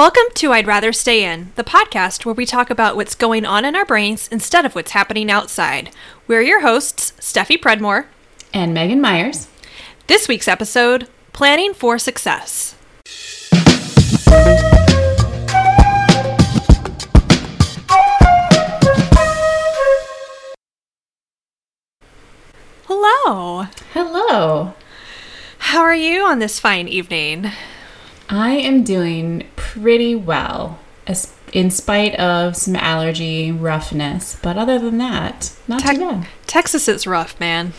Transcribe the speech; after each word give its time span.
Welcome 0.00 0.32
to 0.36 0.52
I'd 0.52 0.66
Rather 0.66 0.94
Stay 0.94 1.30
In, 1.30 1.52
the 1.56 1.62
podcast 1.62 2.24
where 2.24 2.34
we 2.34 2.46
talk 2.46 2.70
about 2.70 2.96
what's 2.96 3.14
going 3.14 3.44
on 3.44 3.66
in 3.66 3.76
our 3.76 3.84
brains 3.84 4.28
instead 4.28 4.64
of 4.64 4.74
what's 4.74 4.92
happening 4.92 5.30
outside. 5.30 5.90
We're 6.26 6.40
your 6.40 6.62
hosts, 6.62 7.12
Steffi 7.20 7.60
Predmore. 7.60 8.06
And 8.54 8.72
Megan 8.72 9.02
Myers. 9.02 9.46
This 10.06 10.26
week's 10.26 10.48
episode 10.48 11.06
Planning 11.34 11.74
for 11.74 11.98
Success. 11.98 12.76
Hello. 22.86 23.66
Hello. 23.92 24.72
How 25.58 25.82
are 25.82 25.94
you 25.94 26.24
on 26.24 26.38
this 26.38 26.58
fine 26.58 26.88
evening? 26.88 27.52
I 28.30 28.52
am 28.52 28.84
doing 28.84 29.44
pretty 29.56 30.14
well, 30.14 30.78
as- 31.06 31.32
in 31.52 31.70
spite 31.70 32.14
of 32.14 32.56
some 32.56 32.76
allergy 32.76 33.50
roughness. 33.50 34.36
But 34.40 34.56
other 34.56 34.78
than 34.78 34.98
that, 34.98 35.52
not 35.66 35.80
Tex- 35.80 35.98
too 35.98 36.08
bad. 36.08 36.28
Texas 36.46 36.88
is 36.88 37.06
rough, 37.06 37.38
man. 37.40 37.72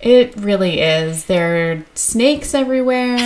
It 0.00 0.34
really 0.36 0.80
is. 0.80 1.24
There 1.24 1.72
are 1.72 1.84
snakes 1.94 2.52
everywhere. 2.52 3.16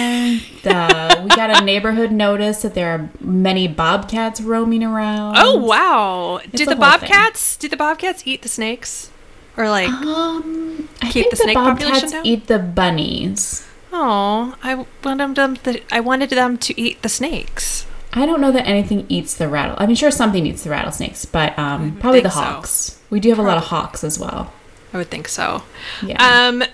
The, 0.62 1.20
we 1.24 1.28
got 1.30 1.60
a 1.60 1.64
neighborhood 1.64 2.12
notice 2.12 2.62
that 2.62 2.74
there 2.74 2.92
are 2.92 3.10
many 3.20 3.66
bobcats 3.66 4.40
roaming 4.40 4.84
around. 4.84 5.34
Oh 5.38 5.56
wow! 5.56 6.40
Do 6.52 6.64
the 6.64 6.72
thing. 6.72 6.78
bobcats? 6.78 7.56
Do 7.56 7.68
the 7.68 7.76
bobcats 7.76 8.22
eat 8.24 8.42
the 8.42 8.48
snakes, 8.48 9.10
or 9.56 9.68
like? 9.68 9.88
Um, 9.88 10.88
I 11.02 11.10
think 11.10 11.30
the 11.30 11.36
the, 11.36 11.42
snake 11.42 11.56
population 11.56 12.02
bobcats 12.02 12.26
eat 12.26 12.46
the 12.46 12.60
bunnies. 12.60 13.67
Oh, 13.92 14.54
I 14.62 14.86
wanted 15.04 15.34
them. 15.36 15.56
To, 15.56 15.80
I 15.92 16.00
wanted 16.00 16.30
them 16.30 16.58
to 16.58 16.80
eat 16.80 17.02
the 17.02 17.08
snakes. 17.08 17.86
I 18.12 18.26
don't 18.26 18.40
know 18.40 18.52
that 18.52 18.66
anything 18.66 19.06
eats 19.08 19.34
the 19.34 19.48
rattle. 19.48 19.76
I 19.78 19.86
mean, 19.86 19.96
sure, 19.96 20.10
something 20.10 20.46
eats 20.46 20.64
the 20.64 20.70
rattlesnakes, 20.70 21.24
but 21.24 21.58
um, 21.58 21.96
probably 21.98 22.20
the 22.20 22.30
think 22.30 22.34
so. 22.34 22.40
hawks. 22.40 23.00
We 23.10 23.20
do 23.20 23.28
have 23.30 23.38
a 23.38 23.42
lot 23.42 23.58
of 23.58 23.64
hawks 23.64 24.02
as 24.02 24.18
well. 24.18 24.52
I 24.92 24.98
would 24.98 25.08
think 25.08 25.28
so. 25.28 25.62
Yeah. 26.02 26.16
Um, 26.22 26.64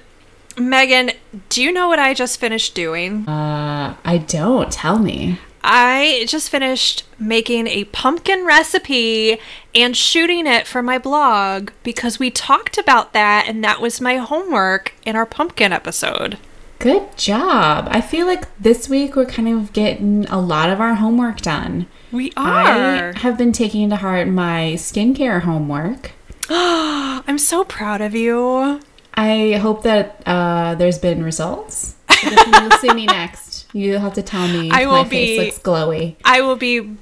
Megan, 0.56 1.10
do 1.48 1.62
you 1.62 1.72
know 1.72 1.88
what 1.88 1.98
I 1.98 2.14
just 2.14 2.38
finished 2.38 2.74
doing? 2.74 3.28
Uh, 3.28 3.96
I 4.04 4.18
don't. 4.18 4.70
Tell 4.70 4.98
me. 4.98 5.38
I 5.66 6.26
just 6.28 6.50
finished 6.50 7.04
making 7.18 7.66
a 7.66 7.84
pumpkin 7.84 8.44
recipe 8.44 9.38
and 9.74 9.96
shooting 9.96 10.46
it 10.46 10.66
for 10.66 10.82
my 10.82 10.98
blog 10.98 11.70
because 11.82 12.18
we 12.18 12.30
talked 12.30 12.76
about 12.76 13.14
that 13.14 13.46
and 13.48 13.64
that 13.64 13.80
was 13.80 14.00
my 14.00 14.18
homework 14.18 14.92
in 15.06 15.16
our 15.16 15.24
pumpkin 15.24 15.72
episode. 15.72 16.38
Good 16.78 17.16
job. 17.16 17.88
I 17.90 18.00
feel 18.00 18.26
like 18.26 18.44
this 18.58 18.88
week 18.88 19.16
we're 19.16 19.24
kind 19.26 19.48
of 19.48 19.72
getting 19.72 20.26
a 20.26 20.40
lot 20.40 20.68
of 20.70 20.80
our 20.80 20.94
homework 20.94 21.40
done. 21.40 21.86
We 22.12 22.32
are. 22.36 23.12
I 23.14 23.18
have 23.18 23.38
been 23.38 23.52
taking 23.52 23.88
to 23.90 23.96
heart 23.96 24.28
my 24.28 24.74
skincare 24.76 25.42
homework. 25.42 26.12
I'm 26.50 27.38
so 27.38 27.64
proud 27.64 28.00
of 28.00 28.14
you. 28.14 28.80
I 29.14 29.52
hope 29.54 29.82
that 29.84 30.22
uh, 30.26 30.74
there's 30.74 30.98
been 30.98 31.22
results. 31.22 31.94
But 32.06 32.18
if 32.22 32.46
you 32.72 32.78
see 32.78 32.94
me 32.94 33.06
next, 33.18 33.66
you'll 33.72 34.00
have 34.00 34.14
to 34.14 34.22
tell 34.22 34.46
me 34.48 34.70
I 34.70 34.86
will 34.86 35.04
my 35.04 35.08
face 35.08 35.38
be- 35.38 35.44
looks 35.44 35.58
glowy. 35.58 36.16
I 36.24 36.42
will 36.42 36.56
be 36.56 36.96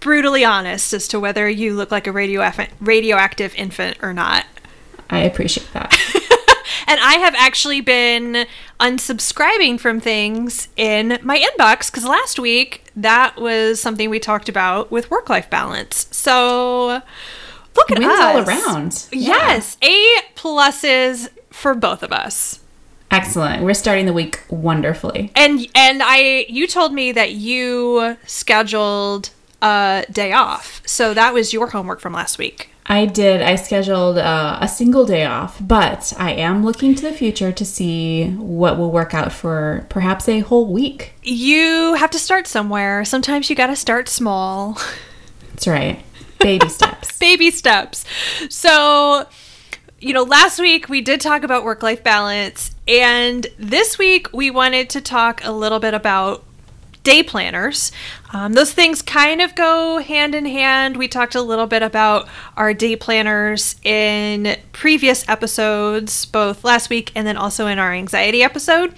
brutally 0.00 0.44
honest 0.44 0.92
as 0.92 1.08
to 1.08 1.20
whether 1.20 1.48
you 1.48 1.74
look 1.74 1.90
like 1.90 2.06
a 2.06 2.12
radioactive 2.12 2.68
radioactive 2.80 3.54
infant 3.56 3.98
or 4.02 4.14
not. 4.14 4.46
I 5.10 5.20
appreciate 5.20 5.68
that. 5.72 5.96
And 6.88 7.00
I 7.00 7.14
have 7.14 7.34
actually 7.36 7.80
been 7.80 8.46
unsubscribing 8.80 9.78
from 9.78 10.00
things 10.00 10.68
in 10.76 11.18
my 11.22 11.38
inbox 11.38 11.90
because 11.90 12.04
last 12.04 12.38
week 12.38 12.84
that 12.96 13.36
was 13.36 13.80
something 13.80 14.10
we 14.10 14.18
talked 14.18 14.48
about 14.48 14.90
with 14.90 15.10
work 15.10 15.28
life 15.28 15.50
balance. 15.50 16.06
So 16.10 17.02
look 17.76 17.90
at 17.90 17.98
Wins 17.98 18.10
us. 18.12 18.20
all 18.20 18.38
around. 18.38 19.06
Yeah. 19.12 19.28
Yes, 19.28 19.76
A 19.82 20.16
pluses 20.34 21.28
for 21.50 21.74
both 21.74 22.02
of 22.02 22.12
us. 22.12 22.60
Excellent. 23.10 23.62
We're 23.62 23.74
starting 23.74 24.06
the 24.06 24.12
week 24.12 24.42
wonderfully. 24.50 25.30
And 25.34 25.66
and 25.74 26.02
I 26.04 26.44
you 26.48 26.66
told 26.66 26.92
me 26.92 27.12
that 27.12 27.32
you 27.32 28.16
scheduled 28.26 29.30
a 29.62 30.04
day 30.10 30.32
off. 30.32 30.82
So 30.86 31.14
that 31.14 31.32
was 31.32 31.52
your 31.52 31.68
homework 31.68 32.00
from 32.00 32.12
last 32.12 32.38
week. 32.38 32.70
I 32.90 33.04
did. 33.04 33.42
I 33.42 33.56
scheduled 33.56 34.16
uh, 34.16 34.58
a 34.62 34.66
single 34.66 35.04
day 35.04 35.26
off, 35.26 35.58
but 35.60 36.14
I 36.18 36.32
am 36.32 36.64
looking 36.64 36.94
to 36.94 37.02
the 37.02 37.12
future 37.12 37.52
to 37.52 37.64
see 37.64 38.30
what 38.30 38.78
will 38.78 38.90
work 38.90 39.12
out 39.12 39.30
for 39.30 39.86
perhaps 39.90 40.26
a 40.26 40.40
whole 40.40 40.72
week. 40.72 41.12
You 41.22 41.94
have 41.94 42.10
to 42.12 42.18
start 42.18 42.46
somewhere. 42.46 43.04
Sometimes 43.04 43.50
you 43.50 43.56
got 43.56 43.66
to 43.66 43.76
start 43.76 44.08
small. 44.08 44.80
That's 45.50 45.68
right. 45.68 46.02
Baby 46.40 46.68
steps. 46.70 47.18
Baby 47.18 47.50
steps. 47.50 48.06
So, 48.48 49.26
you 50.00 50.14
know, 50.14 50.22
last 50.22 50.58
week 50.58 50.88
we 50.88 51.02
did 51.02 51.20
talk 51.20 51.42
about 51.42 51.64
work 51.64 51.82
life 51.82 52.02
balance, 52.02 52.74
and 52.86 53.46
this 53.58 53.98
week 53.98 54.32
we 54.32 54.50
wanted 54.50 54.88
to 54.90 55.02
talk 55.02 55.44
a 55.44 55.52
little 55.52 55.78
bit 55.78 55.92
about 55.92 56.42
day 57.08 57.22
planners. 57.22 57.90
Um, 58.34 58.52
those 58.52 58.70
things 58.70 59.00
kind 59.00 59.40
of 59.40 59.54
go 59.54 59.96
hand 59.96 60.34
in 60.34 60.44
hand. 60.44 60.98
We 60.98 61.08
talked 61.08 61.34
a 61.34 61.40
little 61.40 61.66
bit 61.66 61.82
about 61.82 62.28
our 62.54 62.74
day 62.74 62.96
planners 62.96 63.76
in 63.82 64.58
previous 64.72 65.26
episodes, 65.26 66.26
both 66.26 66.64
last 66.64 66.90
week 66.90 67.10
and 67.14 67.26
then 67.26 67.38
also 67.38 67.66
in 67.66 67.78
our 67.78 67.94
anxiety 67.94 68.42
episode. 68.42 68.92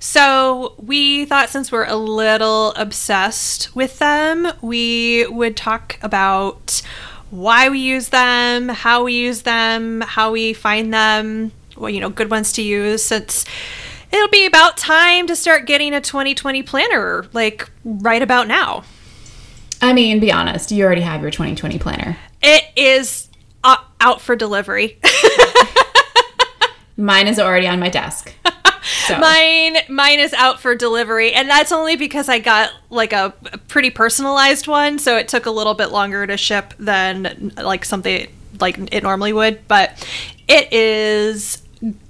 So 0.00 0.74
we 0.76 1.24
thought 1.24 1.50
since 1.50 1.70
we're 1.70 1.86
a 1.86 1.94
little 1.94 2.72
obsessed 2.72 3.72
with 3.76 4.00
them, 4.00 4.48
we 4.60 5.24
would 5.28 5.56
talk 5.56 6.00
about 6.02 6.82
why 7.30 7.68
we 7.68 7.78
use 7.78 8.08
them, 8.08 8.70
how 8.70 9.04
we 9.04 9.12
use 9.12 9.42
them, 9.42 10.00
how 10.00 10.32
we 10.32 10.52
find 10.52 10.92
them, 10.92 11.52
well, 11.76 11.90
you 11.90 12.00
know, 12.00 12.10
good 12.10 12.28
ones 12.28 12.52
to 12.54 12.62
use 12.62 13.04
since 13.04 13.44
it'll 14.12 14.28
be 14.28 14.46
about 14.46 14.76
time 14.76 15.26
to 15.26 15.34
start 15.34 15.66
getting 15.66 15.94
a 15.94 16.00
2020 16.00 16.62
planner 16.62 17.26
like 17.32 17.70
right 17.84 18.22
about 18.22 18.46
now. 18.46 18.84
I 19.80 19.92
mean, 19.92 20.20
be 20.20 20.30
honest, 20.30 20.70
you 20.70 20.84
already 20.84 21.00
have 21.00 21.22
your 21.22 21.30
2020 21.30 21.78
planner. 21.78 22.16
It 22.40 22.64
is 22.76 23.28
uh, 23.64 23.78
out 24.00 24.20
for 24.20 24.36
delivery. 24.36 25.00
Mine 26.96 27.26
is 27.26 27.38
already 27.38 27.66
on 27.66 27.80
my 27.80 27.88
desk. 27.88 28.32
So 29.06 29.16
mine 29.18 29.76
mine 29.88 30.18
is 30.18 30.32
out 30.32 30.60
for 30.60 30.74
delivery 30.74 31.32
and 31.32 31.48
that's 31.48 31.70
only 31.70 31.94
because 31.94 32.28
I 32.28 32.40
got 32.40 32.72
like 32.90 33.12
a, 33.12 33.32
a 33.52 33.58
pretty 33.58 33.90
personalized 33.90 34.66
one, 34.66 34.98
so 34.98 35.16
it 35.16 35.28
took 35.28 35.46
a 35.46 35.52
little 35.52 35.74
bit 35.74 35.92
longer 35.92 36.26
to 36.26 36.36
ship 36.36 36.74
than 36.78 37.52
like 37.56 37.84
something 37.84 38.26
like 38.60 38.78
it 38.92 39.04
normally 39.04 39.32
would, 39.32 39.66
but 39.68 40.04
it 40.48 40.72
is 40.72 41.62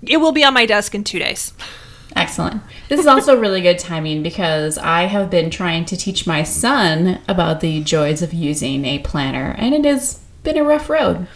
it 0.03 0.17
will 0.17 0.33
be 0.33 0.45
on 0.45 0.55
my 0.55 0.65
desk 0.65 0.95
in 0.95 1.05
2 1.05 1.19
days. 1.19 1.53
excellent. 2.17 2.63
This 2.89 3.01
is 3.01 3.07
also 3.07 3.39
really 3.39 3.61
good 3.61 3.79
timing 3.79 4.23
because 4.23 4.79
I 4.79 5.03
have 5.05 5.31
been 5.31 5.51
trying 5.51 5.85
to 5.87 5.97
teach 5.97 6.27
my 6.27 6.43
son 6.43 7.21
about 7.29 7.61
the 7.61 7.83
joys 7.83 8.23
of 8.23 8.33
using 8.33 8.85
a 8.85 8.99
planner, 9.01 9.55
and 9.59 9.75
it 9.75 9.85
has 9.85 10.21
been 10.43 10.57
a 10.57 10.65
rough 10.65 10.89
road. 10.91 11.27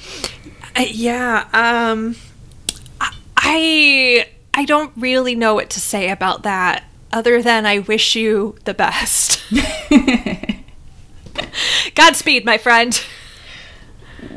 Uh, 0.77 0.85
yeah, 0.89 1.47
um 1.53 2.17
I- 3.01 3.13
I 3.37 4.27
I 4.55 4.65
don't 4.65 4.93
really 4.97 5.35
know 5.35 5.55
what 5.55 5.71
to 5.71 5.81
say 5.81 6.11
about 6.11 6.43
that 6.45 6.85
other 7.13 7.43
than 7.43 7.67
I 7.67 7.81
wish 7.81 8.17
you 8.17 8.57
the 8.65 8.75
best. 8.75 9.43
Godspeed, 11.95 12.45
my 12.45 12.59
friend. 12.59 13.01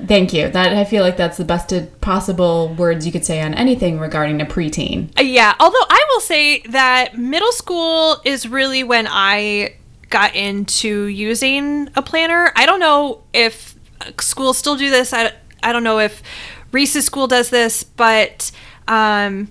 Thank 0.07 0.33
you. 0.33 0.49
That 0.49 0.73
I 0.73 0.85
feel 0.85 1.03
like 1.03 1.17
that's 1.17 1.37
the 1.37 1.43
best 1.43 1.73
possible 2.01 2.73
words 2.75 3.05
you 3.05 3.11
could 3.11 3.25
say 3.25 3.41
on 3.41 3.53
anything 3.53 3.99
regarding 3.99 4.41
a 4.41 4.45
preteen. 4.45 5.09
Uh, 5.17 5.21
Yeah, 5.21 5.55
although 5.59 5.85
I 5.89 6.05
will 6.09 6.21
say 6.21 6.61
that 6.69 7.17
middle 7.17 7.51
school 7.51 8.21
is 8.25 8.47
really 8.47 8.83
when 8.83 9.07
I 9.09 9.75
got 10.09 10.35
into 10.35 11.05
using 11.05 11.89
a 11.95 12.01
planner. 12.01 12.51
I 12.55 12.65
don't 12.65 12.79
know 12.79 13.21
if 13.33 13.75
uh, 14.01 14.11
schools 14.19 14.57
still 14.57 14.75
do 14.75 14.89
this. 14.89 15.13
I, 15.13 15.33
I 15.61 15.71
don't 15.71 15.83
know 15.83 15.99
if 15.99 16.23
Reese's 16.71 17.05
school 17.05 17.27
does 17.27 17.49
this, 17.49 17.83
but 17.83 18.51
um, 18.87 19.49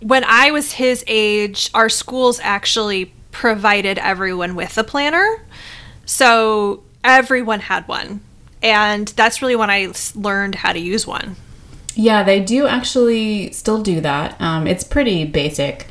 when 0.00 0.24
I 0.24 0.50
was 0.50 0.72
his 0.72 1.04
age, 1.06 1.70
our 1.74 1.88
schools 1.88 2.40
actually 2.42 3.12
provided 3.30 3.98
everyone 3.98 4.54
with 4.54 4.76
a 4.78 4.84
planner. 4.84 5.44
So 6.04 6.82
everyone 7.02 7.60
had 7.60 7.88
one. 7.88 8.20
And 8.62 9.08
that's 9.08 9.42
really 9.42 9.56
when 9.56 9.70
I 9.70 9.92
learned 10.14 10.56
how 10.56 10.72
to 10.72 10.78
use 10.78 11.06
one. 11.06 11.36
Yeah, 11.94 12.22
they 12.22 12.40
do 12.40 12.66
actually 12.66 13.52
still 13.52 13.82
do 13.82 14.00
that. 14.00 14.40
Um, 14.40 14.66
it's 14.66 14.84
pretty 14.84 15.24
basic. 15.24 15.86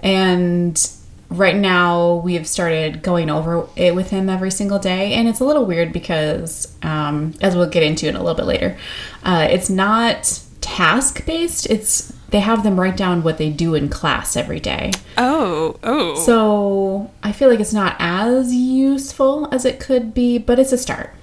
And 0.00 0.90
right 1.28 1.56
now 1.56 2.16
we 2.16 2.34
have 2.34 2.46
started 2.46 3.02
going 3.02 3.30
over 3.30 3.68
it 3.76 3.94
with 3.94 4.10
him 4.10 4.28
every 4.28 4.50
single 4.50 4.78
day. 4.78 5.12
And 5.14 5.28
it's 5.28 5.40
a 5.40 5.44
little 5.44 5.64
weird 5.64 5.92
because, 5.92 6.74
um, 6.82 7.34
as 7.40 7.54
we'll 7.54 7.68
get 7.68 7.82
into 7.82 8.08
in 8.08 8.16
a 8.16 8.20
little 8.20 8.34
bit 8.34 8.46
later, 8.46 8.76
uh, 9.24 9.46
it's 9.50 9.70
not 9.70 10.40
task 10.60 11.24
based, 11.26 11.66
it's 11.70 12.12
they 12.30 12.40
have 12.40 12.64
them 12.64 12.78
write 12.78 12.96
down 12.96 13.22
what 13.22 13.38
they 13.38 13.50
do 13.50 13.74
in 13.74 13.88
class 13.88 14.36
every 14.36 14.58
day. 14.58 14.90
Oh, 15.16 15.78
oh. 15.84 16.16
So 16.16 17.10
I 17.22 17.30
feel 17.30 17.48
like 17.48 17.60
it's 17.60 17.72
not 17.72 17.94
as 18.00 18.52
useful 18.52 19.48
as 19.52 19.64
it 19.64 19.78
could 19.78 20.12
be, 20.12 20.38
but 20.38 20.58
it's 20.58 20.72
a 20.72 20.78
start. 20.78 21.14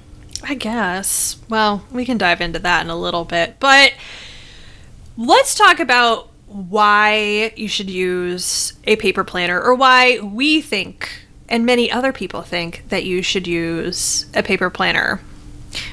I 0.43 0.55
guess. 0.55 1.37
Well, 1.49 1.85
we 1.91 2.05
can 2.05 2.17
dive 2.17 2.41
into 2.41 2.59
that 2.59 2.83
in 2.83 2.89
a 2.89 2.97
little 2.97 3.25
bit. 3.25 3.59
But 3.59 3.93
let's 5.17 5.55
talk 5.55 5.79
about 5.79 6.29
why 6.47 7.53
you 7.55 7.67
should 7.67 7.89
use 7.89 8.73
a 8.83 8.95
paper 8.97 9.23
planner 9.23 9.59
or 9.59 9.73
why 9.73 10.19
we 10.19 10.61
think 10.61 11.23
and 11.49 11.65
many 11.65 11.91
other 11.91 12.11
people 12.11 12.41
think 12.41 12.83
that 12.89 13.03
you 13.03 13.21
should 13.21 13.47
use 13.47 14.25
a 14.33 14.43
paper 14.43 14.69
planner. 14.69 15.21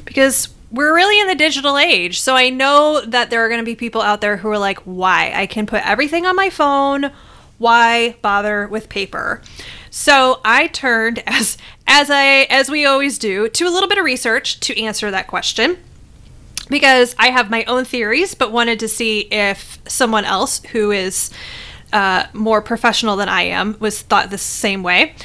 Because 0.05 0.49
we're 0.71 0.95
really 0.95 1.21
in 1.21 1.27
the 1.27 1.35
digital 1.35 1.77
age. 1.77 2.21
So 2.21 2.37
I 2.37 2.51
know 2.51 3.01
that 3.01 3.31
there 3.31 3.45
are 3.45 3.49
going 3.49 3.61
to 3.61 3.65
be 3.65 3.75
people 3.75 4.03
out 4.03 4.21
there 4.21 4.37
who 4.37 4.49
are 4.49 4.59
like, 4.59 4.79
why? 4.81 5.33
I 5.35 5.47
can 5.47 5.67
put 5.67 5.87
everything 5.87 6.27
on 6.27 6.37
my 6.37 6.51
phone. 6.51 7.11
Why 7.59 8.17
bother 8.23 8.69
with 8.69 8.89
paper? 8.89 9.43
So 9.91 10.41
I 10.45 10.69
turned 10.69 11.23
as 11.27 11.59
as 11.91 12.09
I 12.09 12.47
as 12.49 12.71
we 12.71 12.87
always 12.87 13.19
do 13.19 13.49
to 13.49 13.65
a 13.67 13.69
little 13.69 13.89
bit 13.89 13.99
of 13.99 14.05
research 14.05 14.61
to 14.61 14.81
answer 14.81 15.11
that 15.11 15.27
question 15.27 15.77
because 16.69 17.17
I 17.19 17.31
have 17.31 17.51
my 17.51 17.65
own 17.65 17.85
theories, 17.85 18.35
but 18.35 18.53
wanted 18.53 18.79
to 18.79 18.89
see 18.89 19.23
if 19.33 19.81
someone 19.89 20.25
else 20.25 20.65
who 20.67 20.93
is 20.93 21.31
uh, 21.93 22.27
more 22.33 22.63
professional 22.63 23.17
than 23.17 23.29
I 23.29 23.43
am 23.43 23.77
was 23.81 24.03
thought 24.03 24.31
the 24.31 24.39
same 24.39 24.85
way. 24.85 25.17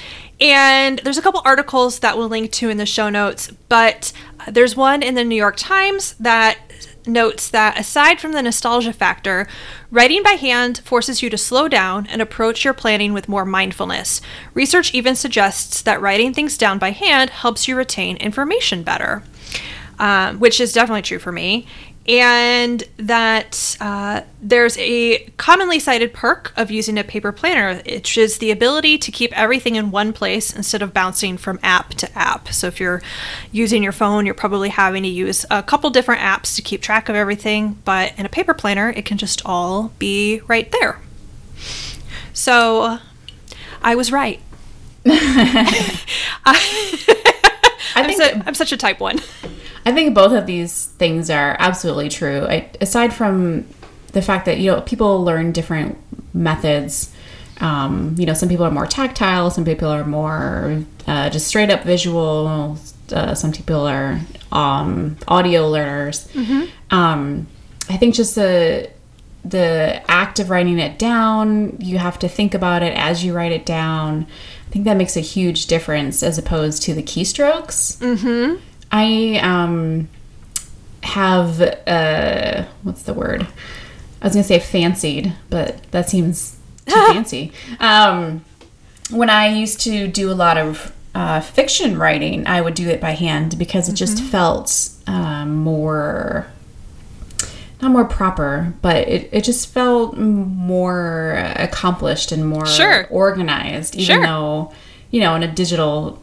And 0.41 0.99
there's 1.03 1.19
a 1.19 1.21
couple 1.21 1.41
articles 1.45 1.99
that 1.99 2.17
we'll 2.17 2.29
link 2.29 2.51
to 2.53 2.69
in 2.69 2.77
the 2.77 2.85
show 2.87 3.09
notes, 3.09 3.51
but 3.69 4.11
there's 4.49 4.75
one 4.75 5.03
in 5.03 5.13
the 5.13 5.23
New 5.23 5.35
York 5.35 5.55
Times 5.55 6.15
that 6.19 6.57
notes 7.05 7.49
that 7.49 7.79
aside 7.79 8.19
from 8.19 8.31
the 8.31 8.41
nostalgia 8.41 8.91
factor, 8.91 9.47
writing 9.91 10.23
by 10.23 10.31
hand 10.31 10.79
forces 10.79 11.21
you 11.21 11.29
to 11.29 11.37
slow 11.37 11.67
down 11.67 12.07
and 12.07 12.21
approach 12.21 12.63
your 12.63 12.73
planning 12.73 13.13
with 13.13 13.29
more 13.29 13.45
mindfulness. 13.45 14.21
Research 14.53 14.93
even 14.93 15.15
suggests 15.15 15.81
that 15.81 16.01
writing 16.01 16.33
things 16.33 16.57
down 16.57 16.79
by 16.79 16.91
hand 16.91 17.29
helps 17.29 17.67
you 17.67 17.75
retain 17.75 18.17
information 18.17 18.83
better, 18.83 19.23
um, 19.99 20.39
which 20.39 20.59
is 20.59 20.73
definitely 20.73 21.01
true 21.01 21.19
for 21.19 21.31
me 21.31 21.65
and 22.07 22.83
that 22.97 23.75
uh, 23.79 24.21
there's 24.41 24.77
a 24.77 25.19
commonly 25.37 25.79
cited 25.79 26.13
perk 26.13 26.53
of 26.55 26.69
using 26.69 26.99
a 26.99 27.03
paper 27.03 27.31
planner, 27.31 27.81
which 27.81 28.17
is 28.17 28.37
the 28.37 28.51
ability 28.51 28.97
to 28.99 29.11
keep 29.11 29.35
everything 29.37 29.75
in 29.75 29.89
one 29.89 30.13
place 30.13 30.55
instead 30.55 30.83
of 30.83 30.93
bouncing 30.93 31.35
from 31.37 31.59
app 31.63 31.95
to 31.95 32.17
app. 32.17 32.49
So 32.49 32.67
if 32.67 32.79
you're 32.79 33.01
using 33.51 33.81
your 33.81 33.91
phone, 33.91 34.25
you're 34.25 34.35
probably 34.35 34.69
having 34.69 35.01
to 35.03 35.09
use 35.09 35.45
a 35.49 35.63
couple 35.63 35.89
different 35.89 36.21
apps 36.21 36.55
to 36.57 36.61
keep 36.61 36.81
track 36.81 37.09
of 37.09 37.15
everything, 37.15 37.79
but 37.85 38.13
in 38.17 38.25
a 38.25 38.29
paper 38.29 38.53
planner, 38.53 38.89
it 38.91 39.05
can 39.05 39.17
just 39.17 39.41
all 39.43 39.91
be 39.97 40.41
right 40.47 40.71
there. 40.71 40.99
So 42.33 42.99
I 43.81 43.95
was 43.95 44.11
right. 44.11 44.39
I, 45.05 46.05
am 47.95 48.13
so, 48.13 48.41
I'm 48.45 48.53
such 48.53 48.71
a 48.71 48.77
type 48.77 48.99
one. 48.99 49.19
I 49.85 49.91
think 49.91 50.15
both 50.15 50.33
of 50.33 50.45
these 50.45 50.85
things 50.97 51.29
are 51.29 51.55
absolutely 51.59 52.09
true. 52.09 52.45
I, 52.47 52.69
aside 52.81 53.13
from 53.13 53.65
the 54.13 54.21
fact 54.21 54.45
that 54.45 54.57
you 54.57 54.71
know 54.71 54.81
people 54.81 55.23
learn 55.23 55.51
different 55.51 55.97
methods. 56.33 57.11
Um, 57.61 58.15
you 58.17 58.25
know, 58.25 58.33
some 58.33 58.49
people 58.49 58.65
are 58.65 58.71
more 58.71 58.85
tactile, 58.87 59.49
some 59.49 59.63
people 59.63 59.87
are 59.87 60.03
more 60.03 60.83
uh, 61.07 61.29
just 61.29 61.47
straight 61.47 61.69
up 61.69 61.83
visual. 61.83 62.77
Uh, 63.11 63.35
some 63.35 63.51
people 63.51 63.87
are 63.87 64.19
um, 64.51 65.17
audio 65.27 65.69
learners. 65.69 66.27
Mm-hmm. 66.29 66.65
Um, 66.93 67.47
I 67.89 67.97
think 67.97 68.15
just 68.15 68.35
the 68.35 68.89
the 69.43 70.01
act 70.09 70.39
of 70.39 70.49
writing 70.49 70.79
it 70.79 70.97
down, 70.97 71.77
you 71.79 71.99
have 71.99 72.17
to 72.19 72.27
think 72.27 72.55
about 72.55 72.81
it 72.81 72.97
as 72.97 73.23
you 73.23 73.31
write 73.33 73.51
it 73.51 73.65
down. 73.65 74.25
I 74.67 74.71
think 74.71 74.85
that 74.85 74.97
makes 74.97 75.15
a 75.15 75.21
huge 75.21 75.67
difference 75.67 76.23
as 76.23 76.39
opposed 76.39 76.81
to 76.83 76.95
the 76.95 77.03
keystrokes. 77.03 77.97
Mm-hmm. 77.99 78.59
I 78.95 79.39
um, 79.39 80.07
have 81.03 81.61
uh, 81.61 82.63
what's 82.83 83.03
the 83.03 83.13
word? 83.13 83.45
I 84.21 84.25
was 84.25 84.33
gonna 84.33 84.45
say 84.45 84.59
fancied, 84.59 85.33
but 85.49 85.83
that 85.91 86.09
seems 86.09 86.57
too 86.85 86.93
fancy. 87.11 87.51
Um, 87.81 88.45
when 89.09 89.29
I 89.29 89.49
used 89.49 89.81
to 89.81 90.07
do 90.07 90.31
a 90.31 90.33
lot 90.33 90.57
of 90.57 90.93
uh, 91.13 91.41
fiction 91.41 91.97
writing, 91.97 92.47
I 92.47 92.61
would 92.61 92.73
do 92.73 92.87
it 92.87 93.01
by 93.01 93.11
hand 93.11 93.59
because 93.59 93.89
it 93.89 93.95
just 93.95 94.17
mm-hmm. 94.17 94.27
felt 94.27 94.89
um, 95.07 95.55
more 95.57 96.47
not 97.81 97.91
more 97.91 98.05
proper, 98.05 98.73
but 98.81 99.09
it, 99.09 99.29
it 99.33 99.43
just 99.43 99.73
felt 99.73 100.17
more 100.17 101.33
accomplished 101.57 102.31
and 102.31 102.47
more 102.47 102.65
sure. 102.65 103.07
organized, 103.09 103.95
even 103.95 104.15
sure. 104.15 104.25
though, 104.25 104.73
you 105.11 105.19
know, 105.19 105.35
in 105.35 105.43
a 105.43 105.51
digital 105.51 106.21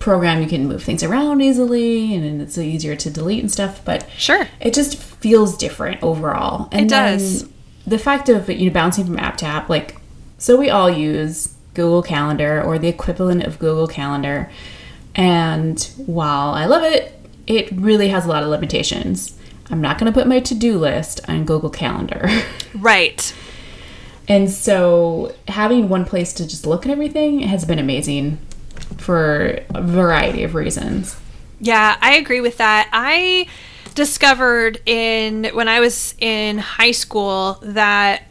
program 0.00 0.42
you 0.42 0.48
can 0.48 0.66
move 0.66 0.82
things 0.82 1.02
around 1.04 1.40
easily 1.40 2.14
and 2.14 2.42
it's 2.42 2.58
easier 2.58 2.96
to 2.96 3.10
delete 3.10 3.40
and 3.40 3.52
stuff 3.52 3.84
but 3.84 4.08
sure. 4.16 4.48
it 4.60 4.74
just 4.74 4.96
feels 4.96 5.56
different 5.56 6.02
overall. 6.02 6.68
And 6.72 6.86
it 6.86 6.88
does. 6.88 7.48
the 7.86 7.98
fact 7.98 8.28
of 8.28 8.48
you 8.50 8.66
know 8.66 8.72
bouncing 8.72 9.06
from 9.06 9.18
app 9.18 9.36
to 9.38 9.46
app 9.46 9.68
like 9.68 10.00
so 10.38 10.56
we 10.56 10.70
all 10.70 10.90
use 10.90 11.54
google 11.74 12.02
calendar 12.02 12.60
or 12.60 12.78
the 12.78 12.88
equivalent 12.88 13.44
of 13.44 13.58
google 13.60 13.86
calendar 13.86 14.50
and 15.14 15.92
while 16.06 16.50
i 16.50 16.64
love 16.66 16.82
it 16.82 17.20
it 17.46 17.70
really 17.72 18.08
has 18.08 18.24
a 18.24 18.28
lot 18.28 18.44
of 18.44 18.48
limitations. 18.48 19.36
I'm 19.70 19.80
not 19.80 19.98
going 19.98 20.12
to 20.12 20.16
put 20.16 20.28
my 20.28 20.38
to-do 20.40 20.78
list 20.78 21.20
on 21.28 21.44
google 21.44 21.70
calendar. 21.70 22.28
Right. 22.72 23.34
And 24.28 24.48
so 24.48 25.34
having 25.48 25.88
one 25.88 26.04
place 26.04 26.32
to 26.34 26.46
just 26.46 26.64
look 26.64 26.86
at 26.86 26.92
everything 26.92 27.40
has 27.40 27.64
been 27.64 27.80
amazing 27.80 28.38
for 28.98 29.60
a 29.74 29.82
variety 29.82 30.42
of 30.42 30.54
reasons. 30.54 31.18
Yeah, 31.60 31.96
I 32.00 32.14
agree 32.14 32.40
with 32.40 32.56
that. 32.58 32.88
I 32.92 33.46
discovered 33.94 34.80
in 34.86 35.44
when 35.52 35.68
I 35.68 35.80
was 35.80 36.14
in 36.18 36.58
high 36.58 36.92
school 36.92 37.58
that 37.62 38.22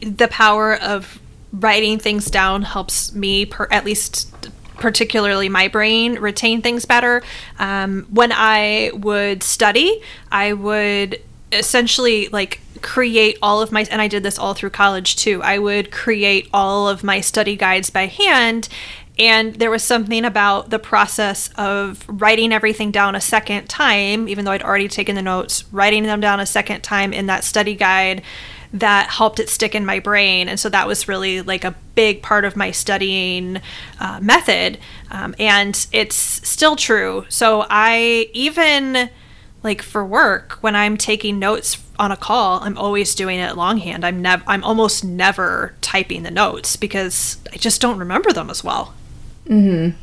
the 0.00 0.28
power 0.28 0.76
of 0.76 1.20
writing 1.52 1.98
things 1.98 2.30
down 2.30 2.62
helps 2.62 3.14
me 3.14 3.44
per, 3.46 3.68
at 3.70 3.84
least 3.84 4.32
particularly 4.76 5.48
my 5.48 5.68
brain 5.68 6.18
retain 6.18 6.62
things 6.62 6.84
better 6.84 7.22
um, 7.58 8.06
when 8.10 8.32
i 8.32 8.90
would 8.94 9.42
study 9.42 10.02
i 10.32 10.52
would 10.52 11.20
essentially 11.52 12.28
like 12.28 12.60
create 12.80 13.38
all 13.42 13.60
of 13.60 13.70
my 13.70 13.86
and 13.90 14.00
i 14.00 14.08
did 14.08 14.22
this 14.22 14.38
all 14.38 14.54
through 14.54 14.70
college 14.70 15.14
too 15.14 15.42
i 15.42 15.58
would 15.58 15.92
create 15.92 16.48
all 16.52 16.88
of 16.88 17.04
my 17.04 17.20
study 17.20 17.54
guides 17.54 17.90
by 17.90 18.06
hand 18.06 18.68
and 19.22 19.54
there 19.54 19.70
was 19.70 19.84
something 19.84 20.24
about 20.24 20.70
the 20.70 20.80
process 20.80 21.48
of 21.56 22.04
writing 22.08 22.52
everything 22.52 22.90
down 22.90 23.14
a 23.14 23.20
second 23.20 23.68
time, 23.68 24.28
even 24.28 24.44
though 24.44 24.50
I'd 24.50 24.64
already 24.64 24.88
taken 24.88 25.14
the 25.14 25.22
notes, 25.22 25.64
writing 25.70 26.02
them 26.02 26.18
down 26.18 26.40
a 26.40 26.46
second 26.46 26.82
time 26.82 27.12
in 27.12 27.26
that 27.26 27.44
study 27.44 27.76
guide 27.76 28.22
that 28.72 29.10
helped 29.10 29.38
it 29.38 29.48
stick 29.48 29.76
in 29.76 29.86
my 29.86 30.00
brain. 30.00 30.48
And 30.48 30.58
so 30.58 30.68
that 30.70 30.88
was 30.88 31.06
really 31.06 31.40
like 31.40 31.62
a 31.62 31.76
big 31.94 32.20
part 32.20 32.44
of 32.44 32.56
my 32.56 32.72
studying 32.72 33.60
uh, 34.00 34.18
method. 34.20 34.78
Um, 35.12 35.36
and 35.38 35.86
it's 35.92 36.16
still 36.16 36.74
true. 36.74 37.24
So 37.28 37.64
I 37.70 38.28
even 38.32 39.08
like 39.62 39.82
for 39.82 40.04
work 40.04 40.58
when 40.62 40.74
I'm 40.74 40.96
taking 40.96 41.38
notes 41.38 41.80
on 41.96 42.10
a 42.10 42.16
call, 42.16 42.58
I'm 42.60 42.76
always 42.76 43.14
doing 43.14 43.38
it 43.38 43.56
longhand. 43.56 44.04
I'm 44.04 44.20
never 44.20 44.42
I'm 44.48 44.64
almost 44.64 45.04
never 45.04 45.74
typing 45.80 46.24
the 46.24 46.32
notes 46.32 46.74
because 46.74 47.36
I 47.52 47.56
just 47.58 47.80
don't 47.80 48.00
remember 48.00 48.32
them 48.32 48.50
as 48.50 48.64
well. 48.64 48.94
Mm-hmm. 49.46 49.96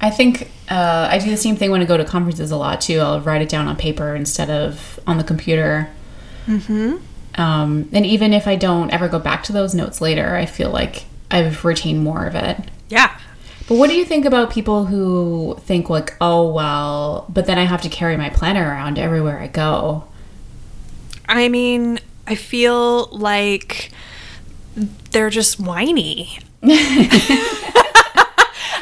I 0.00 0.10
think 0.10 0.50
uh, 0.68 1.08
I 1.10 1.18
do 1.18 1.30
the 1.30 1.36
same 1.36 1.56
thing 1.56 1.70
when 1.70 1.82
I 1.82 1.84
go 1.84 1.96
to 1.96 2.04
conferences 2.04 2.50
a 2.50 2.56
lot 2.56 2.80
too. 2.80 3.00
I'll 3.00 3.20
write 3.20 3.42
it 3.42 3.48
down 3.48 3.68
on 3.68 3.76
paper 3.76 4.14
instead 4.14 4.50
of 4.50 4.98
on 5.06 5.18
the 5.18 5.24
computer. 5.24 5.90
Mm-hmm. 6.46 6.96
Um, 7.40 7.88
and 7.92 8.06
even 8.06 8.32
if 8.32 8.46
I 8.46 8.56
don't 8.56 8.90
ever 8.90 9.08
go 9.08 9.18
back 9.18 9.42
to 9.44 9.52
those 9.52 9.74
notes 9.74 10.00
later, 10.00 10.34
I 10.34 10.46
feel 10.46 10.70
like 10.70 11.04
I've 11.30 11.64
retained 11.64 12.02
more 12.02 12.26
of 12.26 12.34
it. 12.34 12.58
Yeah. 12.88 13.18
But 13.68 13.76
what 13.76 13.88
do 13.88 13.94
you 13.94 14.04
think 14.04 14.24
about 14.24 14.50
people 14.50 14.86
who 14.86 15.56
think 15.60 15.88
like, 15.88 16.16
oh 16.20 16.50
well, 16.50 17.26
but 17.28 17.46
then 17.46 17.58
I 17.58 17.64
have 17.64 17.82
to 17.82 17.88
carry 17.88 18.16
my 18.16 18.30
planner 18.30 18.68
around 18.68 18.98
everywhere 18.98 19.38
I 19.38 19.46
go? 19.46 20.04
I 21.28 21.48
mean, 21.48 22.00
I 22.26 22.34
feel 22.34 23.06
like 23.06 23.92
they're 25.12 25.30
just 25.30 25.60
whiny. 25.60 26.40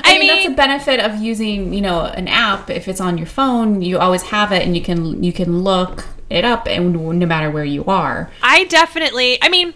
I, 0.08 0.18
mean, 0.18 0.28
that's 0.28 0.46
a 0.46 0.50
benefit 0.50 1.00
of 1.00 1.16
using, 1.20 1.72
you 1.72 1.80
know, 1.80 2.04
an 2.04 2.28
app. 2.28 2.70
If 2.70 2.88
it's 2.88 3.00
on 3.00 3.18
your 3.18 3.26
phone, 3.26 3.82
you 3.82 3.98
always 3.98 4.22
have 4.22 4.52
it, 4.52 4.66
and 4.66 4.76
you 4.76 4.82
can 4.82 5.22
you 5.22 5.32
can 5.32 5.62
look 5.62 6.06
it 6.30 6.44
up, 6.44 6.66
and 6.66 6.92
no 7.18 7.26
matter 7.26 7.50
where 7.50 7.64
you 7.64 7.84
are. 7.84 8.30
I 8.42 8.64
definitely. 8.64 9.42
I 9.42 9.48
mean, 9.48 9.74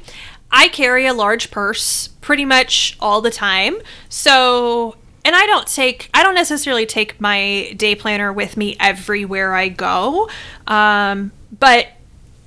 I 0.51 0.69
carry 0.69 1.07
a 1.07 1.15
large 1.15 1.51
purse 1.51 2.09
pretty 2.21 2.45
much 2.45 2.97
all 3.01 3.21
the 3.21 3.31
time, 3.31 3.79
so 4.09 4.97
and 5.25 5.35
I 5.35 5.47
don't 5.47 5.67
take 5.67 6.11
I 6.13 6.23
don't 6.23 6.35
necessarily 6.35 6.87
take 6.87 7.21
my 7.21 7.75
day 7.77 7.95
planner 7.95 8.33
with 8.33 8.57
me 8.57 8.77
everywhere 8.81 9.55
I 9.55 9.69
go, 9.69 10.29
um, 10.67 11.33
but 11.59 11.89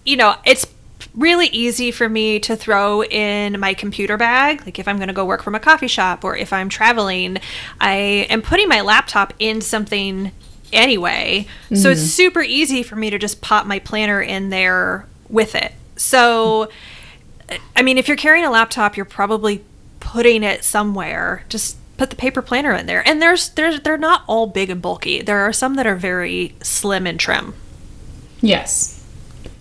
you 0.06 0.18
know, 0.18 0.36
it's 0.46 0.68
really 1.15 1.48
easy 1.48 1.91
for 1.91 2.10
me 2.10 2.39
to 2.41 2.55
throw 2.55 3.03
in 3.03 3.60
my 3.60 3.74
computer 3.74 4.17
bag. 4.17 4.65
Like 4.65 4.79
if 4.79 4.88
I'm 4.88 4.98
going 4.98 5.07
to 5.07 5.13
go 5.13 5.25
work 5.25 5.43
from 5.43 5.55
a 5.55 5.60
coffee 5.60 5.88
shop 5.88 6.24
or 6.24 6.36
if 6.36 6.51
I'm 6.51 6.69
traveling, 6.69 7.38
I 7.79 8.27
am 8.29 8.41
putting 8.41 8.67
my 8.67 8.81
laptop 8.81 9.34
in 9.39 9.62
something 9.62 10.31
anyway. 10.74 11.48
Mm-hmm. 11.65 11.75
So 11.75 11.89
it's 11.91 12.01
super 12.01 12.41
easy 12.41 12.84
for 12.84 12.95
me 12.95 13.10
to 13.10 13.17
just 13.17 13.41
pop 13.41 13.65
my 13.65 13.79
planner 13.79 14.22
in 14.22 14.50
there 14.50 15.07
with 15.29 15.55
it. 15.55 15.74
So, 15.95 16.69
I 17.75 17.81
mean, 17.81 17.98
if 17.98 18.07
you're 18.07 18.17
carrying 18.17 18.45
a 18.45 18.51
laptop, 18.51 18.98
you're 18.98 19.05
probably 19.05 19.63
putting 20.00 20.43
it 20.43 20.63
somewhere. 20.63 21.45
Just 21.50 21.77
put 21.98 22.10
the 22.10 22.15
paper 22.15 22.41
planner 22.41 22.74
in 22.74 22.86
there. 22.86 23.07
And 23.07 23.22
there's 23.22 23.50
there's 23.50 23.79
they're 23.81 23.98
not 23.98 24.24
all 24.27 24.48
big 24.48 24.69
and 24.69 24.81
bulky. 24.81 25.22
There 25.22 25.39
are 25.39 25.53
some 25.53 25.75
that 25.75 25.88
are 25.88 25.95
very 25.95 26.55
slim 26.62 27.07
and 27.07 27.19
trim. 27.19 27.53
Yes. 28.41 28.94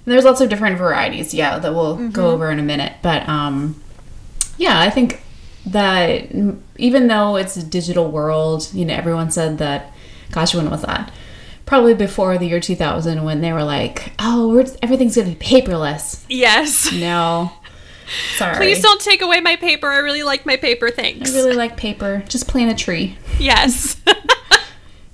There's 0.05 0.25
lots 0.25 0.41
of 0.41 0.49
different 0.49 0.79
varieties, 0.79 1.33
yeah, 1.33 1.59
that 1.59 1.73
we'll 1.75 1.97
mm-hmm. 1.97 2.11
go 2.11 2.31
over 2.31 2.51
in 2.51 2.59
a 2.59 2.63
minute. 2.63 2.95
But 3.03 3.29
um 3.29 3.83
yeah, 4.57 4.81
I 4.81 4.91
think 4.91 5.23
that 5.67 6.31
even 6.77 7.07
though 7.09 7.37
it's 7.37 7.57
a 7.57 7.65
digital 7.65 8.11
world, 8.11 8.69
you 8.73 8.85
know, 8.85 8.95
everyone 8.95 9.31
said 9.31 9.59
that 9.59 9.93
gosh, 10.31 10.55
when 10.55 10.71
was 10.71 10.83
that? 10.83 11.13
Probably 11.67 11.95
before 11.95 12.37
the 12.37 12.47
year 12.47 12.61
2000 12.61 13.25
when 13.25 13.41
they 13.41 13.53
were 13.53 13.65
like, 13.65 14.13
"Oh, 14.19 14.59
everything's 14.83 15.17
going 15.17 15.33
to 15.33 15.39
be 15.39 15.45
paperless." 15.45 16.25
Yes. 16.29 16.93
No. 17.05 17.53
Sorry. 18.37 18.57
Please 18.57 18.83
don't 18.83 19.01
take 19.01 19.23
away 19.23 19.41
my 19.41 19.57
paper. 19.57 19.91
I 19.91 19.99
really 19.99 20.23
like 20.23 20.45
my 20.45 20.57
paper. 20.57 20.91
Thanks. 20.91 21.33
I 21.33 21.37
really 21.37 21.55
like 21.55 21.77
paper. 21.77 22.23
Just 22.29 22.49
plant 22.49 22.71
a 22.71 22.75
tree. 22.75 23.17
Yes. 23.39 23.97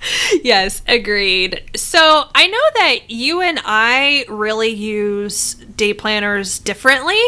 yes, 0.42 0.82
agreed. 0.86 1.62
So 1.76 2.24
I 2.34 2.46
know 2.46 2.64
that 2.74 3.10
you 3.10 3.40
and 3.40 3.60
I 3.64 4.24
really 4.28 4.70
use 4.70 5.54
day 5.54 5.94
planners 5.94 6.58
differently. 6.58 7.20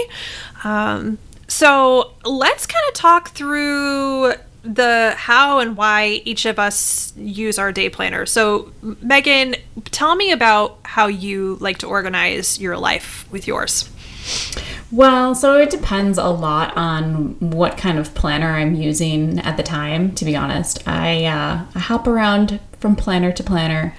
Um, 0.64 1.18
so 1.48 2.12
let's 2.24 2.66
kind 2.66 2.84
of 2.88 2.94
talk 2.94 3.30
through 3.30 4.34
the 4.62 5.12
how 5.16 5.58
and 5.58 5.76
why 5.76 6.22
each 6.24 6.46
of 6.46 6.58
us 6.58 7.12
use 7.16 7.58
our 7.58 7.72
day 7.72 7.88
planner. 7.88 8.26
So, 8.26 8.72
Megan, 8.80 9.56
tell 9.86 10.14
me 10.14 10.30
about 10.30 10.78
how 10.84 11.08
you 11.08 11.56
like 11.60 11.78
to 11.78 11.86
organize 11.86 12.60
your 12.60 12.76
life 12.76 13.26
with 13.30 13.46
yours. 13.46 13.88
Well, 14.92 15.34
so 15.34 15.56
it 15.56 15.70
depends 15.70 16.18
a 16.18 16.28
lot 16.28 16.76
on 16.76 17.36
what 17.40 17.78
kind 17.78 17.98
of 17.98 18.14
planner 18.14 18.54
I'm 18.54 18.74
using 18.74 19.38
at 19.38 19.56
the 19.56 19.62
time. 19.62 20.14
To 20.16 20.24
be 20.24 20.36
honest, 20.36 20.86
I 20.86 21.24
uh, 21.24 21.64
I 21.74 21.78
hop 21.78 22.06
around 22.06 22.60
from 22.78 22.94
planner 22.94 23.32
to 23.32 23.42
planner 23.42 23.94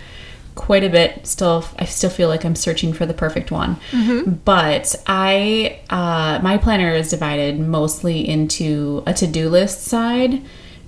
quite 0.53 0.83
a 0.83 0.89
bit. 0.89 1.25
Still, 1.25 1.65
I 1.79 1.85
still 1.85 2.12
feel 2.12 2.29
like 2.29 2.45
I'm 2.45 2.55
searching 2.55 2.93
for 2.93 3.07
the 3.07 3.13
perfect 3.13 3.50
one. 3.50 3.77
Mm-hmm. 3.89 4.33
But 4.45 4.95
I 5.07 5.81
uh, 5.89 6.39
my 6.43 6.59
planner 6.59 6.93
is 6.93 7.09
divided 7.09 7.59
mostly 7.59 8.27
into 8.27 9.03
a 9.07 9.13
to 9.15 9.25
do 9.25 9.50
list 9.50 9.81
side 9.85 10.43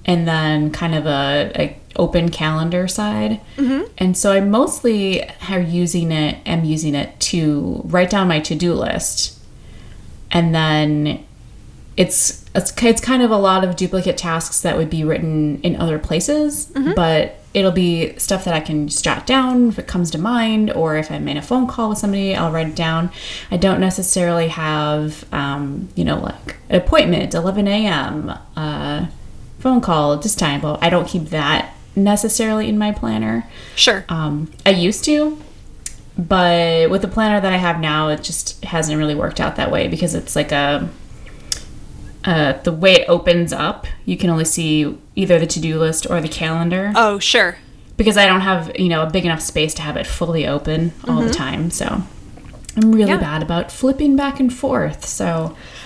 and 0.05 0.27
then 0.27 0.69
kind 0.69 0.93
of 0.93 1.07
a, 1.07 1.51
a 1.55 1.77
open 1.95 2.29
calendar 2.29 2.87
side. 2.87 3.41
Mm-hmm. 3.57 3.91
And 3.97 4.15
so 4.15 4.31
I 4.31 4.39
mostly 4.39 5.27
are 5.49 5.59
using 5.59 6.11
it. 6.11 6.37
Am 6.45 6.63
using 6.63 6.93
it 6.93 7.19
to 7.21 7.81
write 7.85 8.11
down 8.11 8.27
my 8.27 8.39
to 8.41 8.53
do 8.53 8.75
list 8.75 9.34
and 10.31 10.53
then 10.53 11.25
it's, 11.97 12.45
it's 12.53 12.73
it's 12.81 13.01
kind 13.01 13.21
of 13.21 13.31
a 13.31 13.37
lot 13.37 13.63
of 13.63 13.75
duplicate 13.75 14.17
tasks 14.17 14.61
that 14.61 14.77
would 14.77 14.89
be 14.89 15.03
written 15.03 15.61
in 15.61 15.75
other 15.77 15.97
places, 15.97 16.67
mm-hmm. 16.67 16.93
but 16.93 17.39
it'll 17.53 17.71
be 17.71 18.13
stuff 18.19 18.43
that 18.43 18.53
I 18.53 18.59
can 18.59 18.89
jot 18.89 19.25
down 19.25 19.69
if 19.69 19.79
it 19.79 19.87
comes 19.87 20.11
to 20.11 20.17
mind, 20.17 20.71
or 20.73 20.97
if 20.97 21.09
I'm 21.09 21.27
in 21.29 21.37
a 21.37 21.41
phone 21.41 21.67
call 21.67 21.89
with 21.89 21.97
somebody, 21.97 22.35
I'll 22.35 22.51
write 22.51 22.67
it 22.67 22.75
down. 22.75 23.11
I 23.49 23.55
don't 23.55 23.79
necessarily 23.79 24.49
have, 24.49 25.25
um, 25.33 25.87
you 25.95 26.03
know, 26.03 26.19
like 26.19 26.57
an 26.69 26.75
appointment, 26.81 27.33
11 27.33 27.67
a.m., 27.67 28.37
uh, 28.57 29.05
phone 29.59 29.79
call 29.79 30.13
at 30.13 30.21
this 30.21 30.35
time, 30.35 30.59
but 30.59 30.83
I 30.83 30.89
don't 30.89 31.07
keep 31.07 31.29
that 31.29 31.73
necessarily 31.95 32.67
in 32.67 32.77
my 32.77 32.91
planner. 32.91 33.49
Sure. 33.75 34.03
Um, 34.09 34.51
I 34.65 34.71
used 34.71 35.05
to, 35.05 35.41
but 36.17 36.89
with 36.89 37.01
the 37.01 37.07
planner 37.07 37.41
that 37.41 37.51
I 37.51 37.57
have 37.57 37.79
now, 37.79 38.09
it 38.09 38.23
just 38.23 38.63
hasn't 38.63 38.97
really 38.97 39.15
worked 39.15 39.39
out 39.39 39.57
that 39.57 39.71
way 39.71 39.87
because 39.87 40.15
it's 40.15 40.35
like 40.35 40.51
a 40.51 40.89
uh, 42.25 42.53
the 42.63 42.71
way 42.71 42.93
it 42.93 43.09
opens 43.09 43.53
up, 43.53 43.85
you 44.05 44.17
can 44.17 44.29
only 44.29 44.45
see 44.45 44.97
either 45.15 45.37
the 45.37 45.45
to-do 45.45 45.79
list 45.79 46.09
or 46.09 46.19
the 46.19 46.27
calendar. 46.27 46.91
Oh, 46.95 47.19
sure. 47.19 47.57
Because 47.97 48.17
I 48.17 48.25
don't 48.25 48.41
have 48.41 48.77
you 48.77 48.89
know 48.89 49.03
a 49.03 49.09
big 49.09 49.25
enough 49.25 49.41
space 49.41 49.73
to 49.75 49.81
have 49.81 49.95
it 49.95 50.07
fully 50.07 50.47
open 50.47 50.93
all 51.07 51.17
mm-hmm. 51.17 51.27
the 51.27 51.33
time, 51.33 51.71
so 51.71 52.03
I'm 52.75 52.91
really 52.91 53.11
yeah. 53.11 53.17
bad 53.17 53.41
about 53.41 53.71
flipping 53.71 54.15
back 54.15 54.39
and 54.39 54.53
forth. 54.53 55.05
So 55.05 55.55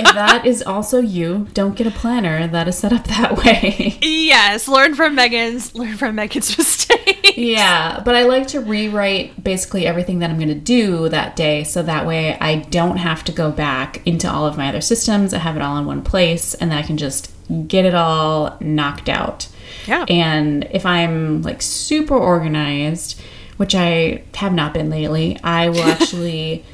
if 0.00 0.14
that 0.14 0.46
is 0.46 0.62
also 0.62 0.98
you, 1.00 1.48
don't 1.54 1.76
get 1.76 1.86
a 1.86 1.90
planner 1.90 2.46
that 2.46 2.68
is 2.68 2.78
set 2.78 2.92
up 2.92 3.04
that 3.04 3.36
way. 3.44 3.98
Yes, 4.00 4.68
learn 4.68 4.94
from 4.94 5.14
Megan's 5.14 5.74
learn 5.74 5.96
from 5.96 6.16
Megan's 6.16 6.56
mistakes. 6.58 7.36
Yeah, 7.36 8.02
but 8.04 8.14
I 8.14 8.24
like 8.24 8.48
to 8.48 8.60
rewrite 8.60 9.42
basically 9.42 9.86
everything 9.86 10.18
that 10.20 10.30
I'm 10.30 10.36
going 10.36 10.48
to 10.48 10.54
do 10.54 11.08
that 11.08 11.36
day 11.36 11.64
so 11.64 11.82
that 11.82 12.06
way 12.06 12.38
I 12.38 12.56
don't 12.56 12.96
have 12.96 13.24
to 13.24 13.32
go 13.32 13.50
back 13.50 14.06
into 14.06 14.30
all 14.30 14.46
of 14.46 14.56
my 14.56 14.68
other 14.68 14.80
systems. 14.80 15.32
I 15.32 15.38
have 15.38 15.56
it 15.56 15.62
all 15.62 15.78
in 15.78 15.86
one 15.86 16.02
place 16.02 16.54
and 16.54 16.70
then 16.70 16.78
I 16.78 16.82
can 16.82 16.96
just 16.96 17.32
get 17.66 17.84
it 17.84 17.94
all 17.94 18.56
knocked 18.60 19.08
out. 19.08 19.48
Yeah. 19.86 20.04
And 20.08 20.68
if 20.70 20.86
I'm 20.86 21.42
like 21.42 21.62
super 21.62 22.16
organized, 22.16 23.20
which 23.56 23.74
I 23.74 24.22
have 24.34 24.52
not 24.52 24.72
been 24.72 24.90
lately, 24.90 25.38
I 25.42 25.68
will 25.68 25.82
actually 25.84 26.64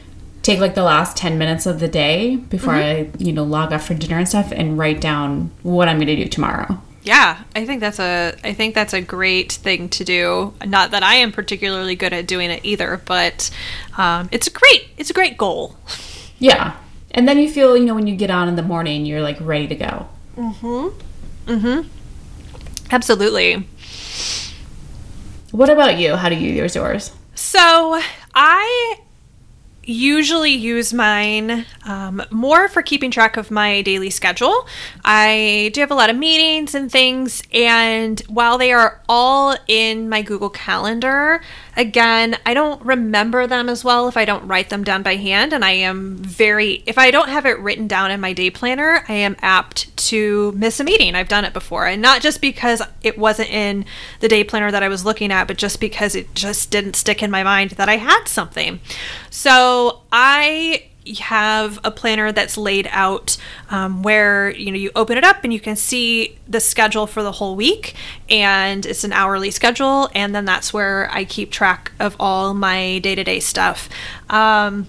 take 0.47 0.61
like 0.61 0.77
the 0.77 0.83
last 0.83 1.17
10 1.17 1.39
minutes 1.39 1.67
of 1.67 1.81
the 1.81 1.89
day 1.89 2.37
before 2.37 2.75
mm-hmm. 2.75 3.17
I, 3.17 3.25
you 3.25 3.33
know, 3.33 3.43
log 3.43 3.73
off 3.73 3.89
for 3.89 3.95
dinner 3.95 4.17
and 4.17 4.29
stuff 4.29 4.53
and 4.53 4.79
write 4.79 5.01
down 5.01 5.51
what 5.65 5.89
I'm 5.89 5.97
going 5.97 6.07
to 6.07 6.17
do 6.17 6.29
tomorrow. 6.29 6.81
Yeah, 7.03 7.43
I 7.55 7.65
think 7.67 7.81
that's 7.81 8.01
a 8.01 8.35
I 8.43 8.53
think 8.53 8.75
that's 8.75 8.93
a 8.93 9.01
great 9.01 9.53
thing 9.53 9.89
to 9.91 10.05
do. 10.05 10.55
Not 10.65 10.91
that 10.91 11.05
I 11.05 11.15
am 11.17 11.31
particularly 11.31 11.95
good 11.95 12.13
at 12.13 12.27
doing 12.27 12.51
it 12.51 12.65
either, 12.65 13.01
but 13.05 13.51
um, 13.97 14.29
it's 14.33 14.49
a 14.49 14.51
great 14.51 14.89
it's 14.97 15.11
a 15.11 15.13
great 15.13 15.37
goal. 15.37 15.77
Yeah, 16.39 16.77
and 17.13 17.29
then 17.29 17.39
you 17.39 17.49
feel 17.49 17.77
you 17.77 17.85
know 17.85 17.95
when 17.95 18.09
you 18.09 18.17
get 18.17 18.31
on 18.31 18.49
in 18.49 18.57
the 18.57 18.63
morning, 18.63 19.07
you're 19.07 19.23
like 19.23 19.39
ready 19.41 19.69
to 19.69 19.77
go. 19.77 20.09
Mm-hmm. 20.37 21.53
Mm-hmm. 21.53 21.89
Absolutely. 22.91 23.69
What 25.53 25.71
about 25.71 25.99
you? 25.99 26.17
How 26.17 26.29
do 26.29 26.35
you 26.35 26.53
use 26.53 26.75
yours? 26.75 27.13
So 27.37 28.01
I 28.35 28.99
usually 29.87 30.51
use 30.51 30.93
mine 30.93 31.65
um, 31.85 32.23
more 32.31 32.69
for 32.69 32.83
keeping 32.83 33.11
track 33.11 33.37
of 33.37 33.51
my 33.51 33.83
daily 33.83 34.11
schedule. 34.11 34.67
I 35.05 35.71
do 35.73 35.81
have 35.81 35.91
a 35.91 35.95
lot 35.95 36.11
of 36.11 36.17
meetings 36.17 36.75
and 36.75 36.91
things, 36.91 37.43
and 37.53 38.21
while 38.29 38.59
they 38.59 38.73
are 38.73 39.01
all 39.09 39.57
in 39.69 40.09
my 40.09 40.23
Google 40.23 40.51
Calendar, 40.51 41.41
again, 41.77 42.37
I 42.47 42.55
don't 42.55 42.83
remember 42.85 43.47
them 43.47 43.69
as 43.69 43.85
well 43.85 44.09
if 44.09 44.17
I 44.17 44.25
don't 44.25 44.47
write 44.47 44.71
them 44.71 44.83
down 44.83 45.03
by 45.03 45.17
hand. 45.17 45.53
And 45.53 45.65
I 45.65 45.73
am 45.73 46.17
very, 46.17 46.83
if 46.87 46.99
I 46.99 47.11
don't 47.11 47.29
have 47.29 47.47
it 47.47 47.59
written 47.59 47.87
down 47.87 48.11
in 48.11 48.21
my 48.21 48.33
day 48.33 48.51
planner, 48.51 49.05
I 49.09 49.13
am 49.13 49.37
apt 49.41 49.95
to 50.09 50.53
miss 50.53 50.81
a 50.81 50.85
meeting. 50.85 51.15
I've 51.15 51.29
done 51.29 51.45
it 51.45 51.53
before. 51.53 51.87
And 51.87 52.01
not 52.01 52.23
just 52.23 52.41
because 52.41 52.83
it 53.03 53.19
wasn't 53.19 53.51
in 53.51 53.85
the 54.21 54.29
day 54.29 54.45
planner 54.45 54.71
that 54.71 54.83
I 54.83 54.89
was 54.89 55.05
looking 55.05 55.31
at, 55.31 55.47
but 55.47 55.59
just 55.59 55.81
because 55.81 56.15
it 56.15 56.35
just 56.35 56.71
didn't 56.71 56.97
stick 56.97 57.23
in 57.23 57.31
my 57.31 57.43
mind 57.43 57.73
that 57.73 57.89
I 57.89 57.97
had 57.97 58.25
something. 58.25 58.81
So 59.31 60.01
I 60.11 60.85
have 61.15 61.79
a 61.85 61.91
planner 61.91 62.33
that's 62.33 62.57
laid 62.57 62.89
out 62.91 63.37
um, 63.71 64.03
where 64.03 64.51
you 64.51 64.71
know 64.71 64.77
you 64.77 64.91
open 64.95 65.17
it 65.17 65.25
up 65.25 65.45
and 65.45 65.53
you 65.53 65.61
can 65.61 65.77
see 65.77 66.37
the 66.49 66.61
schedule 66.61 67.07
for 67.07 67.23
the 67.23 67.33
whole 67.33 67.57
week 67.57 67.95
and 68.29 68.85
it's 68.85 69.05
an 69.05 69.13
hourly 69.13 69.51
schedule 69.51 70.11
and 70.15 70.35
then 70.35 70.45
that's 70.45 70.73
where 70.73 71.11
i 71.13 71.25
keep 71.25 71.51
track 71.51 71.93
of 71.99 72.17
all 72.19 72.55
my 72.55 72.99
day-to-day 72.99 73.41
stuff. 73.41 73.89
Um, 74.29 74.87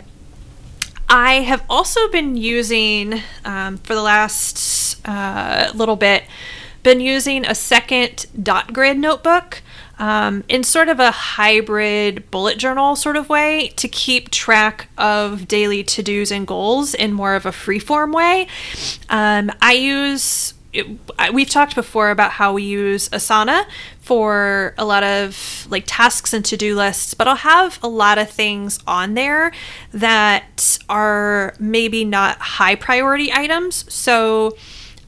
i 1.09 1.35
have 1.35 1.63
also 1.69 2.07
been 2.09 2.35
using 2.35 3.21
um, 3.45 3.77
for 3.77 3.95
the 3.95 4.01
last 4.01 4.99
uh, 5.07 5.71
little 5.73 5.95
bit 5.95 6.23
been 6.83 6.99
using 6.99 7.45
a 7.45 7.55
second 7.55 8.25
dot 8.41 8.73
grid 8.73 8.97
notebook 8.97 9.61
um, 9.99 10.43
in 10.47 10.63
sort 10.63 10.89
of 10.89 10.99
a 10.99 11.11
hybrid 11.11 12.29
bullet 12.31 12.57
journal 12.57 12.95
sort 12.95 13.15
of 13.15 13.29
way 13.29 13.69
to 13.77 13.87
keep 13.87 14.29
track 14.29 14.89
of 14.97 15.47
daily 15.47 15.83
to 15.83 16.03
dos 16.03 16.31
and 16.31 16.45
goals 16.45 16.93
in 16.93 17.13
more 17.13 17.35
of 17.35 17.45
a 17.45 17.51
free 17.51 17.79
form 17.79 18.11
way. 18.11 18.47
Um, 19.09 19.51
I 19.61 19.73
use 19.73 20.53
we've 21.33 21.49
talked 21.49 21.75
before 21.75 22.11
about 22.11 22.31
how 22.31 22.53
we 22.53 22.63
use 22.63 23.09
Asana 23.09 23.65
for 23.99 24.73
a 24.77 24.85
lot 24.85 25.03
of 25.03 25.65
like 25.69 25.83
tasks 25.87 26.33
and 26.33 26.45
to-do 26.45 26.75
lists, 26.75 27.13
but 27.13 27.27
I'll 27.27 27.35
have 27.35 27.79
a 27.81 27.87
lot 27.87 28.17
of 28.17 28.29
things 28.29 28.79
on 28.85 29.13
there 29.13 29.51
that 29.91 30.77
are 30.87 31.55
maybe 31.59 32.05
not 32.05 32.37
high 32.37 32.75
priority 32.75 33.31
items. 33.33 33.91
So 33.91 34.55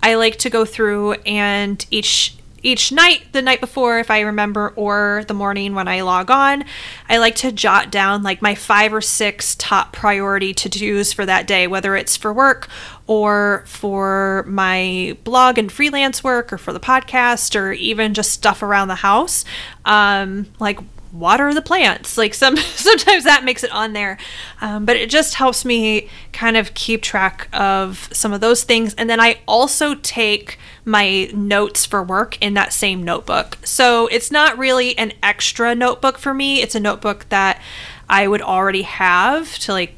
I 0.01 0.15
like 0.15 0.37
to 0.37 0.49
go 0.49 0.65
through 0.65 1.13
and 1.25 1.85
each 1.91 2.35
each 2.63 2.91
night, 2.91 3.23
the 3.31 3.41
night 3.41 3.61
before, 3.61 3.99
if 3.99 4.11
I 4.11 4.21
remember, 4.21 4.73
or 4.75 5.23
the 5.27 5.33
morning 5.33 5.75
when 5.75 5.87
I 5.87 6.01
log 6.01 6.29
on, 6.29 6.63
I 7.07 7.17
like 7.17 7.35
to 7.35 7.51
jot 7.51 7.91
down 7.91 8.23
like 8.23 8.41
my 8.41 8.55
five 8.55 8.93
or 8.93 9.01
six 9.01 9.55
top 9.55 9.93
priority 9.93 10.53
to 10.53 10.69
dos 10.69 11.13
for 11.13 11.25
that 11.25 11.47
day, 11.47 11.67
whether 11.67 11.95
it's 11.95 12.17
for 12.17 12.33
work 12.33 12.67
or 13.09 13.63
for 13.65 14.45
my 14.47 15.17
blog 15.23 15.57
and 15.57 15.71
freelance 15.71 16.23
work 16.23 16.53
or 16.53 16.59
for 16.59 16.71
the 16.71 16.79
podcast 16.79 17.59
or 17.59 17.71
even 17.71 18.13
just 18.13 18.31
stuff 18.31 18.61
around 18.61 18.87
the 18.87 18.93
house. 18.93 19.43
Um, 19.83 20.45
like 20.59 20.77
water 21.11 21.51
the 21.55 21.61
plants. 21.63 22.19
Like 22.19 22.35
some 22.35 22.55
sometimes 22.57 23.23
that 23.23 23.43
makes 23.43 23.63
it 23.63 23.71
on 23.71 23.93
there, 23.93 24.19
um, 24.61 24.85
but 24.85 24.95
it 24.95 25.09
just 25.09 25.33
helps 25.33 25.65
me 25.65 26.07
kind 26.33 26.55
of 26.55 26.75
keep 26.75 27.01
track 27.01 27.49
of 27.51 28.09
some 28.11 28.31
of 28.31 28.41
those 28.41 28.63
things. 28.63 28.93
And 28.93 29.09
then 29.09 29.19
I 29.19 29.39
also 29.47 29.95
take 29.95 30.59
my 30.85 31.31
notes 31.33 31.87
for 31.87 32.03
work 32.03 32.37
in 32.41 32.53
that 32.53 32.71
same 32.73 33.01
notebook. 33.01 33.57
So 33.63 34.05
it's 34.07 34.29
not 34.29 34.55
really 34.55 34.95
an 34.99 35.13
extra 35.23 35.73
notebook 35.73 36.19
for 36.19 36.35
me. 36.35 36.61
It's 36.61 36.75
a 36.75 36.79
notebook 36.79 37.27
that 37.29 37.59
I 38.07 38.27
would 38.27 38.43
already 38.43 38.83
have 38.83 39.57
to 39.59 39.73
like 39.73 39.95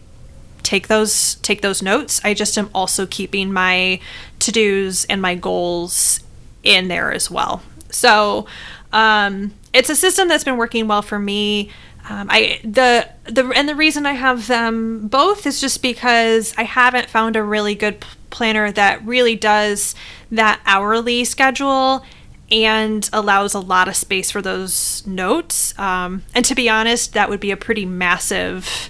take 0.63 0.87
those 0.87 1.35
take 1.35 1.61
those 1.61 1.81
notes. 1.81 2.21
I 2.23 2.33
just 2.33 2.57
am 2.57 2.69
also 2.73 3.05
keeping 3.05 3.51
my 3.51 3.99
to-dos 4.39 5.05
and 5.05 5.21
my 5.21 5.35
goals 5.35 6.19
in 6.63 6.87
there 6.87 7.11
as 7.11 7.29
well. 7.29 7.61
So 7.89 8.47
um, 8.93 9.53
it's 9.73 9.89
a 9.89 9.95
system 9.95 10.27
that's 10.27 10.43
been 10.43 10.57
working 10.57 10.87
well 10.87 11.01
for 11.01 11.19
me. 11.19 11.69
Um, 12.09 12.27
I 12.29 12.59
the 12.63 13.09
the 13.25 13.51
and 13.55 13.69
the 13.69 13.75
reason 13.75 14.05
I 14.05 14.13
have 14.13 14.47
them 14.47 15.07
both 15.07 15.45
is 15.45 15.61
just 15.61 15.81
because 15.81 16.53
I 16.57 16.63
haven't 16.63 17.09
found 17.09 17.35
a 17.35 17.43
really 17.43 17.75
good 17.75 18.03
planner 18.31 18.71
that 18.71 19.05
really 19.05 19.35
does 19.35 19.93
that 20.31 20.61
hourly 20.65 21.23
schedule 21.25 22.03
and 22.51 23.09
allows 23.13 23.53
a 23.53 23.59
lot 23.59 23.87
of 23.87 23.95
space 23.95 24.29
for 24.31 24.41
those 24.41 25.05
notes. 25.07 25.77
Um, 25.79 26.23
and 26.35 26.43
to 26.45 26.55
be 26.55 26.69
honest, 26.69 27.13
that 27.13 27.29
would 27.29 27.39
be 27.39 27.51
a 27.51 27.57
pretty 27.57 27.85
massive 27.85 28.89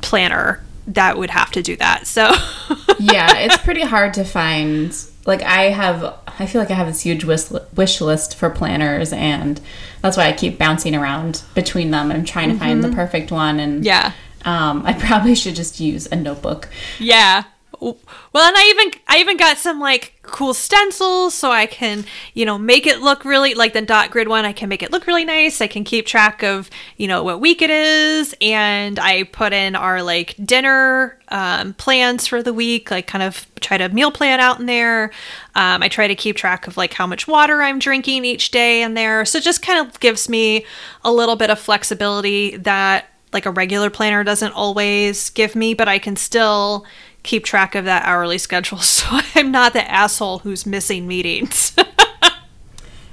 planner 0.00 0.62
that 0.88 1.16
would 1.16 1.30
have 1.30 1.50
to 1.52 1.62
do 1.62 1.76
that. 1.76 2.06
So 2.06 2.22
yeah, 2.98 3.38
it's 3.38 3.56
pretty 3.58 3.82
hard 3.82 4.14
to 4.14 4.24
find. 4.24 4.96
Like 5.24 5.42
I 5.42 5.70
have, 5.70 6.18
I 6.26 6.46
feel 6.46 6.60
like 6.60 6.70
I 6.72 6.74
have 6.74 6.88
this 6.88 7.02
huge 7.02 7.24
wish, 7.24 7.50
wish 7.76 8.00
list 8.00 8.34
for 8.34 8.50
planners, 8.50 9.12
and 9.12 9.60
that's 10.00 10.16
why 10.16 10.26
I 10.26 10.32
keep 10.32 10.58
bouncing 10.58 10.96
around 10.96 11.42
between 11.54 11.92
them 11.92 12.10
and 12.10 12.26
trying 12.26 12.50
to 12.50 12.58
find 12.58 12.82
the 12.82 12.90
perfect 12.90 13.30
one. 13.30 13.60
And 13.60 13.84
yeah, 13.84 14.12
um, 14.44 14.84
I 14.84 14.92
probably 14.92 15.36
should 15.36 15.54
just 15.54 15.78
use 15.78 16.06
a 16.10 16.16
notebook. 16.16 16.68
yeah. 16.98 17.44
Well, 17.82 18.48
and 18.48 18.56
I 18.56 18.68
even 18.70 19.00
I 19.08 19.18
even 19.18 19.36
got 19.36 19.58
some 19.58 19.80
like 19.80 20.14
cool 20.22 20.54
stencils 20.54 21.34
so 21.34 21.50
I 21.50 21.66
can, 21.66 22.04
you 22.32 22.46
know, 22.46 22.56
make 22.56 22.86
it 22.86 23.00
look 23.00 23.24
really 23.24 23.54
like 23.54 23.72
the 23.72 23.82
dot 23.82 24.12
grid 24.12 24.28
one, 24.28 24.44
I 24.44 24.52
can 24.52 24.68
make 24.68 24.84
it 24.84 24.92
look 24.92 25.08
really 25.08 25.24
nice. 25.24 25.60
I 25.60 25.66
can 25.66 25.82
keep 25.82 26.06
track 26.06 26.44
of, 26.44 26.70
you 26.96 27.08
know, 27.08 27.24
what 27.24 27.40
week 27.40 27.60
it 27.60 27.70
is 27.70 28.36
and 28.40 29.00
I 29.00 29.24
put 29.24 29.52
in 29.52 29.74
our 29.74 30.00
like 30.00 30.36
dinner 30.44 31.18
um, 31.28 31.74
plans 31.74 32.28
for 32.28 32.40
the 32.40 32.54
week, 32.54 32.92
like 32.92 33.08
kind 33.08 33.24
of 33.24 33.46
try 33.58 33.78
to 33.78 33.88
meal 33.88 34.12
plan 34.12 34.38
out 34.38 34.60
in 34.60 34.66
there. 34.66 35.10
Um, 35.56 35.82
I 35.82 35.88
try 35.88 36.06
to 36.06 36.14
keep 36.14 36.36
track 36.36 36.68
of 36.68 36.76
like 36.76 36.94
how 36.94 37.08
much 37.08 37.26
water 37.26 37.62
I'm 37.62 37.80
drinking 37.80 38.24
each 38.24 38.52
day 38.52 38.82
in 38.82 38.94
there. 38.94 39.24
So 39.24 39.38
it 39.38 39.44
just 39.44 39.60
kind 39.60 39.84
of 39.84 39.98
gives 39.98 40.28
me 40.28 40.64
a 41.02 41.12
little 41.12 41.36
bit 41.36 41.50
of 41.50 41.58
flexibility 41.58 42.56
that 42.58 43.06
like 43.32 43.46
a 43.46 43.50
regular 43.50 43.90
planner 43.90 44.22
doesn't 44.22 44.52
always 44.52 45.30
give 45.30 45.56
me, 45.56 45.74
but 45.74 45.88
I 45.88 45.98
can 45.98 46.16
still 46.16 46.86
keep 47.22 47.44
track 47.44 47.74
of 47.74 47.84
that 47.84 48.04
hourly 48.04 48.38
schedule 48.38 48.78
so 48.80 49.06
I'm 49.34 49.50
not 49.50 49.72
the 49.72 49.90
asshole 49.90 50.40
who's 50.40 50.66
missing 50.66 51.06
meetings. 51.06 51.76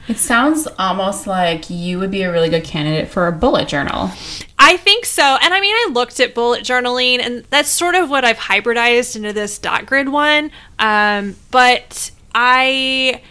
It 0.09 0.17
sounds 0.17 0.67
almost 0.79 1.27
like 1.27 1.69
you 1.69 1.99
would 1.99 2.09
be 2.09 2.23
a 2.23 2.31
really 2.31 2.49
good 2.49 2.63
candidate 2.63 3.09
for 3.09 3.27
a 3.27 3.31
bullet 3.31 3.67
journal. 3.67 4.09
I 4.57 4.75
think 4.77 5.05
so. 5.05 5.21
And 5.23 5.53
I 5.53 5.61
mean, 5.61 5.75
I 5.75 5.89
looked 5.91 6.19
at 6.19 6.33
bullet 6.33 6.63
journaling, 6.63 7.19
and 7.19 7.43
that's 7.51 7.69
sort 7.69 7.93
of 7.93 8.09
what 8.09 8.25
I've 8.25 8.37
hybridized 8.37 9.15
into 9.15 9.33
this 9.33 9.59
dot 9.59 9.85
grid 9.85 10.09
one. 10.09 10.49
Um, 10.79 11.35
but 11.51 12.09
I 12.33 13.21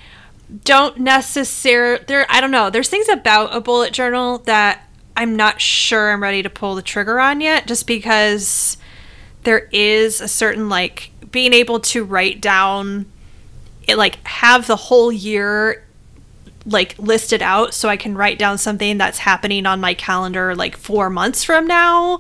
don't 0.65 0.99
necessarily, 0.99 2.05
there, 2.07 2.27
I 2.31 2.41
don't 2.41 2.53
know, 2.53 2.71
there's 2.71 2.89
things 2.89 3.09
about 3.09 3.53
a 3.53 3.61
bullet 3.61 3.93
journal 3.93 4.39
that 4.47 4.89
I'm 5.17 5.35
not 5.35 5.61
sure 5.61 6.13
I'm 6.13 6.23
ready 6.23 6.45
to 6.45 6.51
pull 6.51 6.77
the 6.77 6.83
trigger 6.83 7.19
on 7.19 7.41
yet, 7.41 7.67
just 7.67 7.89
because 7.89 8.77
there 9.45 9.69
is 9.73 10.21
a 10.21 10.29
certain 10.29 10.69
like 10.69 11.11
being 11.31 11.53
able 11.53 11.81
to 11.81 12.05
write 12.05 12.41
down 12.41 13.07
it 13.87 13.97
like 13.97 14.17
have 14.27 14.67
the 14.67 14.77
whole 14.77 15.11
year 15.11 15.85
like 16.67 16.99
listed 16.99 17.41
out 17.41 17.73
so 17.73 17.89
I 17.89 17.97
can 17.97 18.15
write 18.15 18.39
down 18.39 18.59
something 18.59 18.99
that's 18.99 19.19
happening 19.19 19.65
on 19.65 19.81
my 19.81 19.95
calendar 19.95 20.55
like 20.55 20.77
4 20.77 21.09
months 21.09 21.45
from 21.45 21.67
now 21.67 22.19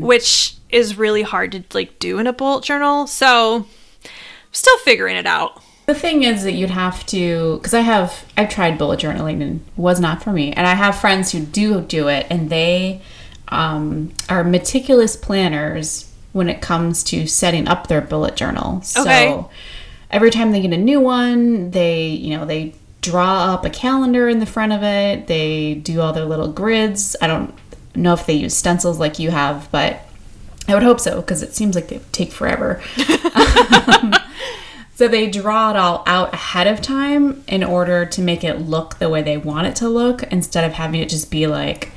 which 0.00 0.54
is 0.72 0.96
really 0.96 1.22
hard 1.22 1.52
to 1.52 1.64
like 1.74 1.98
do 1.98 2.18
in 2.18 2.26
a 2.26 2.32
bullet 2.32 2.64
journal. 2.64 3.06
So 3.06 3.56
I'm 3.56 3.66
still 4.52 4.78
figuring 4.78 5.16
it 5.16 5.26
out. 5.26 5.62
The 5.86 5.94
thing 5.94 6.22
is 6.22 6.44
that 6.44 6.52
you'd 6.52 6.70
have 6.70 7.04
to, 7.06 7.56
because 7.56 7.74
I 7.74 7.80
have, 7.80 8.24
I've 8.36 8.48
tried 8.48 8.78
bullet 8.78 9.00
journaling 9.00 9.42
and 9.42 9.64
was 9.76 9.98
not 9.98 10.22
for 10.22 10.32
me. 10.32 10.52
And 10.52 10.66
I 10.66 10.74
have 10.74 11.00
friends 11.00 11.32
who 11.32 11.40
do 11.40 11.80
do 11.80 12.06
it, 12.08 12.28
and 12.30 12.48
they 12.48 13.02
um, 13.48 14.12
are 14.28 14.44
meticulous 14.44 15.16
planners 15.16 16.09
when 16.32 16.48
it 16.48 16.60
comes 16.60 17.02
to 17.04 17.26
setting 17.26 17.68
up 17.68 17.86
their 17.86 18.00
bullet 18.00 18.36
journal. 18.36 18.78
Okay. 18.78 19.28
So 19.28 19.50
every 20.10 20.30
time 20.30 20.52
they 20.52 20.60
get 20.60 20.72
a 20.72 20.78
new 20.78 21.00
one, 21.00 21.70
they, 21.70 22.08
you 22.08 22.36
know, 22.36 22.44
they 22.44 22.74
draw 23.02 23.52
up 23.52 23.64
a 23.64 23.70
calendar 23.70 24.28
in 24.28 24.38
the 24.38 24.46
front 24.46 24.72
of 24.72 24.82
it. 24.82 25.26
They 25.26 25.74
do 25.74 26.00
all 26.00 26.12
their 26.12 26.24
little 26.24 26.52
grids. 26.52 27.16
I 27.20 27.26
don't 27.26 27.54
know 27.94 28.12
if 28.12 28.26
they 28.26 28.34
use 28.34 28.56
stencils 28.56 28.98
like 28.98 29.18
you 29.18 29.30
have, 29.30 29.68
but 29.72 30.00
I 30.68 30.74
would 30.74 30.82
hope 30.82 31.00
so 31.00 31.20
because 31.20 31.42
it 31.42 31.54
seems 31.54 31.74
like 31.74 31.88
they 31.88 32.00
take 32.12 32.30
forever. 32.30 32.82
So 35.00 35.08
they 35.08 35.30
draw 35.30 35.70
it 35.70 35.76
all 35.76 36.02
out 36.04 36.34
ahead 36.34 36.66
of 36.66 36.82
time 36.82 37.42
in 37.48 37.64
order 37.64 38.04
to 38.04 38.20
make 38.20 38.44
it 38.44 38.60
look 38.60 38.98
the 38.98 39.08
way 39.08 39.22
they 39.22 39.38
want 39.38 39.66
it 39.66 39.76
to 39.76 39.88
look 39.88 40.24
instead 40.24 40.62
of 40.62 40.74
having 40.74 41.00
it 41.00 41.08
just 41.08 41.30
be 41.30 41.46
like 41.46 41.90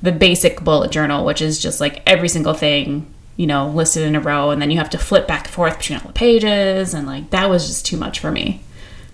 the 0.00 0.10
basic 0.10 0.64
bullet 0.64 0.90
journal, 0.90 1.26
which 1.26 1.42
is 1.42 1.58
just 1.58 1.82
like 1.82 2.02
every 2.06 2.30
single 2.30 2.54
thing, 2.54 3.12
you 3.36 3.46
know, 3.46 3.68
listed 3.68 4.02
in 4.02 4.14
a 4.16 4.20
row 4.20 4.50
and 4.50 4.60
then 4.60 4.70
you 4.70 4.78
have 4.78 4.90
to 4.90 4.98
flip 4.98 5.26
back 5.26 5.44
and 5.44 5.54
forth 5.54 5.78
between 5.78 5.98
all 5.98 6.06
the 6.06 6.12
pages 6.12 6.94
and 6.94 7.06
like 7.06 7.30
that 7.30 7.48
was 7.48 7.66
just 7.66 7.86
too 7.86 7.96
much 7.96 8.18
for 8.18 8.30
me. 8.30 8.62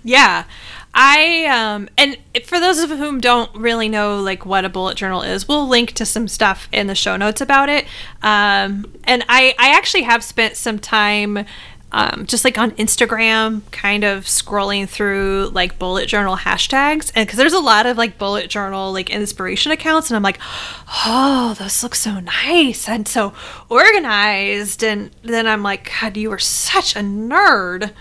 Yeah. 0.03 0.45
I 0.93 1.45
um 1.45 1.89
and 1.97 2.17
for 2.45 2.59
those 2.59 2.79
of 2.79 2.89
whom 2.89 3.19
don't 3.19 3.53
really 3.55 3.87
know 3.87 4.19
like 4.19 4.45
what 4.45 4.65
a 4.65 4.69
bullet 4.69 4.97
journal 4.97 5.21
is, 5.21 5.47
we'll 5.47 5.67
link 5.67 5.91
to 5.93 6.05
some 6.05 6.27
stuff 6.27 6.67
in 6.71 6.87
the 6.87 6.95
show 6.95 7.17
notes 7.17 7.41
about 7.41 7.69
it. 7.69 7.85
Um 8.23 8.91
and 9.03 9.23
I 9.29 9.53
I 9.59 9.77
actually 9.77 10.03
have 10.03 10.23
spent 10.23 10.55
some 10.55 10.79
time 10.79 11.45
um, 11.91 12.25
just 12.25 12.43
like 12.43 12.57
on 12.57 12.71
Instagram, 12.71 13.61
kind 13.71 14.03
of 14.03 14.25
scrolling 14.25 14.89
through 14.89 15.51
like 15.53 15.79
bullet 15.79 16.07
journal 16.07 16.35
hashtags, 16.35 17.11
and 17.15 17.25
because 17.25 17.37
there's 17.37 17.53
a 17.53 17.59
lot 17.59 17.85
of 17.85 17.97
like 17.97 18.17
bullet 18.17 18.49
journal 18.49 18.91
like 18.91 19.09
inspiration 19.09 19.71
accounts, 19.71 20.09
and 20.09 20.17
I'm 20.17 20.23
like, 20.23 20.39
oh, 21.05 21.55
those 21.57 21.81
look 21.83 21.95
so 21.95 22.19
nice 22.19 22.89
and 22.89 23.07
so 23.07 23.33
organized, 23.69 24.83
and 24.83 25.11
then 25.21 25.47
I'm 25.47 25.63
like, 25.63 25.89
God, 26.01 26.17
you 26.17 26.31
are 26.33 26.39
such 26.39 26.95
a 26.95 26.99
nerd. 26.99 27.91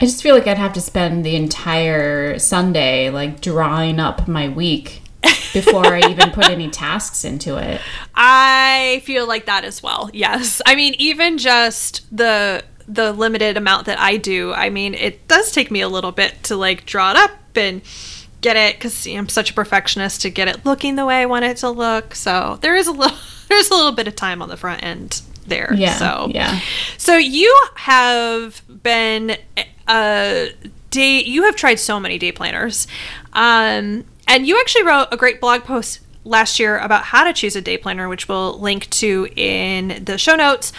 I 0.00 0.04
just 0.04 0.22
feel 0.22 0.34
like 0.34 0.48
I'd 0.48 0.58
have 0.58 0.72
to 0.72 0.80
spend 0.80 1.24
the 1.24 1.36
entire 1.36 2.38
Sunday 2.40 3.08
like 3.10 3.40
drawing 3.40 4.00
up 4.00 4.26
my 4.26 4.48
week 4.48 5.02
before 5.52 5.86
I 5.86 6.00
even 6.10 6.30
put 6.30 6.48
any 6.48 6.68
tasks 6.68 7.24
into 7.24 7.56
it. 7.56 7.80
I 8.14 9.02
feel 9.04 9.26
like 9.26 9.46
that 9.46 9.64
as 9.64 9.82
well. 9.82 10.10
Yes. 10.12 10.60
I 10.66 10.74
mean, 10.74 10.94
even 10.98 11.38
just 11.38 12.04
the 12.16 12.64
the 12.88 13.12
limited 13.12 13.56
amount 13.56 13.86
that 13.86 13.98
I 13.98 14.16
do, 14.16 14.52
I 14.52 14.70
mean, 14.70 14.94
it 14.94 15.26
does 15.28 15.52
take 15.52 15.70
me 15.70 15.80
a 15.80 15.88
little 15.88 16.12
bit 16.12 16.42
to 16.44 16.56
like 16.56 16.86
draw 16.86 17.10
it 17.10 17.16
up 17.16 17.30
and 17.54 17.82
get 18.40 18.56
it 18.56 18.80
cuz 18.80 19.06
I'm 19.06 19.28
such 19.28 19.50
a 19.50 19.54
perfectionist 19.54 20.22
to 20.22 20.30
get 20.30 20.48
it 20.48 20.64
looking 20.64 20.96
the 20.96 21.06
way 21.06 21.22
I 21.22 21.26
want 21.26 21.44
it 21.44 21.56
to 21.58 21.70
look. 21.70 22.14
So, 22.14 22.58
there 22.60 22.74
is 22.74 22.86
a 22.86 22.92
little 22.92 23.16
there's 23.48 23.70
a 23.70 23.74
little 23.74 23.92
bit 23.92 24.08
of 24.08 24.16
time 24.16 24.42
on 24.42 24.48
the 24.48 24.56
front 24.56 24.82
end 24.82 25.22
there. 25.46 25.72
Yeah. 25.74 25.94
So, 25.96 26.30
yeah. 26.32 26.60
so 26.98 27.16
you 27.16 27.66
have 27.76 28.62
been 28.82 29.36
a 29.88 30.50
day 30.90 31.22
you 31.22 31.44
have 31.44 31.56
tried 31.56 31.76
so 31.76 31.98
many 31.98 32.18
day 32.18 32.32
planners. 32.32 32.86
Um 33.32 34.04
and 34.28 34.46
you 34.46 34.58
actually 34.60 34.84
wrote 34.84 35.08
a 35.10 35.16
great 35.16 35.40
blog 35.40 35.64
post 35.64 36.00
last 36.24 36.58
year 36.58 36.78
about 36.78 37.04
how 37.04 37.24
to 37.24 37.32
choose 37.32 37.56
a 37.56 37.60
day 37.60 37.76
planner, 37.76 38.08
which 38.08 38.28
we'll 38.28 38.58
link 38.58 38.88
to 38.90 39.28
in 39.36 40.04
the 40.04 40.18
show 40.18 40.36
notes. 40.36 40.72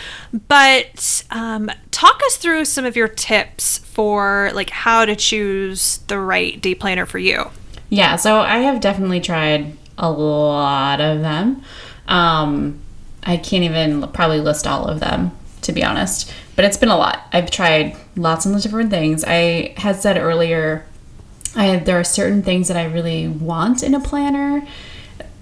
But 0.47 1.23
um, 1.32 1.69
talk 1.91 2.21
us 2.25 2.38
through 2.38 2.65
some 2.65 2.86
of 2.86 2.95
your 2.95 3.08
tips 3.08 3.79
for 3.79 4.51
like 4.53 4.69
how 4.69 5.06
to 5.06 5.15
choose 5.15 5.97
the 6.08 6.19
right 6.19 6.62
day 6.62 6.75
planner 6.75 7.06
for 7.06 7.19
you. 7.19 7.49
Yeah, 7.89 8.15
so 8.15 8.39
I 8.39 8.60
have 8.60 8.79
definitely 8.79 9.19
tried 9.19 9.77
a 9.97 10.12
lot 10.12 10.99
of 10.99 11.21
them. 11.21 11.63
Um, 12.08 12.79
I 13.23 13.38
can't 13.38 13.63
even 13.63 14.08
probably 14.10 14.39
list 14.39 14.65
all 14.65 14.88
of 14.88 14.99
them, 14.99 15.32
to 15.62 15.71
be 15.71 15.84
honest, 15.84 16.34
but 16.56 16.65
it's 16.65 16.77
been 16.77 16.89
a 16.89 16.97
lot. 16.97 17.27
I've 17.32 17.51
tried 17.51 17.95
lots 18.15 18.45
of 18.45 18.60
different 18.62 18.89
things. 18.89 19.23
I 19.25 19.73
had 19.77 19.97
said 19.97 20.17
earlier 20.17 20.86
I, 21.56 21.77
there 21.77 21.99
are 21.99 22.03
certain 22.03 22.41
things 22.41 22.67
that 22.67 22.77
I 22.77 22.86
really 22.86 23.27
want 23.27 23.84
in 23.84 23.93
a 23.93 23.99
planner 23.99 24.67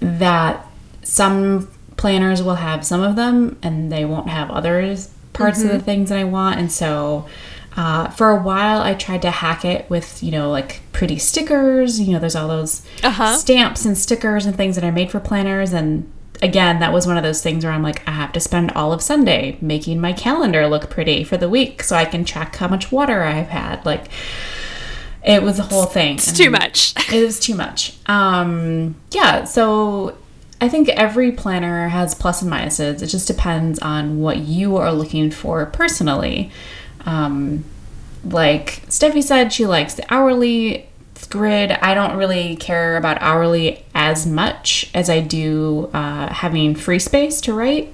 that 0.02 0.66
some 1.02 1.68
planners 1.96 2.42
will 2.42 2.56
have 2.56 2.84
some 2.84 3.00
of 3.00 3.16
them 3.16 3.58
and 3.62 3.90
they 3.92 4.04
won't 4.04 4.28
have 4.28 4.50
others 4.50 5.10
parts 5.32 5.62
of 5.62 5.68
the 5.70 5.78
things 5.80 6.10
that 6.10 6.18
I 6.18 6.24
want. 6.24 6.58
And 6.60 6.70
so 6.70 7.26
uh, 7.74 8.08
for 8.10 8.30
a 8.30 8.42
while, 8.42 8.82
I 8.82 8.92
tried 8.92 9.22
to 9.22 9.30
hack 9.30 9.64
it 9.64 9.88
with, 9.88 10.22
you 10.22 10.30
know, 10.30 10.50
like 10.50 10.80
pretty 10.92 11.16
stickers. 11.18 11.98
You 11.98 12.12
know, 12.12 12.18
there's 12.18 12.36
all 12.36 12.48
those 12.48 12.82
Uh-huh. 13.02 13.34
stamps 13.36 13.86
and 13.86 13.96
stickers 13.96 14.44
and 14.44 14.54
things 14.54 14.74
that 14.76 14.84
are 14.84 14.92
made 14.92 15.10
for 15.10 15.20
planners. 15.20 15.72
And 15.72 16.10
again, 16.42 16.80
that 16.80 16.92
was 16.92 17.06
one 17.06 17.16
of 17.16 17.22
those 17.22 17.42
things 17.42 17.64
where 17.64 17.72
I'm 17.72 17.82
like, 17.82 18.06
I 18.06 18.10
have 18.12 18.32
to 18.32 18.40
spend 18.40 18.72
all 18.72 18.92
of 18.92 19.00
Sunday 19.00 19.56
making 19.62 20.00
my 20.02 20.12
calendar 20.12 20.66
look 20.68 20.90
pretty 20.90 21.24
for 21.24 21.38
the 21.38 21.48
week 21.48 21.82
so 21.82 21.96
I 21.96 22.04
can 22.04 22.26
track 22.26 22.56
how 22.56 22.68
much 22.68 22.92
water 22.92 23.22
I've 23.22 23.48
had. 23.48 23.86
Like, 23.86 24.08
it 25.24 25.42
was 25.42 25.58
a 25.58 25.62
whole 25.62 25.86
thing. 25.86 26.16
It's 26.16 26.32
too 26.32 26.50
much. 26.50 26.94
It 27.12 27.22
was 27.22 27.38
too 27.38 27.54
much. 27.54 27.94
Um, 28.06 28.94
yeah, 29.10 29.44
so 29.44 30.16
I 30.62 30.68
think 30.68 30.88
every 30.88 31.30
planner 31.30 31.88
has 31.88 32.14
plus 32.14 32.40
and 32.40 32.50
minuses. 32.50 33.02
It 33.02 33.08
just 33.08 33.26
depends 33.26 33.78
on 33.80 34.18
what 34.20 34.38
you 34.38 34.76
are 34.76 34.92
looking 34.92 35.30
for 35.30 35.66
personally. 35.66 36.50
Um, 37.04 37.64
like 38.24 38.82
Steffi 38.88 39.22
said, 39.22 39.52
she 39.52 39.66
likes 39.66 39.94
the 39.94 40.04
hourly 40.12 40.88
grid. 41.28 41.70
I 41.72 41.94
don't 41.94 42.16
really 42.16 42.56
care 42.56 42.96
about 42.96 43.20
hourly 43.20 43.84
as 43.94 44.26
much 44.26 44.90
as 44.94 45.10
I 45.10 45.20
do 45.20 45.90
uh, 45.92 46.32
having 46.32 46.74
free 46.74 46.98
space 46.98 47.40
to 47.42 47.52
write. 47.52 47.92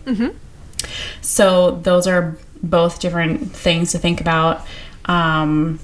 So 1.21 1.73
those 1.83 2.07
are 2.07 2.37
both 2.63 3.01
different 3.01 3.53
things 3.53 3.93
to 3.93 3.99
think 3.99 4.21
about. 4.21 4.67
Um, 5.07 5.79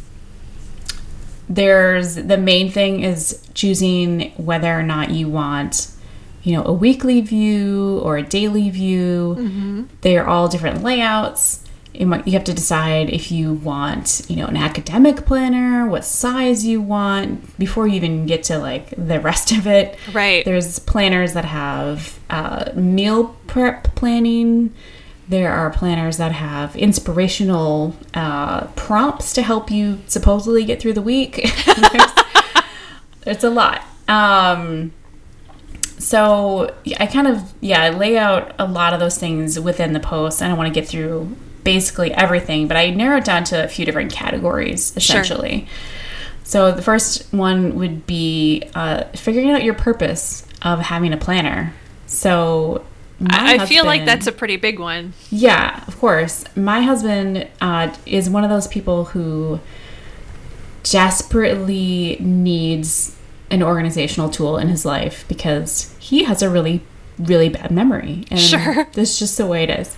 there's 1.49 2.15
the 2.17 2.39
main 2.39 2.71
thing 2.71 3.03
is 3.03 3.47
choosing 3.55 4.33
whether 4.37 4.73
or 4.79 4.83
not 4.83 5.11
you 5.11 5.29
want 5.29 5.89
you 6.43 6.55
know 6.55 6.65
a 6.65 6.73
weekly 6.73 7.21
view 7.21 7.99
or 8.03 8.17
a 8.17 8.23
daily 8.23 8.71
view 8.71 9.87
they 10.03 10.17
are 10.17 10.27
all 10.27 10.49
different 10.49 10.83
layouts 10.83 11.61
you 11.93 12.07
might- 12.07 12.27
you 12.27 12.33
have 12.33 12.43
to 12.45 12.53
decide 12.53 13.09
if 13.11 13.31
you 13.31 13.53
want 13.53 14.23
you 14.29 14.37
know 14.37 14.47
an 14.47 14.57
academic 14.57 15.25
planner 15.27 15.87
what 15.87 16.05
size 16.05 16.67
you 16.67 16.81
want 16.81 17.57
before 17.59 17.87
you 17.87 17.95
even 17.95 18.27
get 18.27 18.43
to 18.43 18.59
like 18.59 18.91
the 18.97 19.21
rest 19.21 19.53
of 19.53 19.67
it 19.67 19.97
Right. 20.13 20.45
there's 20.45 20.79
planners 20.81 21.35
that 21.35 21.45
have 21.45 22.19
uh, 22.31 22.71
meal 22.75 23.37
prep 23.47 23.95
planning. 23.95 24.73
There 25.29 25.53
are 25.53 25.71
planners 25.71 26.19
that 26.19 26.33
have 26.33 26.77
inspirational 26.77 27.97
uh, 28.13 28.67
prompts 28.69 29.33
to 29.35 29.43
help 29.43 29.71
you 29.71 30.01
supposedly 30.07 30.65
get 30.65 30.81
through 30.81 30.93
the 30.93 31.03
week. 31.03 31.37
there's, 31.67 32.13
it's 33.27 33.45
a 33.45 33.51
lot. 33.51 33.83
Um, 34.07 34.93
so 35.99 36.75
I 37.01 37.07
kind 37.07 37.27
of 37.27 37.55
yeah 37.61 37.83
I 37.83 37.89
lay 37.91 38.19
out 38.19 38.55
a 38.59 38.67
lot 38.67 38.93
of 38.93 39.01
those 39.01 39.17
things 39.17 39.59
within 39.59 39.95
the 39.95 40.01
post. 40.01 40.43
I 40.43 40.49
don't 40.49 40.59
want 40.59 40.73
to 40.73 40.79
get 40.79 40.87
through 40.87 41.35
basically 41.63 42.13
everything, 42.13 42.69
but 42.69 42.77
I 42.77 42.91
narrow 42.91 43.17
it 43.17 43.25
down 43.25 43.45
to 43.45 43.65
a 43.65 43.69
few 43.69 43.87
different 43.87 44.13
categories 44.13 44.95
essentially. 44.97 45.67
So 46.43 46.73
the 46.73 46.83
first 46.83 47.33
one 47.33 47.75
would 47.77 48.07
be 48.07 48.65
uh, 48.75 49.05
figuring 49.15 49.51
out 49.51 49.65
your 49.65 49.73
purpose 49.73 50.47
of 50.61 50.81
having 50.81 51.15
a 51.15 51.17
planner. 51.17 51.73
So 52.07 52.85
I, 53.31 53.59
I 53.59 53.67
feel 53.67 53.85
like 53.85 54.05
that's 54.05 54.27
a 54.27 54.33
pretty 54.33 54.57
big 54.57 54.79
one. 54.79 55.13
yeah, 55.31 55.85
of 55.87 55.99
course. 55.99 56.45
My 56.57 56.83
husband 56.83 57.49
uh, 57.61 57.95
is 58.07 58.29
one 58.29 58.45
of 58.45 58.51
those 58.51 58.67
people 58.67 59.07
who 59.07 59.61
desperately 60.83 62.17
needs 62.21 63.17
an 63.51 63.63
organizational 63.63 64.29
tool 64.29 64.59
in 64.59 64.69
his 64.69 64.85
life 64.85 65.25
because 65.29 65.95
he 65.99 66.25
has 66.25 66.43
a 66.43 66.51
really, 66.51 66.83
really 67.19 67.49
bad 67.49 67.71
memory. 67.71 68.27
And 68.31 68.41
Sure. 68.41 68.87
That's 68.93 69.19
just 69.19 69.39
the 69.39 69.47
way 69.47 69.63
it 69.63 69.71
is. 69.71 69.97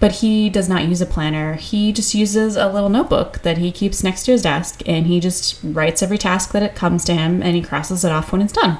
But 0.00 0.12
he 0.16 0.50
does 0.50 0.68
not 0.68 0.84
use 0.88 1.00
a 1.00 1.06
planner. 1.06 1.54
He 1.54 1.92
just 1.92 2.14
uses 2.14 2.56
a 2.56 2.68
little 2.72 2.88
notebook 2.88 3.40
that 3.42 3.58
he 3.58 3.70
keeps 3.70 4.02
next 4.02 4.24
to 4.24 4.32
his 4.32 4.42
desk 4.42 4.82
and 4.86 5.06
he 5.06 5.20
just 5.20 5.60
writes 5.62 6.02
every 6.02 6.18
task 6.18 6.52
that 6.52 6.62
it 6.62 6.74
comes 6.74 7.04
to 7.04 7.14
him 7.14 7.42
and 7.42 7.54
he 7.54 7.62
crosses 7.62 8.04
it 8.04 8.10
off 8.12 8.32
when 8.32 8.42
it's 8.42 8.52
done. 8.52 8.78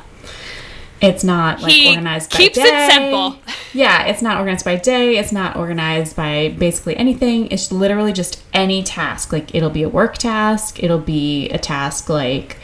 It's 1.02 1.24
not 1.24 1.60
like 1.60 1.72
He 1.72 1.88
organized 1.88 2.30
by 2.30 2.36
keeps 2.36 2.58
it 2.58 2.90
simple. 2.90 3.36
Yeah, 3.72 4.04
it's 4.04 4.22
not 4.22 4.36
organized 4.38 4.64
by 4.64 4.76
day. 4.76 5.16
It's 5.18 5.32
not 5.32 5.56
organized 5.56 6.14
by 6.14 6.54
basically 6.56 6.96
anything. 6.96 7.48
It's 7.50 7.72
literally 7.72 8.12
just 8.12 8.40
any 8.54 8.84
task. 8.84 9.32
Like 9.32 9.52
it'll 9.52 9.68
be 9.68 9.82
a 9.82 9.88
work 9.88 10.16
task. 10.16 10.80
It'll 10.80 11.00
be 11.00 11.48
a 11.50 11.58
task 11.58 12.08
like 12.08 12.58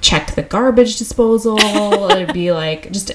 check 0.00 0.34
the 0.34 0.42
garbage 0.42 0.96
disposal. 0.96 1.58
It'd 2.10 2.32
be 2.32 2.52
like 2.52 2.90
just 2.90 3.12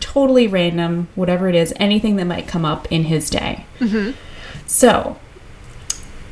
totally 0.00 0.46
random, 0.46 1.08
whatever 1.14 1.50
it 1.50 1.54
is, 1.54 1.74
anything 1.76 2.16
that 2.16 2.24
might 2.24 2.48
come 2.48 2.64
up 2.64 2.90
in 2.90 3.04
his 3.04 3.28
day. 3.28 3.66
Mm-hmm. 3.80 4.16
So 4.66 5.18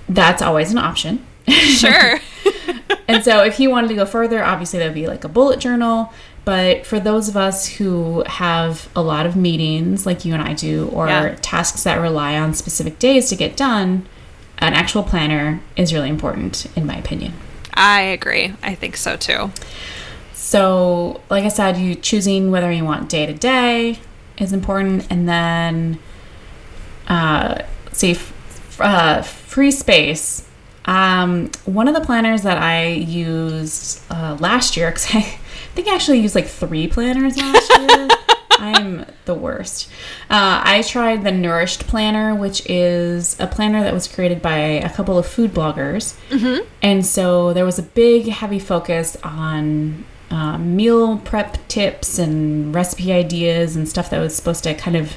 that's 0.09 0.40
always 0.40 0.72
an 0.72 0.78
option. 0.78 1.26
Sure. 1.46 2.18
And 3.09 3.24
so 3.24 3.42
if 3.42 3.57
he 3.57 3.66
wanted 3.66 3.88
to 3.88 3.94
go 3.94 4.04
further, 4.04 4.44
obviously 4.44 4.78
that 4.78 4.85
would 4.85 4.94
be 4.94 5.07
like 5.07 5.24
a 5.24 5.28
bullet 5.28 5.59
journal. 5.59 6.12
But 6.49 6.87
for 6.87 6.99
those 6.99 7.29
of 7.29 7.37
us 7.37 7.67
who 7.67 8.25
have 8.27 8.89
a 8.97 9.03
lot 9.03 9.27
of 9.27 9.37
meetings 9.37 10.07
like 10.07 10.25
you 10.25 10.33
and 10.33 10.43
I 10.43 10.55
do, 10.55 10.89
or 10.95 11.07
Yeah. 11.07 11.35
tasks 11.43 11.83
that 11.83 12.01
rely 12.01 12.39
on 12.39 12.55
specific 12.55 12.99
days 12.99 13.29
to 13.29 13.37
get 13.37 13.55
done, 13.55 14.07
an 14.57 14.73
actual 14.73 15.03
planner 15.03 15.61
is 15.77 15.93
really 15.93 16.09
important, 16.09 16.65
in 16.75 16.87
my 16.87 16.97
opinion. 16.97 17.35
I 17.75 18.01
agree. 18.01 18.55
I 18.63 18.75
think 18.75 18.97
so 18.97 19.15
too. 19.17 19.51
So, 20.33 21.21
like 21.29 21.45
I 21.45 21.49
said, 21.49 21.77
you 21.77 21.95
choosing 21.95 22.51
whether 22.51 22.73
you 22.73 22.83
want 22.83 23.11
day 23.11 23.27
to 23.27 23.35
day 23.35 23.99
is 24.39 24.55
important, 24.55 25.07
and 25.11 25.29
then, 25.29 25.99
uh, 27.09 27.57
see, 27.93 28.13
f- 28.13 28.33
uh, 28.81 29.21
free 29.21 29.71
space. 29.71 30.45
Um, 30.87 31.51
one 31.67 31.89
of 31.89 31.95
the 31.95 32.01
planners 32.01 32.41
that 32.41 32.57
I 32.57 32.87
used 32.87 34.01
uh, 34.11 34.39
last 34.41 34.79
year, 34.79 34.89
because 34.93 35.15
I 35.15 35.35
think 35.79 35.93
I 35.93 35.95
actually 35.95 36.19
used 36.19 36.35
like 36.35 36.49
three 36.49 36.88
planners 36.88 37.37
last 37.37 37.71
year. 37.79 38.09
I'm 38.51 39.07
the 39.27 39.35
worst. 39.35 39.88
Uh, 40.29 40.61
I 40.64 40.83
tried 40.83 41.23
the 41.23 41.31
Nourished 41.31 41.87
Planner, 41.87 42.35
which 42.35 42.69
is 42.69 43.38
a 43.38 43.47
planner 43.47 43.85
that 43.85 43.95
was 43.95 44.09
created 44.09 44.43
by 44.43 44.59
a 44.59 44.91
couple 44.93 45.17
of 45.17 45.25
food 45.25 45.53
bloggers. 45.53 46.17
And 46.83 47.07
so 47.07 47.53
there 47.53 47.64
was 47.64 47.79
a 47.79 47.85
big, 47.85 48.27
heavy 48.27 48.59
focus 48.59 49.17
on 49.23 50.05
um, 50.33 50.75
meal 50.75 51.19
prep 51.19 51.57
tips 51.69 52.19
and 52.19 52.75
recipe 52.75 53.12
ideas 53.12 53.77
and 53.77 53.88
stuff 53.88 54.11
that 54.11 54.19
was 54.19 54.35
supposed 54.35 54.64
to 54.64 54.75
kind 54.75 54.97
of 54.97 55.17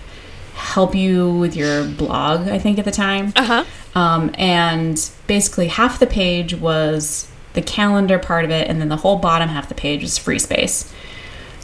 help 0.53 0.93
you 0.93 1.33
with 1.39 1.55
your 1.55 1.85
blog, 1.85 2.47
I 2.47 2.59
think, 2.59 2.77
at 2.77 2.85
the 2.85 2.91
time. 2.91 3.33
Uh 3.35 3.63
huh. 3.63 3.99
Um, 3.99 4.31
and 4.37 5.09
basically, 5.25 5.69
half 5.69 5.97
the 5.97 6.05
page 6.05 6.53
was 6.53 7.30
the 7.53 7.61
calendar 7.61 8.19
part 8.19 8.45
of 8.45 8.51
it, 8.51 8.67
and 8.69 8.79
then 8.79 8.89
the 8.89 8.97
whole 8.97 9.17
bottom 9.17 9.49
half 9.49 9.63
of 9.65 9.69
the 9.69 9.75
page 9.75 10.03
is 10.03 10.17
free 10.17 10.39
space. 10.39 10.91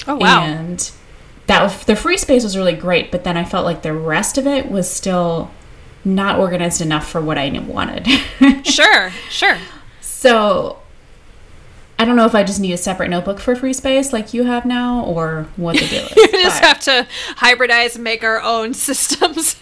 Oh 0.08 0.16
wow. 0.16 0.44
And 0.44 0.92
that 1.48 1.64
was, 1.64 1.86
the 1.86 1.96
free 1.96 2.18
space 2.18 2.44
was 2.44 2.58
really 2.58 2.74
great, 2.74 3.12
but 3.12 3.24
then 3.24 3.38
I 3.38 3.44
felt 3.44 3.66
like 3.66 3.82
the 3.82 3.94
rest 3.94 4.38
of 4.38 4.46
it 4.46 4.70
was 4.70 4.90
still 4.90 5.52
not 6.04 6.40
organized 6.40 6.82
enough 6.82 7.08
for 7.08 7.22
what 7.22 7.38
I 7.38 7.50
wanted. 7.60 8.08
sure. 8.66 9.12
Sure. 9.30 9.58
so 10.02 10.80
I 12.00 12.06
don't 12.06 12.16
know 12.16 12.26
if 12.26 12.36
I 12.36 12.44
just 12.44 12.60
need 12.60 12.74
a 12.74 12.78
separate 12.78 13.10
notebook 13.10 13.40
for 13.40 13.56
free 13.56 13.74
space 13.74 14.14
like 14.14 14.34
you 14.34 14.44
have 14.44 14.66
now, 14.66 15.04
or 15.06 15.48
what 15.56 15.78
the 15.80 15.88
deal 15.88 16.06
is. 16.06 16.16
We 16.16 16.44
just 16.44 16.64
have 16.64 16.80
to 16.82 17.08
hybridize 17.38 17.96
and 17.96 18.04
make 18.04 18.24
our 18.24 18.42
own 18.42 18.74
systems. 18.76 19.56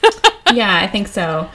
yeah, 0.54 0.78
I 0.78 0.88
think 0.88 1.08
so. 1.08 1.50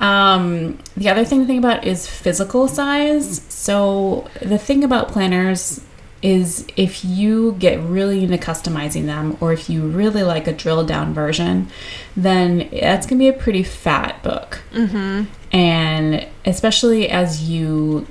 Um, 0.00 0.78
the 0.96 1.08
other 1.08 1.24
thing 1.24 1.40
to 1.40 1.46
think 1.46 1.58
about 1.58 1.84
is 1.84 2.06
physical 2.06 2.68
size. 2.68 3.42
So 3.48 4.28
the 4.40 4.58
thing 4.58 4.84
about 4.84 5.08
planners 5.08 5.80
is 6.20 6.66
if 6.76 7.04
you 7.04 7.52
get 7.58 7.80
really 7.80 8.24
into 8.24 8.36
customizing 8.38 9.06
them, 9.06 9.36
or 9.40 9.52
if 9.52 9.70
you 9.70 9.86
really 9.86 10.22
like 10.22 10.46
a 10.46 10.52
drilled 10.52 10.88
down 10.88 11.14
version, 11.14 11.68
then 12.16 12.68
that's 12.72 13.06
gonna 13.06 13.18
be 13.18 13.28
a 13.28 13.32
pretty 13.32 13.62
fat 13.62 14.22
book. 14.22 14.60
Mm-hmm. 14.72 15.24
And 15.54 16.26
especially 16.44 17.08
as 17.08 17.48
you 17.48 18.06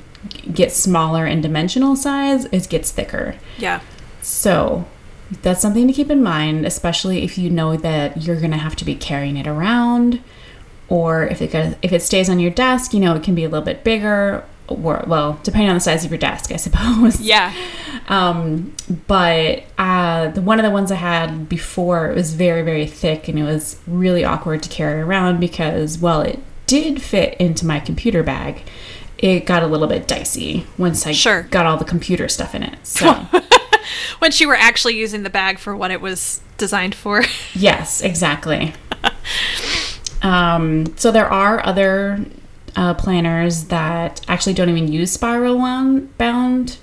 get 0.54 0.72
smaller 0.72 1.26
in 1.26 1.42
dimensional 1.42 1.96
size, 1.96 2.46
it 2.46 2.70
gets 2.70 2.92
thicker. 2.92 3.36
yeah. 3.58 3.82
So 4.22 4.86
that's 5.42 5.62
something 5.62 5.88
to 5.88 5.94
keep 5.94 6.10
in 6.10 6.24
mind, 6.24 6.66
especially 6.66 7.24
if 7.24 7.38
you 7.38 7.50
know 7.50 7.76
that 7.78 8.24
you're 8.24 8.40
gonna 8.40 8.58
have 8.58 8.76
to 8.78 8.86
be 8.86 8.96
carrying 8.96 9.38
it 9.38 9.48
around, 9.48 10.22
or 10.90 11.24
if 11.26 11.42
it 11.42 11.52
goes, 11.52 11.76
if 11.82 11.92
it 11.92 12.02
stays 12.02 12.30
on 12.30 12.40
your 12.40 12.52
desk, 12.52 12.94
you 12.94 13.00
know 13.00 13.16
it 13.16 13.24
can 13.24 13.36
be 13.36 13.44
a 13.44 13.50
little 13.50 13.66
bit 13.66 13.84
bigger. 13.84 14.44
Or 14.70 15.04
well, 15.08 15.40
depending 15.44 15.70
on 15.70 15.76
the 15.76 15.80
size 15.82 16.04
of 16.04 16.12
your 16.12 16.18
desk, 16.18 16.52
I 16.52 16.56
suppose. 16.68 17.22
Yeah. 17.22 17.54
Um, 18.10 18.74
but 19.08 19.64
uh, 19.78 20.30
the 20.30 20.42
one 20.42 20.60
of 20.60 20.64
the 20.64 20.72
ones 20.72 20.92
I 20.92 20.96
had 20.96 21.48
before 21.50 22.10
it 22.12 22.16
was 22.16 22.34
very 22.34 22.62
very 22.64 22.86
thick 22.86 23.28
and 23.28 23.38
it 23.40 23.44
was 23.44 23.80
really 23.88 24.24
awkward 24.26 24.64
to 24.64 24.70
carry 24.70 25.02
around 25.02 25.40
because 25.40 25.98
well 26.00 26.22
it 26.22 26.40
did 26.68 27.02
fit 27.02 27.36
into 27.40 27.66
my 27.66 27.80
computer 27.80 28.24
bag, 28.24 28.64
it 29.18 29.46
got 29.46 29.64
a 29.64 29.68
little 29.68 29.88
bit 29.88 30.06
dicey 30.08 30.66
once 30.78 31.08
I 31.08 31.14
Sure. 31.14 31.44
got 31.44 31.66
all 31.66 31.78
the 31.78 31.86
computer 31.86 32.28
stuff 32.28 32.54
in 32.54 32.64
it. 32.64 32.78
So, 32.86 33.14
When 34.20 34.32
you 34.36 34.50
were 34.50 34.56
actually 34.56 34.98
using 34.98 35.24
the 35.24 35.30
bag 35.30 35.60
for 35.60 35.76
what 35.76 35.92
it 35.92 36.02
was 36.02 36.42
designed 36.58 36.94
for. 36.94 37.24
yes, 37.56 38.02
exactly. 38.02 38.74
um, 40.22 40.98
so 40.98 41.12
there 41.12 41.28
are 41.28 41.66
other 41.66 42.26
uh, 42.76 42.94
planners 42.94 43.66
that 43.66 44.22
actually 44.28 44.54
don't 44.54 44.70
even 44.70 44.92
use 44.92 45.12
spiral 45.12 45.58
bound 46.18 46.78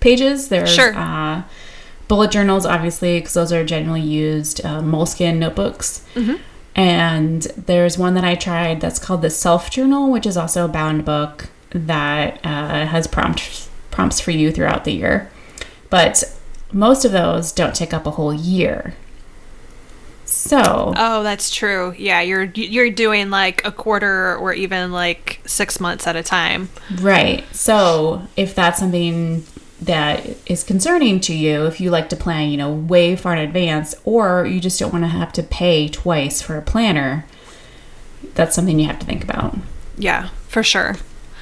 pages. 0.00 0.48
There's 0.48 0.72
Sure. 0.72 0.92
uh, 0.96 1.42
bullet 2.08 2.30
journals, 2.30 2.66
obviously, 2.66 3.18
because 3.18 3.34
those 3.34 3.52
are 3.52 3.64
generally 3.64 4.00
used. 4.02 4.64
Uh, 4.64 4.80
Moleskine 4.80 5.38
notebooks. 5.38 6.04
And 6.74 7.42
there's 7.42 7.98
one 7.98 8.14
that 8.14 8.24
I 8.24 8.34
tried 8.34 8.80
that's 8.80 8.98
called 8.98 9.20
the 9.22 9.28
Self 9.30 9.70
Journal, 9.70 10.10
which 10.10 10.24
is 10.26 10.36
also 10.38 10.64
a 10.64 10.68
bound 10.68 11.04
book 11.04 11.48
that 11.70 12.38
uh, 12.44 12.86
has 12.86 13.06
prompt, 13.06 13.68
prompts 13.90 14.20
for 14.20 14.30
you 14.30 14.50
throughout 14.50 14.84
the 14.84 14.92
year. 14.92 15.30
But 15.90 16.24
most 16.72 17.04
of 17.04 17.12
those 17.12 17.52
don't 17.52 17.74
take 17.74 17.92
up 17.92 18.06
a 18.06 18.12
whole 18.12 18.32
year. 18.32 18.94
So, 20.32 20.94
Oh, 20.96 21.22
that's 21.22 21.50
true. 21.50 21.94
Yeah, 21.98 22.20
you're 22.22 22.44
you're 22.54 22.90
doing 22.90 23.30
like 23.30 23.64
a 23.66 23.70
quarter 23.72 24.36
or 24.36 24.52
even 24.54 24.90
like 24.92 25.40
6 25.46 25.78
months 25.80 26.06
at 26.06 26.16
a 26.16 26.22
time. 26.22 26.68
right. 27.00 27.44
So, 27.54 28.26
if 28.36 28.54
that's 28.54 28.78
something 28.78 29.44
that 29.82 30.26
is 30.46 30.62
concerning 30.64 31.20
to 31.20 31.34
you, 31.34 31.66
if 31.66 31.80
you 31.80 31.90
like 31.90 32.08
to 32.10 32.16
plan, 32.16 32.50
you 32.50 32.56
know, 32.56 32.72
way 32.72 33.16
far 33.16 33.32
in 33.34 33.40
advance, 33.40 33.94
or 34.04 34.46
you 34.46 34.60
just 34.60 34.78
don't 34.78 34.92
want 34.92 35.04
to 35.04 35.08
have 35.08 35.32
to 35.34 35.42
pay 35.42 35.88
twice 35.88 36.40
for 36.40 36.56
a 36.56 36.62
planner, 36.62 37.26
that's 38.34 38.54
something 38.54 38.78
you 38.78 38.86
have 38.86 39.00
to 39.00 39.06
think 39.06 39.24
about. 39.24 39.56
Yeah, 39.98 40.28
for 40.48 40.62
sure. 40.62 40.96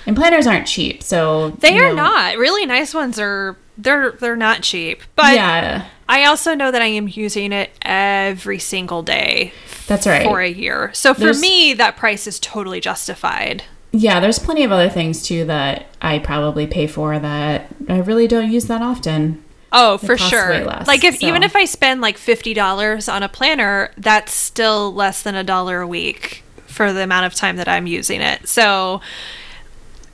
And 0.07 0.17
planners 0.17 0.47
aren't 0.47 0.67
cheap, 0.67 1.03
so 1.03 1.51
They 1.51 1.79
are 1.79 1.91
know, 1.91 1.97
not. 1.97 2.39
Really 2.39 2.65
nice 2.67 2.95
ones 2.95 3.21
are 3.21 3.57
they're 3.77 4.13
they're 4.13 4.37
not 4.37 4.63
cheap. 4.63 5.03
But 5.15 5.35
yeah, 5.35 5.87
I 6.11 6.25
also 6.25 6.55
know 6.55 6.71
that 6.73 6.83
I 6.83 6.87
am 6.87 7.07
using 7.09 7.53
it 7.53 7.71
every 7.83 8.59
single 8.59 9.03
day 9.03 9.53
that's 9.87 10.07
right. 10.09 10.25
for 10.25 10.41
a 10.41 10.49
year. 10.51 10.91
So 10.93 11.15
for 11.15 11.21
There's- 11.21 11.41
me 11.41 11.73
that 11.75 11.97
price 11.97 12.27
is 12.27 12.41
totally 12.41 12.81
justified. 12.81 13.63
Yeah, 13.93 14.19
there's 14.21 14.39
plenty 14.39 14.65
of 14.65 14.73
other 14.73 14.89
things 14.89 15.23
too 15.23 15.45
that 15.47 15.87
I 16.03 16.19
probably 16.19 16.67
pay 16.67 16.87
for 16.89 17.19
that 17.19 17.69
I 17.89 17.99
really 17.99 18.27
don't 18.29 18.51
use 18.51 18.67
that 18.67 18.83
often. 18.83 19.43
Oh, 19.73 19.99
for 19.99 20.17
costs 20.17 20.31
sure. 20.31 20.65
less, 20.65 20.89
like 20.89 21.05
if 21.05 21.23
even 21.23 21.45
if 21.45 21.55
I 21.55 21.65
spend 21.65 22.01
like 22.01 22.19
fifty 22.19 22.55
dollars 22.55 23.09
on 23.09 23.23
a 23.23 23.29
planner, 23.29 23.93
that's 23.97 24.33
still 24.35 24.93
less 24.93 25.23
than 25.23 25.37
a 25.37 25.45
dollar 25.45 25.81
a 25.81 25.87
week 25.87 26.43
for 26.67 26.93
the 26.93 27.03
amount 27.05 27.27
of 27.27 27.35
time 27.35 27.55
that 27.57 27.69
I'm 27.69 27.87
using 27.87 28.21
it. 28.21 28.49
So 28.49 29.01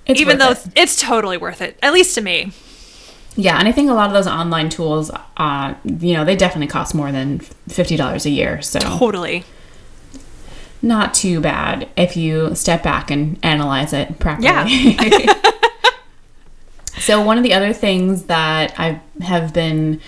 It's 0.07 0.21
even 0.21 0.37
though 0.39 0.51
it. 0.53 0.67
it's 0.77 1.01
totally 1.01 1.39
worth 1.39 1.63
it, 1.63 1.79
at 1.83 1.93
least 1.95 2.15
to 2.17 2.21
me. 2.21 2.53
Yeah, 3.37 3.59
and 3.59 3.69
I 3.69 3.73
think 3.73 3.91
a 3.91 3.93
lot 3.93 4.07
of 4.09 4.15
those 4.15 4.27
online 4.27 4.71
tools, 4.71 5.11
uh, 5.37 5.75
you 5.85 6.15
know, 6.15 6.25
they 6.25 6.37
definitely 6.37 6.69
cost 6.69 6.95
more 6.95 7.13
than 7.13 7.39
fifty 7.69 7.97
dollars 7.97 8.25
a 8.25 8.31
year. 8.31 8.63
So 8.63 8.79
Totally. 8.79 9.45
not 10.81 11.13
too 11.15 11.41
bad 11.41 11.89
if 11.97 12.17
you 12.17 12.55
step 12.55 12.83
back 12.83 13.11
and 13.11 13.39
analyze 13.43 13.93
it 13.93 14.19
properly. 14.19 14.47
Yeah. 14.47 14.67
so 16.99 17.23
one 17.23 17.37
of 17.37 17.45
the 17.45 17.53
other 17.53 17.73
things 17.73 18.25
that 18.25 18.75
I 18.79 19.01
have 19.21 19.53
been 19.53 20.01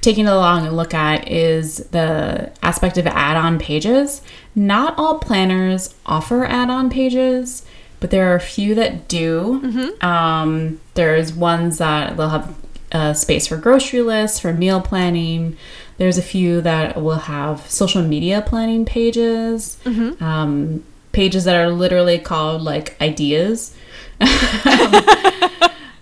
taking 0.00 0.26
a 0.26 0.34
long 0.36 0.68
look 0.70 0.94
at 0.94 1.28
is 1.28 1.78
the 1.90 2.52
aspect 2.62 2.98
of 2.98 3.06
add-on 3.06 3.58
pages. 3.58 4.20
Not 4.54 4.94
all 4.98 5.18
planners 5.18 5.94
offer 6.06 6.44
add-on 6.44 6.90
pages, 6.90 7.64
but 8.02 8.10
there 8.10 8.30
are 8.32 8.34
a 8.34 8.40
few 8.40 8.74
that 8.74 9.06
do. 9.06 9.60
Um, 10.04 10.80
there's 10.94 11.32
ones 11.32 11.78
that 11.78 12.16
they'll 12.16 12.28
have 12.30 12.54
a 12.90 13.14
space 13.14 13.46
for 13.46 13.56
grocery 13.56 14.02
lists, 14.02 14.40
for 14.40 14.52
meal 14.52 14.80
planning. 14.80 15.56
There's 15.98 16.18
a 16.18 16.22
few 16.22 16.60
that 16.62 17.00
will 17.00 17.20
have 17.20 17.70
social 17.70 18.02
media 18.02 18.42
planning 18.42 18.84
pages, 18.84 19.78
um, 20.20 20.82
pages 21.12 21.44
that 21.44 21.54
are 21.54 21.70
literally 21.70 22.18
called 22.18 22.62
like 22.62 23.00
ideas. 23.00 23.74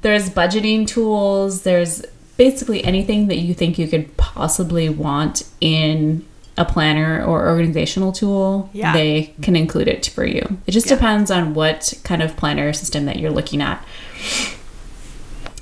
there's 0.00 0.30
budgeting 0.30 0.86
tools. 0.86 1.62
There's 1.62 2.02
basically 2.38 2.82
anything 2.82 3.26
that 3.28 3.36
you 3.36 3.52
think 3.52 3.78
you 3.78 3.86
could 3.86 4.16
possibly 4.16 4.88
want 4.88 5.42
in 5.60 6.24
a 6.60 6.64
planner 6.66 7.24
or 7.24 7.48
organizational 7.48 8.12
tool. 8.12 8.68
Yeah. 8.74 8.92
They 8.92 9.34
can 9.40 9.56
include 9.56 9.88
it 9.88 10.06
for 10.06 10.24
you. 10.26 10.58
It 10.66 10.72
just 10.72 10.86
Yeah. 10.88 10.94
depends 10.96 11.30
on 11.30 11.54
what 11.54 11.94
kind 12.04 12.22
of 12.22 12.36
planner 12.36 12.72
system 12.74 13.06
that 13.06 13.18
you're 13.18 13.30
looking 13.30 13.62
at. 13.62 13.82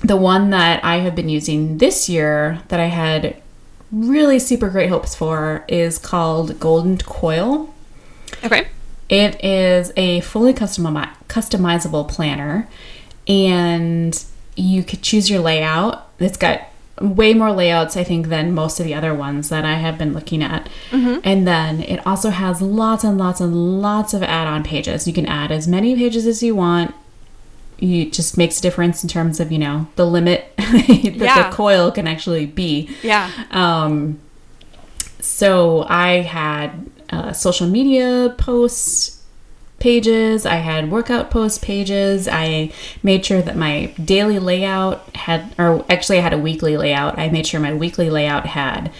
The 0.03 0.17
one 0.17 0.51
that 0.51 0.85
I 0.85 0.97
have 0.99 1.15
been 1.15 1.29
using 1.29 1.79
this 1.79 2.09
year 2.09 2.61
that 2.69 2.81
I 2.81 2.87
had 2.87 3.37
really 3.93 4.39
super 4.39 4.69
great 4.69 4.91
hopes 4.91 5.15
for 5.15 5.65
is 5.69 5.99
called 5.99 6.59
Golden 6.61 6.99
Coil. 6.99 7.73
Okay. 8.45 8.67
It 9.09 9.43
is 9.45 9.93
a 9.97 10.21
fully 10.21 10.53
customi- 10.53 11.09
customizable 11.29 12.07
planner, 12.09 12.69
and 13.27 14.23
you 14.57 14.83
could 14.83 15.03
choose 15.03 15.31
your 15.31 15.41
layout. 15.41 16.09
It's 16.19 16.37
got 16.37 16.61
way 17.01 17.35
more 17.35 17.53
layouts, 17.53 17.97
I 17.97 18.05
think, 18.05 18.29
than 18.29 18.53
most 18.55 18.81
of 18.81 18.87
the 18.87 18.95
other 18.95 19.15
ones 19.15 19.49
that 19.51 19.65
I 19.65 19.75
have 19.75 19.99
been 19.99 20.13
looking 20.13 20.43
at. 20.43 20.69
And 20.93 21.47
then 21.47 21.83
it 21.83 22.05
also 22.07 22.31
has 22.31 22.61
lots 22.63 23.05
and 23.05 23.19
lots 23.19 23.41
and 23.41 23.81
lots 23.83 24.15
of 24.15 24.23
add 24.23 24.47
on 24.47 24.65
pages. 24.65 25.07
You 25.07 25.13
can 25.13 25.27
add 25.27 25.51
as 25.53 25.69
many 25.69 25.95
pages 25.97 26.27
as 26.27 26.43
you 26.43 26.55
want. 26.57 26.95
It 27.79 28.13
just 28.13 28.37
makes 28.37 28.59
a 28.59 28.63
difference 28.63 29.03
in 29.05 29.09
terms 29.09 29.39
of, 29.39 29.53
you 29.53 29.59
know, 29.59 29.87
the 29.97 30.05
limit 30.07 30.51
that 30.57 31.15
Yeah. 31.17 31.49
the 31.51 31.55
coil 31.55 31.93
can 31.93 32.09
actually 32.09 32.47
be. 32.47 32.91
Yeah. 33.03 33.31
Um, 33.53 34.19
so 35.21 35.85
I 35.89 36.21
had 36.21 36.91
uh, 37.11 37.33
social 37.33 37.67
media 37.69 38.35
posts 38.39 39.18
pages, 39.79 40.45
I 40.45 40.57
had 40.57 40.91
workout 40.91 41.31
post 41.31 41.63
pages. 41.63 42.29
I 42.29 42.73
made 43.03 43.25
sure 43.25 43.43
that 43.43 43.57
my 43.57 43.87
daily 44.05 44.39
layout 44.39 45.15
had, 45.17 45.55
or 45.59 45.85
actually, 45.89 46.19
I 46.19 46.23
had 46.23 46.33
a 46.33 46.39
weekly 46.39 46.77
layout. 46.77 47.19
I 47.19 47.29
made 47.29 47.47
sure 47.47 47.61
my 47.61 47.75
weekly 47.75 48.11
layout 48.11 48.47
had 48.47 48.93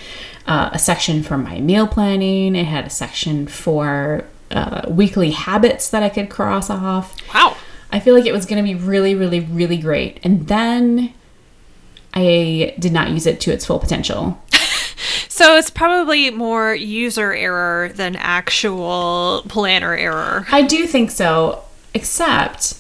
uh, 0.49 0.71
a 0.73 0.79
section 0.79 1.23
for 1.23 1.37
my 1.37 1.61
meal 1.61 1.87
planning, 1.87 2.57
it 2.57 2.65
had 2.65 2.87
a 2.87 2.91
section 2.91 3.47
for 3.47 4.25
uh, 4.51 4.83
weekly 4.89 5.31
habits 5.31 5.91
that 5.91 6.03
I 6.03 6.09
could 6.09 6.31
cross 6.31 6.71
off. 6.71 7.15
Wow. 7.35 7.55
I 7.93 8.01
feel 8.01 8.15
like 8.15 8.25
it 8.25 8.33
was 8.33 8.47
going 8.47 8.65
to 8.65 8.67
be 8.67 8.75
really, 8.75 9.15
really, 9.15 9.41
really 9.41 9.77
great. 9.77 10.19
And 10.25 10.49
then 10.49 11.13
I 12.15 12.75
did 12.79 12.93
not 12.93 13.11
use 13.11 13.27
it 13.27 13.41
to 13.43 13.53
its 13.53 13.67
full 13.67 13.79
potential. 13.79 14.43
So 15.29 15.57
it's 15.57 15.71
probably 15.71 16.31
more 16.31 16.75
user 16.75 17.33
error 17.33 17.91
than 17.91 18.17
actual 18.17 19.45
planner 19.49 19.95
error. 19.95 20.47
I 20.51 20.63
do 20.63 20.87
think 20.87 21.11
so, 21.11 21.63
except 21.95 22.75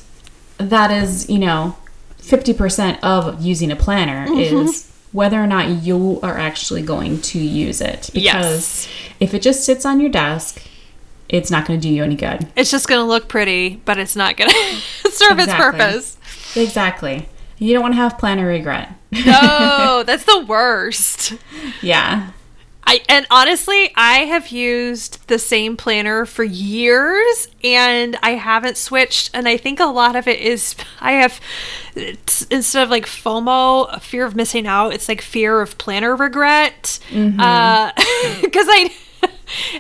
that 0.59 0.91
is, 0.91 1.29
you 1.31 1.39
know, 1.39 1.77
50% 2.21 2.99
of 3.03 3.41
using 3.41 3.71
a 3.71 3.77
planner 3.77 4.27
mm-hmm. 4.27 4.67
is 4.67 4.91
whether 5.13 5.43
or 5.43 5.47
not 5.47 5.69
you 5.83 6.21
are 6.23 6.37
actually 6.37 6.83
going 6.83 7.21
to 7.23 7.39
use 7.39 7.81
it. 7.81 8.11
Because 8.13 8.87
Yes. 8.87 8.89
if 9.21 9.35
it 9.35 9.41
just 9.41 9.65
sits 9.65 9.87
on 9.87 10.01
your 10.01 10.11
desk, 10.11 10.63
it's 11.29 11.51
not 11.51 11.67
going 11.67 11.81
to 11.81 11.89
do 11.89 11.93
you 11.93 12.03
any 12.03 12.17
good. 12.17 12.47
It's 12.57 12.71
just 12.71 12.89
going 12.89 13.01
to 13.01 13.05
look 13.05 13.29
pretty, 13.29 13.81
but 13.85 13.99
it's 13.99 14.17
not 14.17 14.37
going 14.37 14.51
to 15.03 15.11
serve 15.11 15.39
its 15.39 15.55
purpose. 15.55 16.17
Exactly. 16.57 17.29
You 17.59 17.73
don't 17.75 17.83
want 17.83 17.95
to 17.95 17.99
have 17.99 18.19
planner 18.19 18.47
regret. 18.47 18.91
No, 19.11 20.03
that's 20.07 20.25
the 20.25 20.45
worst. 20.47 21.35
yeah. 21.83 22.31
I 22.87 23.03
and 23.07 23.27
honestly, 23.31 23.93
I 23.97 24.21
have 24.21 24.49
used 24.49 25.29
the 25.29 25.39
same 25.39 25.77
planner 25.77 26.25
for 26.25 26.43
years 26.43 27.49
and 27.63 28.17
I 28.23 28.31
haven't 28.31 28.79
switched 28.79 29.31
and 29.35 29.47
I 29.47 29.59
think 29.59 29.79
a 29.79 29.85
lot 29.85 30.17
of 30.17 30.27
it 30.27 30.41
is 30.41 30.75
I 31.01 31.13
have 31.13 31.39
instead 32.51 32.83
of 32.83 32.89
like 32.89 33.05
FOMO, 33.05 33.95
a 33.95 34.01
fear 34.01 34.25
of 34.25 34.35
missing 34.35 34.67
out, 34.67 34.95
it's 34.95 35.07
like 35.07 35.21
fear 35.21 35.61
of 35.61 35.77
planner 35.77 36.17
regret. 36.17 36.99
Uh 37.13 37.93
cuz 37.93 38.67
I 38.71 38.91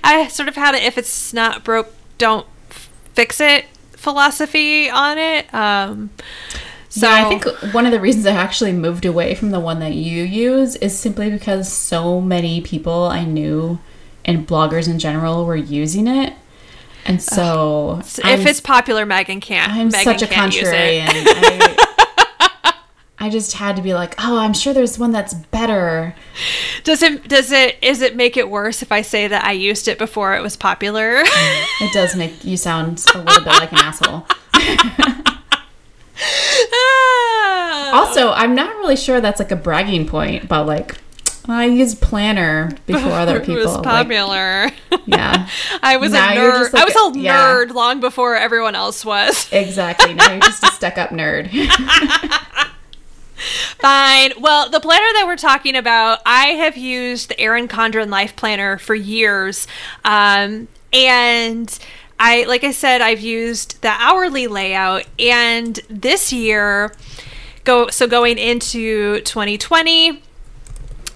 I 0.05 0.29
sort 0.29 0.49
of 0.49 0.57
had 0.57 0.75
it 0.75 0.83
if 0.83 0.99
it's 0.99 1.33
not 1.33 1.65
broke, 1.65 1.89
don't 2.19 2.47
fix 3.15 3.41
it 3.41 3.65
philosophy 3.93 4.91
on 4.91 5.17
it. 5.17 5.53
Um 5.55 6.11
so 6.89 7.07
yeah, 7.07 7.27
I 7.27 7.29
think 7.39 7.75
one 7.75 7.87
of 7.87 7.93
the 7.93 8.01
reasons 8.01 8.27
I 8.27 8.33
actually 8.33 8.73
moved 8.73 9.05
away 9.05 9.35
from 9.35 9.51
the 9.51 9.61
one 9.61 9.79
that 9.81 9.95
you 9.95 10.25
use 10.25 10.77
is 10.77 10.99
simply 10.99 11.31
because 11.31 11.71
so 11.73 12.21
many 12.21 12.61
people 12.61 13.05
I 13.05 13.25
knew 13.25 13.79
and 14.25 14.47
bloggers 14.47 14.89
in 14.89 14.99
general 14.99 15.45
were 15.47 15.57
using 15.57 16.07
it. 16.07 16.35
And 17.05 17.23
so 17.23 17.99
if 18.01 18.25
I'm- 18.25 18.47
it's 18.47 18.61
popular, 18.61 19.07
Megan 19.07 19.41
can't. 19.41 19.73
I'm 19.73 19.89
Megan 19.89 20.05
such 20.05 20.23
a 20.23 20.27
can't 20.27 20.55
use 20.55 20.69
it. 20.69 20.75
contrarian. 20.75 21.77
I, 22.41 22.75
I 23.19 23.31
just 23.31 23.55
had 23.55 23.77
to 23.77 23.83
be 23.83 23.95
like, 23.95 24.15
oh, 24.19 24.39
I'm 24.39 24.53
sure 24.55 24.73
there's 24.75 24.99
one 24.99 25.11
that's 25.13 25.35
better. 25.35 26.15
Does 26.85 27.03
it 27.03 27.27
does 27.29 27.51
it 27.51 27.77
is 27.83 28.01
it 28.03 28.15
make 28.17 28.37
it 28.37 28.49
worse 28.51 28.83
if 28.83 28.93
I 28.93 29.03
say 29.03 29.27
that 29.29 29.45
I 29.45 29.53
used 29.53 29.89
it 29.89 29.99
before 29.99 30.35
it 30.37 30.43
was 30.43 30.57
popular? 30.57 31.23
Mm, 31.25 31.65
it 31.81 31.93
does 31.93 32.15
make 32.15 32.45
you 32.45 32.57
sound 32.57 33.03
a 33.15 33.19
little 33.19 33.45
bit 33.45 33.53
like 33.55 33.73
an 33.73 33.79
asshole. 33.79 34.27
Also, 37.91 38.33
I'm 38.33 38.55
not 38.55 38.77
really 38.77 38.97
sure 38.97 39.21
that's 39.21 39.39
like 39.41 39.51
a 39.51 39.57
bragging 39.57 40.07
point, 40.07 40.47
but 40.47 40.67
like 40.67 40.99
I 41.47 41.65
used 41.65 42.03
planner 42.03 42.71
before 42.87 43.13
other 43.13 43.41
people. 43.41 43.55
It 43.63 43.65
was 43.65 43.75
like, 43.77 43.85
popular. 43.85 44.71
yeah, 45.07 45.49
I 45.83 45.97
was 45.97 46.13
Now 46.13 46.33
a 46.33 46.37
nerd. 46.37 46.73
like 46.73 46.83
I 46.83 46.85
was 46.85 47.17
a 47.17 47.19
yeah. 47.19 47.37
nerd 47.37 47.73
long 47.73 48.01
before 48.01 48.37
everyone 48.37 48.75
else 48.75 49.05
was. 49.05 49.49
exactly. 49.53 50.13
Now 50.13 50.33
you're 50.33 50.41
just 50.41 50.63
a 50.63 50.67
stuck-up 50.67 51.11
nerd. 51.11 51.49
Fine. 53.79 54.33
Well, 54.41 54.69
the 54.69 54.81
planner 54.81 55.07
that 55.15 55.25
we're 55.27 55.37
talking 55.37 55.77
about, 55.77 56.21
I 56.27 56.49
have 56.49 56.77
used 56.77 57.31
the 57.31 57.41
Erin 57.41 57.69
Condren 57.69 58.11
Life 58.11 58.37
Planner 58.37 58.79
for 58.79 58.95
years. 58.95 59.67
Um, 60.05 60.69
and 60.93 61.79
I, 62.21 62.45
like 62.45 62.65
I 62.65 62.73
said, 62.73 63.01
I've 63.01 63.21
used 63.21 63.81
the 63.83 63.89
hourly 63.91 64.47
layout. 64.47 65.05
And 65.19 65.79
this 65.89 66.33
year, 66.33 66.95
go 67.65 67.89
so 67.89 68.07
going 68.07 68.39
into 68.39 69.21
2020, 69.21 70.23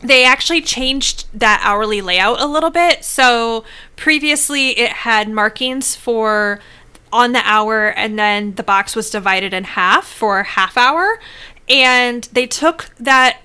they 0.03 0.25
actually 0.25 0.61
changed 0.61 1.27
that 1.33 1.61
hourly 1.65 2.01
layout 2.01 2.41
a 2.41 2.47
little 2.47 2.71
bit. 2.71 3.05
So 3.05 3.65
previously 3.97 4.71
it 4.79 4.93
had 4.93 5.29
markings 5.29 5.95
for 5.95 6.61
on 7.13 7.33
the 7.33 7.43
hour 7.45 7.89
and 7.89 8.19
then 8.19 8.55
the 8.55 8.63
box 8.63 8.97
was 8.97 9.11
divided 9.11 9.53
in 9.53 9.65
half 9.65 10.07
for 10.07 10.43
half 10.43 10.77
hour 10.79 11.21
and 11.69 12.25
they 12.33 12.47
took 12.47 12.91
that 12.99 13.41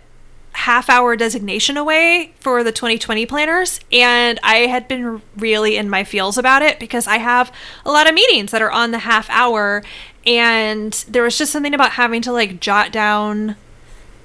half 0.57 0.89
hour 0.89 1.15
designation 1.15 1.77
away 1.77 2.33
for 2.39 2.63
the 2.63 2.71
2020 2.71 3.27
planners 3.27 3.79
and 3.91 4.39
I 4.41 4.65
had 4.65 4.87
been 4.87 5.21
really 5.37 5.77
in 5.77 5.87
my 5.87 6.03
feels 6.03 6.35
about 6.35 6.63
it 6.63 6.79
because 6.79 7.05
I 7.05 7.17
have 7.17 7.51
a 7.85 7.91
lot 7.91 8.07
of 8.07 8.15
meetings 8.15 8.49
that 8.51 8.61
are 8.63 8.71
on 8.71 8.89
the 8.89 8.97
half 8.97 9.29
hour 9.29 9.83
and 10.25 10.91
there 11.07 11.21
was 11.21 11.37
just 11.37 11.51
something 11.51 11.75
about 11.75 11.91
having 11.91 12.23
to 12.23 12.31
like 12.31 12.59
jot 12.59 12.91
down 12.91 13.55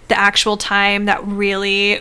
the 0.08 0.18
actual 0.18 0.56
time 0.56 1.04
that 1.04 1.22
really 1.26 2.00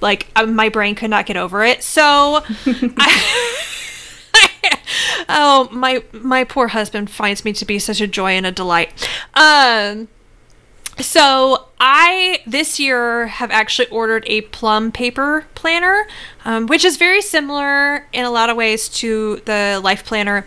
like 0.00 0.26
uh, 0.36 0.46
my 0.46 0.70
brain 0.70 0.94
could 0.94 1.10
not 1.10 1.26
get 1.26 1.36
over 1.36 1.62
it. 1.62 1.82
So 1.82 2.42
I, 2.66 3.62
oh 5.28 5.68
my 5.70 6.02
my 6.12 6.44
poor 6.44 6.68
husband 6.68 7.10
finds 7.10 7.44
me 7.44 7.52
to 7.52 7.66
be 7.66 7.78
such 7.78 8.00
a 8.00 8.06
joy 8.06 8.32
and 8.32 8.46
a 8.46 8.52
delight. 8.52 9.06
Um 9.34 10.08
so 11.00 11.66
I 11.78 12.40
this 12.46 12.80
year 12.80 13.26
have 13.26 13.50
actually 13.50 13.88
ordered 13.88 14.24
a 14.26 14.42
plum 14.42 14.92
paper 14.92 15.46
planner, 15.54 16.06
um, 16.44 16.66
which 16.66 16.84
is 16.84 16.96
very 16.96 17.20
similar 17.20 18.06
in 18.12 18.24
a 18.24 18.30
lot 18.30 18.50
of 18.50 18.56
ways 18.56 18.88
to 18.88 19.42
the 19.44 19.80
life 19.82 20.04
planner, 20.04 20.46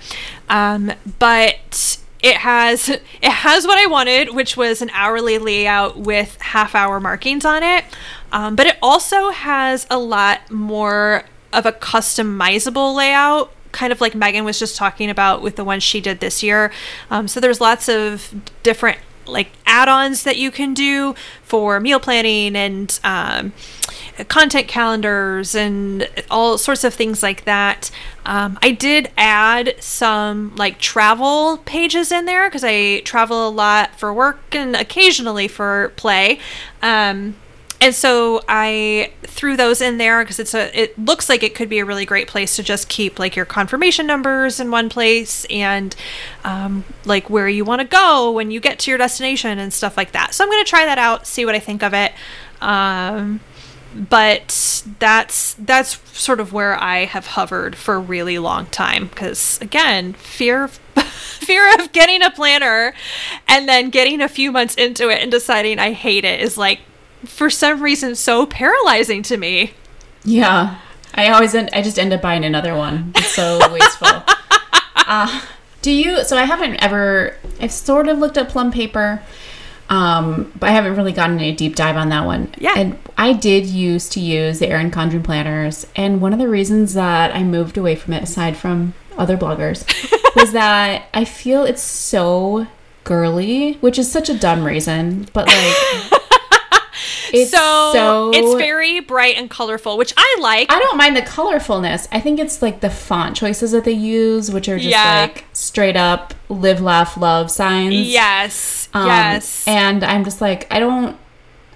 um, 0.50 0.92
but 1.20 2.00
it 2.22 2.38
has 2.38 2.90
it 2.90 3.02
has 3.24 3.68
what 3.68 3.78
I 3.78 3.86
wanted, 3.86 4.34
which 4.34 4.58
was 4.58 4.82
an 4.82 4.90
hourly 4.94 5.38
layout 5.38 5.98
with 5.98 6.40
half 6.42 6.74
hour 6.76 7.00
markings 7.00 7.46
on 7.46 7.64
it. 7.64 7.86
Um, 8.32 8.56
but 8.56 8.68
it 8.68 8.78
also 8.82 9.30
has 9.30 9.88
a 9.90 9.98
lot 9.98 10.50
more 10.52 11.24
of 11.52 11.66
a 11.66 11.72
customizable 11.72 12.96
layout 12.96 13.52
kind 13.72 13.94
of 13.94 14.02
like 14.02 14.16
Megan 14.16 14.46
was 14.46 14.58
just 14.58 14.76
talking 14.76 15.12
about 15.12 15.44
with 15.44 15.56
the 15.56 15.64
one 15.64 15.80
she 15.80 16.02
did 16.02 16.20
this 16.20 16.42
year. 16.42 16.72
Um, 17.12 17.28
so 17.28 17.40
there's 17.40 17.62
lots 17.62 17.88
of 17.88 18.34
different 18.64 18.98
like 19.32 19.52
add-ons 19.65 20.24
that 20.24 20.38
you 20.38 20.52
can 20.52 20.74
do 20.74 21.15
for 21.44 21.80
meal 21.80 22.00
planning 22.00 22.56
and 22.56 23.00
um, 23.04 23.54
content 24.28 24.68
calendars 24.68 25.56
and 25.56 26.10
all 26.30 26.58
sorts 26.58 26.84
of 26.84 26.94
things 26.94 27.24
like 27.24 27.46
that. 27.46 27.89
Um, 28.26 28.60
I 28.62 28.72
did 28.72 29.12
add 29.18 29.76
some 29.80 30.56
like 30.56 30.80
travel 30.80 31.58
pages 31.65 32.12
in 32.12 32.26
there 32.26 32.50
because 32.50 32.63
I 32.63 33.00
travel 33.02 33.48
a 33.48 33.50
lot 33.50 33.98
for 33.98 34.13
work 34.13 34.39
and 34.54 34.76
occasionally 34.76 35.48
for 35.48 35.94
play. 35.96 36.39
Um, 36.82 37.36
and 37.82 37.96
so 37.96 38.42
I 38.48 39.12
threw 39.24 39.56
those 39.56 39.80
in 39.80 39.98
there 39.98 40.22
because 40.24 40.39
it's 40.39 40.54
a 40.54 40.78
it 40.78 40.98
looks 41.00 41.30
like 41.30 41.44
it 41.44 41.56
could 41.56 41.70
be 41.70 41.80
a 41.80 41.86
really 41.86 42.06
great 42.06 42.28
place 42.28 42.58
to 42.58 42.63
just 42.63 42.89
keep 42.89 43.20
like 43.20 43.36
your 43.36 43.46
confirmation 43.46 44.06
numbers 44.06 44.60
in 44.60 44.70
one 44.70 44.89
place 44.89 45.46
and 45.50 45.96
um, 46.44 46.84
like 47.06 47.30
where 47.30 47.48
you 47.48 47.63
want 47.63 47.82
to 47.82 47.88
go 47.88 48.32
when 48.32 48.52
you 48.52 48.60
get 48.60 48.80
to 48.80 48.92
your 48.92 48.98
destination 48.98 49.60
and 49.60 49.72
stuff 49.72 49.96
like 49.96 50.12
that. 50.12 50.34
So 50.34 50.44
I'm 50.44 50.50
gonna 50.50 50.65
try 50.65 50.86
that 50.86 50.98
out, 50.98 51.26
see 51.26 51.46
what 51.46 51.56
I 51.56 51.60
think 51.60 51.82
of 51.82 51.94
it. 51.94 52.12
Um, 52.60 53.39
but 53.96 54.84
that's 55.00 55.54
that's 55.54 56.00
sort 56.18 56.39
of 56.39 56.52
where 56.52 56.76
I 56.82 57.06
have 57.06 57.28
hovered 57.28 57.76
for 57.76 57.96
a 57.96 58.00
really 58.00 58.38
long 58.39 58.65
time 58.68 59.08
because 59.08 59.60
again, 59.62 60.13
fear 60.13 60.65
of, 60.65 60.72
fear 61.04 61.74
of 61.76 61.92
getting 61.92 62.22
a 62.22 62.30
planner 62.30 62.94
and 63.48 63.68
then 63.70 63.89
getting 63.89 64.22
a 64.22 64.28
few 64.28 64.52
months 64.52 64.76
into 64.76 65.10
it 65.10 65.22
and 65.22 65.32
deciding 65.32 65.80
I 65.80 65.94
hate 65.94 66.26
it 66.26 66.42
is 66.42 66.58
like 66.58 66.82
for 67.25 67.49
some 67.49 67.82
reason 67.82 68.15
so 68.15 68.45
paralyzing 68.45 69.23
to 69.23 69.38
me. 69.38 69.73
Yeah. 70.23 70.79
I 71.13 71.29
always 71.29 71.55
end, 71.55 71.69
I 71.73 71.82
just 71.82 71.97
end 71.97 72.13
up 72.13 72.21
buying 72.21 72.45
another 72.45 72.75
one. 72.75 73.12
It's 73.15 73.34
so 73.34 73.60
wasteful. 73.71 74.23
Uh, 74.95 75.41
do 75.82 75.91
you 75.91 76.23
so 76.23 76.38
I 76.38 76.43
haven't 76.43 76.75
ever 76.84 77.36
I've 77.60 77.71
sort 77.71 78.08
of 78.08 78.19
looked 78.19 78.38
at 78.38 78.49
plum 78.49 78.71
paper. 78.71 79.21
Um, 79.89 80.51
but 80.60 80.69
I 80.69 80.73
haven't 80.73 80.95
really 80.95 81.13
gotten 81.13 81.39
a 81.39 81.51
deep 81.51 81.75
dive 81.75 81.97
on 81.97 82.10
that 82.10 82.25
one. 82.25 82.53
Yeah. 82.60 82.73
And 82.77 82.99
I 83.17 83.34
did 83.34 83.65
used 83.65 84.12
to 84.12 84.19
use 84.19 84.60
the 84.60 84.67
Erin 84.67 84.91
Condren 84.91 85.23
planners, 85.23 85.88
and 85.95 86.21
one 86.21 86.32
of 86.32 86.38
the 86.38 86.47
reasons 86.47 86.93
that 86.93 87.36
I 87.36 87.41
moved 87.43 87.75
away 87.75 87.95
from 87.95 88.13
it, 88.13 88.21
aside 88.21 88.55
from 88.55 88.93
other 89.17 89.36
bloggers, 89.36 89.84
was 90.36 90.51
that 90.51 91.10
I 91.12 91.25
feel 91.25 91.63
it's 91.63 91.82
so 91.82 92.67
girly, 93.03 93.73
which 93.82 93.97
is 93.97 94.12
such 94.12 94.29
a 94.29 94.38
dumb 94.38 94.63
reason, 94.63 95.27
but 95.34 95.47
like 95.47 96.21
it's 97.34 97.52
so, 97.52 97.92
so 97.94 98.32
it's 98.34 98.54
very 98.56 99.00
bright 99.00 99.36
and 99.38 99.50
colorful, 99.50 99.98
which 99.98 100.13
I 100.18 100.38
like. 100.42 100.72
I 100.72 100.80
don't 100.80 100.98
mind 100.98 101.15
the 101.15 101.22
colorfulness. 101.22 102.08
I 102.12 102.20
think 102.20 102.39
it's 102.39 102.62
like 102.62 102.80
the 102.82 102.89
font 102.89 103.36
choices 103.36 103.72
that 103.72 103.84
they 103.84 103.92
use, 103.92 104.52
which 104.52 104.68
are 104.70 104.78
just 104.78 104.89
Yeah. 104.89 105.22
like 105.22 105.46
straight 105.54 105.96
up 105.98 106.34
live, 106.50 106.82
laugh, 106.82 107.18
love 107.18 107.52
signs. 107.52 107.94
yes, 107.96 108.89
Um, 108.94 109.08
yes. 109.08 109.68
And 109.68 110.04
I'm 110.04 110.24
just 110.24 110.42
like, 110.42 110.68
I 110.72 110.80
don't. 110.80 111.18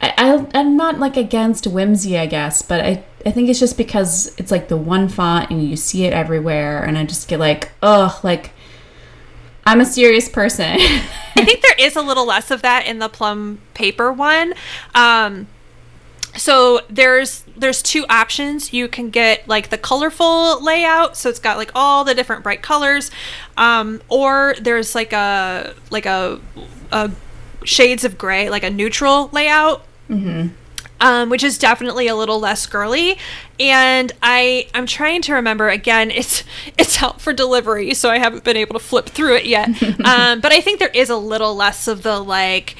I, 0.01 0.13
I, 0.17 0.59
I'm 0.59 0.75
not 0.75 0.99
like 0.99 1.15
against 1.15 1.65
whimsy, 1.65 2.17
I 2.17 2.25
guess, 2.25 2.61
but 2.61 2.81
I, 2.81 3.03
I 3.25 3.31
think 3.31 3.47
it's 3.47 3.59
just 3.59 3.77
because 3.77 4.35
it's 4.37 4.51
like 4.51 4.67
the 4.67 4.75
one 4.75 5.07
font 5.07 5.49
and 5.49 5.63
you 5.65 5.77
see 5.77 6.03
it 6.03 6.11
everywhere, 6.11 6.83
and 6.83 6.97
I 6.97 7.05
just 7.05 7.29
get 7.29 7.39
like, 7.39 7.71
ugh, 7.81 8.21
like 8.23 8.51
I'm 9.65 9.81
a 9.81 9.85
serious 9.85 10.29
person. 10.29 10.65
I 11.35 11.45
think 11.45 11.61
there 11.61 11.75
is 11.79 11.95
a 11.95 12.01
little 12.01 12.25
less 12.25 12.51
of 12.51 12.61
that 12.61 12.85
in 12.85 12.99
the 12.99 13.09
plum 13.09 13.59
paper 13.73 14.11
one. 14.11 14.53
Um, 14.93 15.47
so 16.35 16.81
there's 16.89 17.43
there's 17.55 17.81
two 17.81 18.05
options. 18.09 18.73
You 18.73 18.87
can 18.87 19.09
get 19.09 19.47
like 19.47 19.69
the 19.69 19.77
colorful 19.77 20.63
layout, 20.63 21.15
so 21.15 21.29
it's 21.29 21.39
got 21.39 21.57
like 21.57 21.71
all 21.75 22.03
the 22.03 22.15
different 22.15 22.43
bright 22.43 22.61
colors, 22.61 23.11
um, 23.55 24.01
or 24.09 24.55
there's 24.59 24.95
like 24.95 25.13
a 25.13 25.75
like 25.91 26.05
a, 26.05 26.39
a 26.91 27.11
shades 27.63 28.03
of 28.03 28.17
gray, 28.17 28.49
like 28.49 28.63
a 28.63 28.69
neutral 28.69 29.29
layout. 29.31 29.85
Um, 31.03 31.29
which 31.29 31.43
is 31.43 31.57
definitely 31.57 32.07
a 32.07 32.15
little 32.15 32.39
less 32.39 32.65
girly, 32.65 33.17
and 33.59 34.13
I 34.23 34.69
I'm 34.73 34.85
trying 34.85 35.21
to 35.23 35.33
remember 35.33 35.67
again. 35.67 36.11
It's 36.15 36.45
it's 36.77 37.03
out 37.03 37.19
for 37.19 37.33
delivery, 37.33 37.93
so 37.93 38.09
I 38.09 38.19
haven't 38.19 38.45
been 38.45 38.55
able 38.55 38.79
to 38.79 38.79
flip 38.79 39.07
through 39.07 39.35
it 39.35 39.45
yet. 39.45 39.67
um, 40.05 40.39
but 40.39 40.53
I 40.53 40.61
think 40.61 40.79
there 40.79 40.87
is 40.93 41.09
a 41.09 41.17
little 41.17 41.55
less 41.57 41.89
of 41.89 42.03
the 42.03 42.21
like 42.21 42.77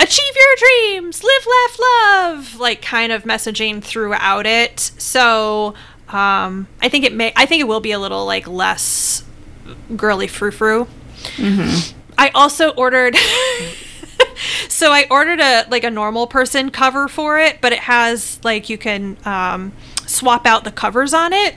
achieve 0.00 0.34
your 0.34 0.56
dreams, 0.58 1.22
live, 1.22 1.46
laugh, 1.46 1.78
love, 1.80 2.58
like 2.58 2.82
kind 2.82 3.12
of 3.12 3.22
messaging 3.22 3.84
throughout 3.84 4.44
it. 4.44 4.80
So 4.80 5.74
um, 6.08 6.66
I 6.82 6.88
think 6.88 7.04
it 7.04 7.12
may 7.12 7.32
I 7.36 7.46
think 7.46 7.60
it 7.60 7.68
will 7.68 7.80
be 7.80 7.92
a 7.92 8.00
little 8.00 8.26
like 8.26 8.48
less 8.48 9.22
girly 9.96 10.26
frou 10.26 10.50
frou. 10.50 10.88
I 12.18 12.30
also 12.34 12.70
ordered. 12.70 13.16
so 14.68 14.92
I 14.92 15.06
ordered 15.10 15.40
a 15.40 15.66
like 15.70 15.84
a 15.84 15.90
normal 15.90 16.26
person 16.26 16.70
cover 16.70 17.08
for 17.08 17.38
it, 17.38 17.60
but 17.60 17.72
it 17.72 17.80
has 17.80 18.40
like 18.44 18.68
you 18.68 18.78
can 18.78 19.16
um, 19.24 19.72
swap 20.06 20.46
out 20.46 20.64
the 20.64 20.72
covers 20.72 21.14
on 21.14 21.32
it. 21.32 21.54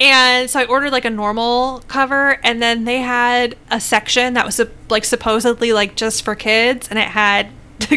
And 0.00 0.48
so 0.48 0.60
I 0.60 0.64
ordered 0.64 0.92
like 0.92 1.04
a 1.04 1.10
normal 1.10 1.82
cover, 1.88 2.38
and 2.44 2.62
then 2.62 2.84
they 2.84 2.98
had 2.98 3.56
a 3.70 3.80
section 3.80 4.34
that 4.34 4.46
was 4.46 4.60
like 4.88 5.04
supposedly 5.04 5.72
like 5.72 5.96
just 5.96 6.24
for 6.24 6.34
kids, 6.34 6.88
and 6.88 6.98
it 6.98 7.08
had 7.08 7.48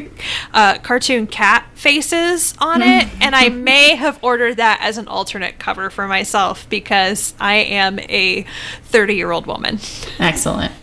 uh, 0.54 0.78
cartoon 0.80 1.28
cat 1.28 1.68
faces 1.76 2.54
on 2.60 2.82
it. 2.82 3.08
and 3.22 3.36
I 3.36 3.50
may 3.50 3.96
have 3.96 4.20
ordered 4.24 4.58
that 4.58 4.80
as 4.82 4.98
an 4.98 5.08
alternate 5.08 5.60
cover 5.60 5.90
for 5.90 6.08
myself 6.08 6.68
because 6.70 7.34
I 7.40 7.56
am 7.56 8.00
a 8.00 8.46
30 8.84 9.16
year 9.16 9.32
old 9.32 9.46
woman. 9.46 9.80
Excellent. 10.20 10.74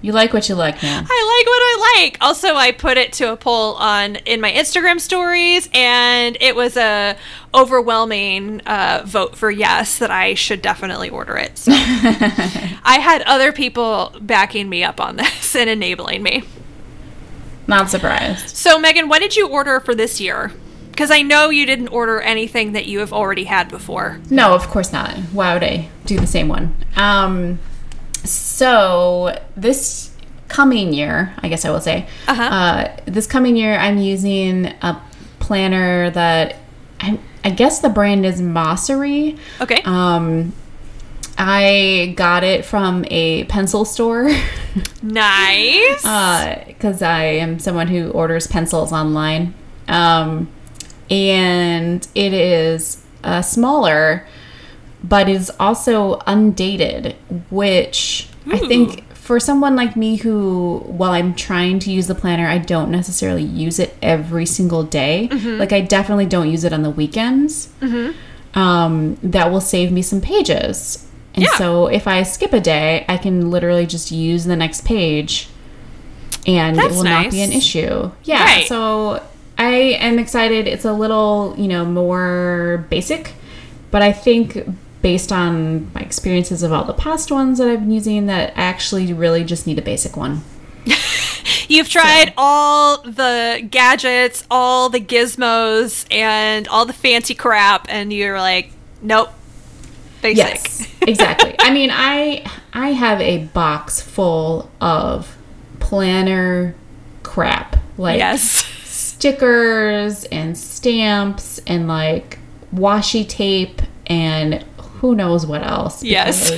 You 0.00 0.12
like 0.12 0.32
what 0.32 0.48
you 0.48 0.54
like, 0.54 0.80
man. 0.80 1.04
I 1.08 1.36
like 1.38 1.46
what 1.46 1.60
I 1.60 2.02
like. 2.02 2.18
Also, 2.20 2.54
I 2.54 2.70
put 2.70 2.96
it 2.96 3.12
to 3.14 3.32
a 3.32 3.36
poll 3.36 3.74
on 3.74 4.16
in 4.16 4.40
my 4.40 4.52
Instagram 4.52 5.00
stories, 5.00 5.68
and 5.74 6.36
it 6.40 6.54
was 6.54 6.76
a 6.76 7.16
overwhelming 7.52 8.60
uh, 8.60 9.02
vote 9.04 9.36
for 9.36 9.50
yes 9.50 9.98
that 9.98 10.10
I 10.10 10.34
should 10.34 10.62
definitely 10.62 11.10
order 11.10 11.36
it. 11.36 11.58
So 11.58 11.72
I 11.74 13.00
had 13.02 13.22
other 13.22 13.50
people 13.52 14.14
backing 14.20 14.68
me 14.68 14.84
up 14.84 15.00
on 15.00 15.16
this 15.16 15.56
and 15.56 15.68
enabling 15.68 16.22
me. 16.22 16.44
Not 17.66 17.90
surprised. 17.90 18.56
So, 18.56 18.78
Megan, 18.78 19.08
what 19.08 19.18
did 19.18 19.36
you 19.36 19.48
order 19.48 19.80
for 19.80 19.94
this 19.94 20.20
year? 20.20 20.52
Because 20.90 21.10
I 21.10 21.22
know 21.22 21.50
you 21.50 21.66
didn't 21.66 21.88
order 21.88 22.20
anything 22.20 22.72
that 22.72 22.86
you 22.86 23.00
have 23.00 23.12
already 23.12 23.44
had 23.44 23.68
before. 23.68 24.20
No, 24.30 24.54
of 24.54 24.68
course 24.68 24.92
not. 24.92 25.16
Why 25.32 25.54
would 25.54 25.62
I 25.62 25.88
do 26.06 26.18
the 26.18 26.26
same 26.26 26.48
one? 26.48 26.74
Um, 26.96 27.58
so 28.28 29.38
this 29.56 30.10
coming 30.48 30.92
year, 30.92 31.34
I 31.38 31.48
guess 31.48 31.64
I 31.64 31.70
will 31.70 31.80
say, 31.80 32.06
Uh-huh. 32.26 32.42
uh, 32.42 32.96
this 33.06 33.26
coming 33.26 33.56
year, 33.56 33.76
I'm 33.78 33.98
using 33.98 34.66
a 34.82 35.00
planner 35.40 36.10
that 36.10 36.56
I, 37.00 37.18
I 37.44 37.50
guess 37.50 37.80
the 37.80 37.88
brand 37.88 38.24
is 38.26 38.40
Mossery. 38.40 39.38
Okay. 39.60 39.82
Um, 39.84 40.52
I 41.40 42.14
got 42.16 42.42
it 42.44 42.64
from 42.64 43.04
a 43.10 43.44
pencil 43.44 43.84
store 43.84 44.28
nice. 45.02 46.02
because 46.66 47.02
I 47.02 47.22
am 47.24 47.58
someone 47.58 47.86
who 47.88 48.10
orders 48.10 48.46
pencils 48.46 48.92
online. 48.92 49.54
Um, 49.86 50.48
and 51.10 52.06
it 52.14 52.32
is 52.32 53.02
uh, 53.24 53.42
smaller, 53.42 54.26
but 55.02 55.28
is 55.28 55.50
also 55.60 56.20
undated, 56.26 57.16
which 57.50 58.28
I 58.50 58.58
hmm. 58.58 58.68
think 58.68 59.08
for 59.14 59.38
someone 59.38 59.76
like 59.76 59.94
me 59.94 60.16
who, 60.16 60.78
while 60.86 61.12
I'm 61.12 61.34
trying 61.34 61.80
to 61.80 61.92
use 61.92 62.06
the 62.06 62.14
planner, 62.14 62.48
I 62.48 62.56
don't 62.56 62.90
necessarily 62.90 63.42
use 63.42 63.78
it 63.78 63.94
every 64.00 64.46
single 64.46 64.82
day. 64.84 65.28
Mm-hmm. 65.30 65.58
Like, 65.58 65.70
I 65.70 65.82
definitely 65.82 66.24
don't 66.24 66.50
use 66.50 66.64
it 66.64 66.72
on 66.72 66.82
the 66.82 66.88
weekends. 66.88 67.68
Mm-hmm. 67.82 68.58
Um, 68.58 69.18
that 69.22 69.50
will 69.50 69.60
save 69.60 69.92
me 69.92 70.00
some 70.00 70.22
pages. 70.22 71.06
And 71.34 71.44
Yeah. 71.44 71.58
so 71.58 71.88
if 71.88 72.08
I 72.08 72.22
skip 72.22 72.54
a 72.54 72.60
day, 72.60 73.04
I 73.06 73.18
can 73.18 73.50
literally 73.50 73.84
just 73.84 74.10
use 74.10 74.46
the 74.46 74.56
next 74.56 74.86
page 74.86 75.50
and 76.46 76.78
That's 76.78 76.94
it 76.94 76.96
will 76.96 77.04
not 77.04 77.30
be 77.30 77.42
an 77.42 77.52
issue. 77.52 78.10
Yeah. 78.24 78.42
Right. 78.42 78.66
So 78.66 79.22
I 79.58 79.98
am 80.00 80.18
excited. 80.18 80.66
It's 80.66 80.86
a 80.86 80.92
little, 80.94 81.54
you 81.58 81.68
know, 81.68 81.84
more 81.84 82.86
basic, 82.88 83.34
but 83.90 84.00
I 84.00 84.12
think 84.12 84.64
based 85.02 85.32
on 85.32 85.92
my 85.92 86.00
experiences 86.00 86.62
of 86.62 86.72
all 86.72 86.84
the 86.84 86.92
past 86.92 87.30
ones 87.30 87.58
that 87.58 87.68
I've 87.68 87.80
been 87.80 87.90
using, 87.90 88.26
that 88.26 88.50
I 88.56 88.62
actually 88.62 89.12
really 89.12 89.44
just 89.44 89.66
need 89.66 89.78
a 89.78 89.82
basic 89.82 90.16
one. 90.16 90.42
You've 91.68 91.88
tried 91.88 92.32
all 92.36 93.02
the 93.02 93.66
gadgets, 93.70 94.44
all 94.50 94.88
the 94.88 95.00
gizmos, 95.00 96.06
and 96.10 96.66
all 96.68 96.86
the 96.86 96.92
fancy 96.92 97.34
crap, 97.34 97.86
and 97.88 98.12
you're 98.12 98.38
like, 98.38 98.70
nope, 99.02 99.30
basic. 100.22 100.38
Yes, 100.38 100.94
exactly. 101.02 101.54
I 101.58 101.70
mean, 101.72 101.90
I 101.92 102.44
I 102.72 102.92
have 102.92 103.20
a 103.20 103.44
box 103.46 104.00
full 104.00 104.70
of 104.80 105.36
planner 105.78 106.74
crap, 107.22 107.76
like 107.98 108.18
yes. 108.18 108.64
stickers 108.84 110.24
and 110.24 110.56
stamps 110.56 111.60
and 111.66 111.86
like 111.86 112.38
washi 112.74 113.28
tape 113.28 113.82
and 114.06 114.64
who 115.00 115.14
knows 115.14 115.46
what 115.46 115.62
else. 115.66 116.02
Yes. 116.02 116.50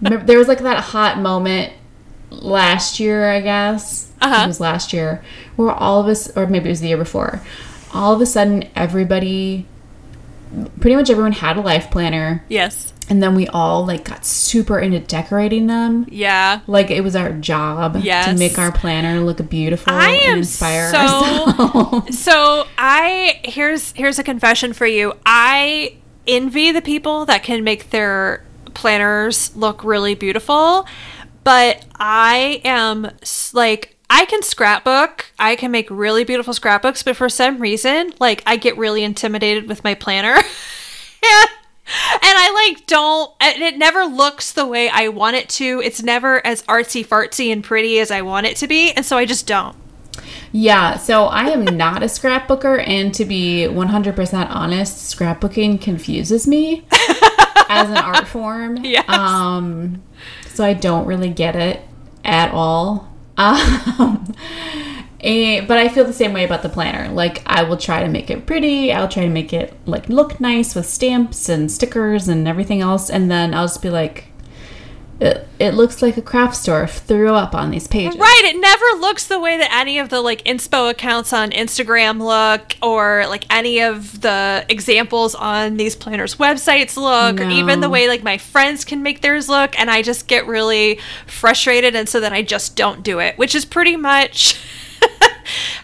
remember- 0.00 0.24
there 0.26 0.38
was 0.38 0.48
like 0.48 0.60
that 0.60 0.78
hot 0.84 1.18
moment 1.18 1.72
last 2.30 3.00
year, 3.00 3.30
I 3.30 3.40
guess. 3.40 4.10
Uh-huh. 4.20 4.44
It 4.44 4.46
was 4.48 4.60
last 4.60 4.92
year 4.92 5.22
where 5.56 5.70
all 5.70 6.00
of 6.00 6.06
us, 6.06 6.34
or 6.36 6.46
maybe 6.46 6.66
it 6.66 6.72
was 6.72 6.80
the 6.80 6.88
year 6.88 6.96
before, 6.96 7.40
all 7.94 8.12
of 8.14 8.20
a 8.20 8.26
sudden 8.26 8.68
everybody, 8.74 9.66
pretty 10.80 10.96
much 10.96 11.10
everyone 11.10 11.32
had 11.32 11.56
a 11.56 11.60
life 11.60 11.90
planner. 11.90 12.44
Yes. 12.48 12.92
And 13.10 13.22
then 13.22 13.34
we 13.34 13.46
all 13.48 13.86
like 13.86 14.04
got 14.04 14.26
super 14.26 14.78
into 14.78 14.98
decorating 15.00 15.66
them. 15.66 16.06
Yeah. 16.10 16.60
Like 16.66 16.90
it 16.90 17.02
was 17.02 17.16
our 17.16 17.32
job 17.32 17.96
yes. 18.02 18.26
to 18.26 18.34
make 18.38 18.58
our 18.58 18.70
planner 18.70 19.20
look 19.20 19.48
beautiful 19.48 19.92
I 19.94 20.10
and 20.26 20.38
inspire 20.38 20.90
so- 20.90 20.98
ourselves. 20.98 22.18
So 22.28 22.66
I 22.76 23.40
here's 23.44 23.92
here's 23.92 24.18
a 24.18 24.24
confession 24.24 24.72
for 24.74 24.86
you. 24.86 25.14
I 25.24 25.94
envy 26.28 26.70
the 26.70 26.82
people 26.82 27.24
that 27.26 27.42
can 27.42 27.64
make 27.64 27.90
their 27.90 28.44
planners 28.74 29.54
look 29.56 29.82
really 29.82 30.14
beautiful, 30.14 30.86
but 31.42 31.84
I 31.98 32.60
am 32.64 33.10
like 33.52 33.96
I 34.10 34.24
can 34.24 34.42
scrapbook. 34.42 35.26
I 35.38 35.56
can 35.56 35.70
make 35.70 35.88
really 35.90 36.24
beautiful 36.24 36.54
scrapbooks, 36.54 37.02
but 37.02 37.16
for 37.16 37.28
some 37.28 37.58
reason, 37.58 38.12
like 38.20 38.42
I 38.46 38.56
get 38.56 38.78
really 38.78 39.02
intimidated 39.04 39.68
with 39.68 39.84
my 39.84 39.94
planner. 39.94 40.34
and 40.34 40.44
and 42.22 42.36
I 42.36 42.68
like 42.68 42.86
don't 42.86 43.32
and 43.40 43.62
it 43.62 43.78
never 43.78 44.04
looks 44.04 44.52
the 44.52 44.66
way 44.66 44.88
I 44.90 45.08
want 45.08 45.36
it 45.36 45.48
to. 45.50 45.80
It's 45.82 46.02
never 46.02 46.44
as 46.46 46.62
artsy 46.64 47.06
fartsy 47.06 47.50
and 47.50 47.64
pretty 47.64 47.98
as 47.98 48.10
I 48.10 48.22
want 48.22 48.46
it 48.46 48.56
to 48.58 48.68
be, 48.68 48.92
and 48.92 49.04
so 49.04 49.16
I 49.16 49.24
just 49.24 49.46
don't. 49.46 49.76
Yeah, 50.52 50.96
so 50.96 51.26
I 51.26 51.48
am 51.50 51.64
not 51.64 52.02
a 52.02 52.06
scrapbooker, 52.06 52.82
and 52.86 53.12
to 53.14 53.24
be 53.24 53.66
100% 53.68 54.50
honest, 54.50 55.16
scrapbooking 55.16 55.80
confuses 55.80 56.46
me 56.46 56.86
as 57.68 57.90
an 57.90 57.98
art 57.98 58.26
form. 58.26 58.78
Yes. 58.84 59.08
Um, 59.08 60.02
so 60.48 60.64
I 60.64 60.72
don't 60.72 61.06
really 61.06 61.30
get 61.30 61.54
it 61.54 61.82
at 62.24 62.50
all. 62.52 63.12
Um, 63.36 64.34
and, 65.20 65.68
but 65.68 65.78
I 65.78 65.88
feel 65.88 66.04
the 66.04 66.12
same 66.12 66.32
way 66.32 66.44
about 66.44 66.62
the 66.62 66.68
planner. 66.68 67.12
Like, 67.12 67.42
I 67.46 67.62
will 67.62 67.76
try 67.76 68.02
to 68.02 68.08
make 68.08 68.30
it 68.30 68.46
pretty, 68.46 68.92
I'll 68.92 69.08
try 69.08 69.24
to 69.24 69.30
make 69.30 69.52
it 69.52 69.74
like 69.86 70.08
look 70.08 70.40
nice 70.40 70.74
with 70.74 70.86
stamps 70.86 71.48
and 71.48 71.70
stickers 71.70 72.28
and 72.28 72.48
everything 72.48 72.80
else, 72.80 73.10
and 73.10 73.30
then 73.30 73.54
I'll 73.54 73.66
just 73.66 73.82
be 73.82 73.90
like, 73.90 74.32
it, 75.20 75.48
it 75.58 75.74
looks 75.74 76.00
like 76.00 76.16
a 76.16 76.22
craft 76.22 76.54
store 76.54 76.86
threw 76.86 77.34
up 77.34 77.52
on 77.52 77.70
these 77.70 77.88
pages. 77.88 78.16
Right, 78.16 78.42
it 78.44 78.60
never 78.60 79.00
looks 79.00 79.26
the 79.26 79.40
way 79.40 79.56
that 79.56 79.72
any 79.72 79.98
of 79.98 80.10
the 80.10 80.20
like 80.20 80.44
inspo 80.44 80.90
accounts 80.90 81.32
on 81.32 81.50
Instagram 81.50 82.22
look 82.22 82.76
or 82.80 83.26
like 83.26 83.44
any 83.52 83.80
of 83.80 84.20
the 84.20 84.64
examples 84.68 85.34
on 85.34 85.76
these 85.76 85.96
planners 85.96 86.36
websites 86.36 86.96
look 86.96 87.40
or 87.40 87.50
even 87.50 87.80
the 87.80 87.90
way 87.90 88.06
like 88.06 88.22
my 88.22 88.38
friends 88.38 88.84
can 88.84 89.02
make 89.02 89.20
theirs 89.20 89.48
look 89.48 89.78
and 89.78 89.90
I 89.90 90.02
just 90.02 90.28
get 90.28 90.46
really 90.46 91.00
frustrated 91.26 91.96
and 91.96 92.08
so 92.08 92.20
then 92.20 92.32
I 92.32 92.42
just 92.42 92.76
don't 92.76 93.02
do 93.02 93.18
it, 93.18 93.36
which 93.38 93.56
is 93.56 93.64
pretty 93.64 93.96
much 93.96 94.60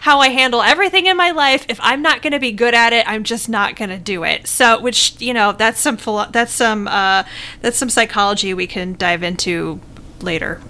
how 0.01 0.19
I 0.19 0.29
handle 0.29 0.61
everything 0.61 1.05
in 1.05 1.17
my 1.17 1.31
life. 1.31 1.65
If 1.69 1.79
I'm 1.81 2.01
not 2.01 2.21
going 2.21 2.33
to 2.33 2.39
be 2.39 2.51
good 2.51 2.73
at 2.73 2.93
it, 2.93 3.07
I'm 3.07 3.23
just 3.23 3.49
not 3.49 3.75
going 3.75 3.89
to 3.89 3.97
do 3.97 4.23
it. 4.23 4.47
So, 4.47 4.79
which, 4.79 5.19
you 5.19 5.33
know, 5.33 5.51
that's 5.51 5.79
some 5.79 5.97
philo- 5.97 6.29
that's 6.31 6.51
some 6.51 6.87
uh 6.87 7.23
that's 7.61 7.77
some 7.77 7.89
psychology 7.89 8.53
we 8.53 8.67
can 8.67 8.93
dive 8.95 9.23
into 9.23 9.79
later. 10.21 10.61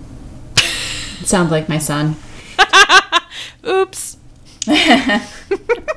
Sounds 1.23 1.51
like 1.51 1.67
my 1.67 1.77
son. 1.77 2.15
Oops. 3.67 4.17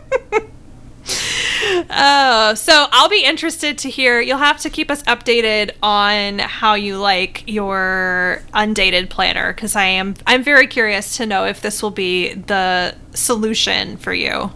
Oh, 1.91 2.55
so 2.55 2.87
I'll 2.93 3.09
be 3.09 3.25
interested 3.25 3.79
to 3.79 3.91
hear. 3.91 4.21
You'll 4.21 4.39
have 4.39 4.59
to 4.61 4.71
keep 4.71 4.91
us 4.91 5.03
updated 5.05 5.73
on 5.83 6.39
how 6.41 6.75
you 6.75 6.99
like 6.99 7.45
your 7.47 8.43
undated 8.55 9.11
planner 9.11 9.53
because 9.53 9.77
I 9.77 9.85
am 9.85 10.15
I'm 10.27 10.43
very 10.43 10.67
curious 10.67 11.17
to 11.19 11.27
know 11.27 11.45
if 11.45 11.61
this 11.61 11.83
will 11.83 11.91
be 11.91 12.35
the 12.35 12.95
solution 13.15 13.97
for 13.97 14.13
you. 14.13 14.51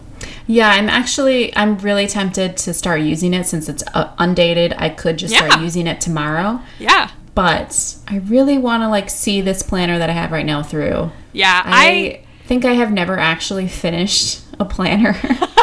Yeah, 0.47 0.69
I'm 0.69 0.89
actually 0.89 1.55
I'm 1.55 1.77
really 1.77 2.07
tempted 2.07 2.57
to 2.57 2.73
start 2.73 3.01
using 3.01 3.33
it 3.33 3.45
since 3.45 3.69
it's 3.69 3.83
uh, 3.93 4.13
undated. 4.17 4.73
I 4.77 4.89
could 4.89 5.17
just 5.17 5.33
Yeah. 5.33 5.47
start 5.47 5.61
using 5.61 5.87
it 5.87 6.01
tomorrow, 6.01 6.61
Yeah, 6.79 7.09
but 7.35 7.95
I 8.07 8.17
really 8.17 8.57
want 8.57 8.83
to 8.83 8.89
like 8.89 9.09
see 9.09 9.41
this 9.41 9.63
planner 9.63 9.97
that 9.99 10.09
I 10.09 10.13
have 10.13 10.31
right 10.31 10.45
now 10.45 10.61
through. 10.63 11.11
yeah. 11.31 11.61
I, 11.65 11.71
I, 11.71 12.19
think 12.45 12.65
I 12.65 12.73
have 12.73 12.91
never 12.91 13.17
actually 13.17 13.69
finished 13.69 14.41
a 14.59 14.65
planner. 14.65 15.15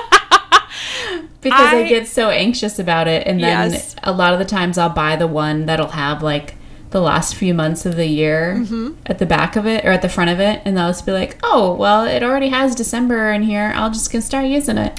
Because 1.43 1.59
I, 1.75 1.81
I- 1.85 1.89
get 1.89 2.07
so 2.09 2.31
anxious 2.31 2.79
about 2.79 3.09
it 3.09 3.27
and 3.27 3.41
then 3.43 3.73
Yes. 3.73 3.97
a 4.03 4.13
lot 4.13 4.33
of 4.33 4.39
the 4.39 4.45
times 4.45 4.77
I'll 4.79 4.91
buy 4.91 5.17
the 5.17 5.27
one 5.27 5.67
that'll 5.67 5.89
have 5.89 6.23
like 6.23 6.55
the 6.91 7.01
last 7.01 7.35
few 7.37 7.55
months 7.55 7.87
of 7.87 7.95
the 7.97 8.07
year 8.07 8.57
Mm-hmm. 8.59 8.93
at 9.07 9.19
the 9.19 9.27
back 9.27 9.55
of 9.57 9.65
it 9.67 9.85
or 9.85 9.91
at 9.93 10.03
the 10.03 10.09
front 10.09 10.29
of 10.31 10.41
it 10.41 10.61
and 10.65 10.79
I'll 10.79 10.91
just 10.91 11.07
be 11.07 11.13
like, 11.13 11.39
"Oh, 11.43 11.73
well, 11.75 12.05
it 12.05 12.23
already 12.23 12.49
has 12.49 12.75
December 12.75 13.31
in 13.33 13.43
here. 13.43 13.73
I'll 13.77 13.91
just 13.91 14.11
gonna 14.13 14.23
start 14.23 14.47
using 14.47 14.77
it." 14.77 14.99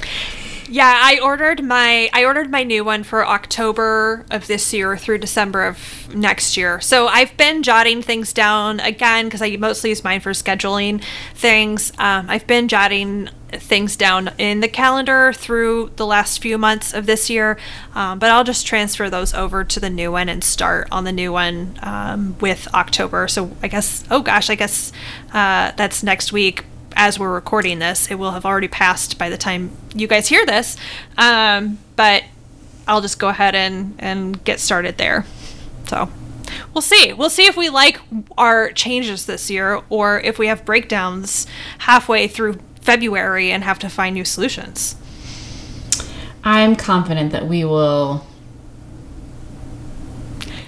Yeah. 0.72 1.00
I 1.02 1.20
ordered 1.22 1.62
my 1.62 2.08
I 2.12 2.24
ordered 2.24 2.50
my 2.50 2.62
new 2.64 2.84
one 2.84 3.02
for 3.02 3.26
October 3.26 4.24
of 4.30 4.46
this 4.46 4.72
year 4.72 4.96
through 4.96 5.18
December 5.18 5.66
of 5.66 6.14
next 6.14 6.56
year. 6.56 6.80
So 6.80 7.08
I've 7.08 7.36
been 7.36 7.62
jotting 7.62 8.02
things 8.02 8.32
down 8.32 8.80
again 8.80 9.26
because 9.26 9.42
I 9.42 9.56
mostly 9.56 9.90
use 9.90 10.02
mine 10.02 10.20
for 10.20 10.32
scheduling 10.32 11.02
things. 11.34 11.92
Um, 11.98 12.28
I've 12.28 12.46
been 12.46 12.68
jotting 12.68 13.28
things 13.50 13.96
down 13.96 14.30
in 14.38 14.60
the 14.60 14.68
calendar 14.68 15.32
through 15.32 15.92
the 15.96 16.06
last 16.06 16.40
few 16.40 16.56
months 16.56 16.94
of 16.94 17.06
this 17.06 17.28
year. 17.28 17.58
Um, 17.94 18.18
but 18.18 18.30
I'll 18.30 18.44
just 18.44 18.66
transfer 18.66 19.10
those 19.10 19.34
over 19.34 19.64
to 19.64 19.80
the 19.80 19.90
new 19.90 20.12
one 20.12 20.28
and 20.28 20.42
start 20.42 20.88
on 20.90 21.04
the 21.04 21.12
new 21.12 21.32
one 21.32 21.78
um, 21.82 22.36
with 22.40 22.66
October. 22.74 23.28
So 23.28 23.54
I 23.62 23.68
guess, 23.68 24.04
oh 24.10 24.22
gosh, 24.22 24.48
I 24.48 24.54
guess 24.54 24.92
uh, 25.32 25.72
that's 25.76 26.02
next 26.02 26.32
week 26.32 26.64
as 26.96 27.18
we're 27.18 27.32
recording 27.32 27.78
this. 27.78 28.10
It 28.10 28.16
will 28.16 28.32
have 28.32 28.44
already 28.44 28.68
passed 28.68 29.18
by 29.18 29.28
the 29.28 29.36
time 29.36 29.70
you 29.94 30.06
guys 30.06 30.28
hear 30.28 30.44
this. 30.46 30.76
Um, 31.16 31.78
but 31.96 32.24
I'll 32.86 33.00
just 33.00 33.18
go 33.18 33.28
ahead 33.28 33.54
and, 33.54 33.94
and 33.98 34.42
get 34.44 34.60
started 34.60 34.98
there. 34.98 35.24
So 35.86 36.10
we'll 36.74 36.82
see. 36.82 37.12
We'll 37.12 37.30
see 37.30 37.46
if 37.46 37.56
we 37.56 37.68
like 37.68 38.00
our 38.36 38.72
changes 38.72 39.26
this 39.26 39.50
year 39.50 39.82
or 39.88 40.20
if 40.20 40.38
we 40.38 40.46
have 40.46 40.64
breakdowns 40.64 41.46
halfway 41.78 42.28
through 42.28 42.58
February 42.80 43.50
and 43.50 43.64
have 43.64 43.78
to 43.80 43.88
find 43.88 44.14
new 44.14 44.24
solutions. 44.24 44.96
I'm 46.44 46.74
confident 46.74 47.32
that 47.32 47.46
we 47.46 47.64
will 47.64 48.26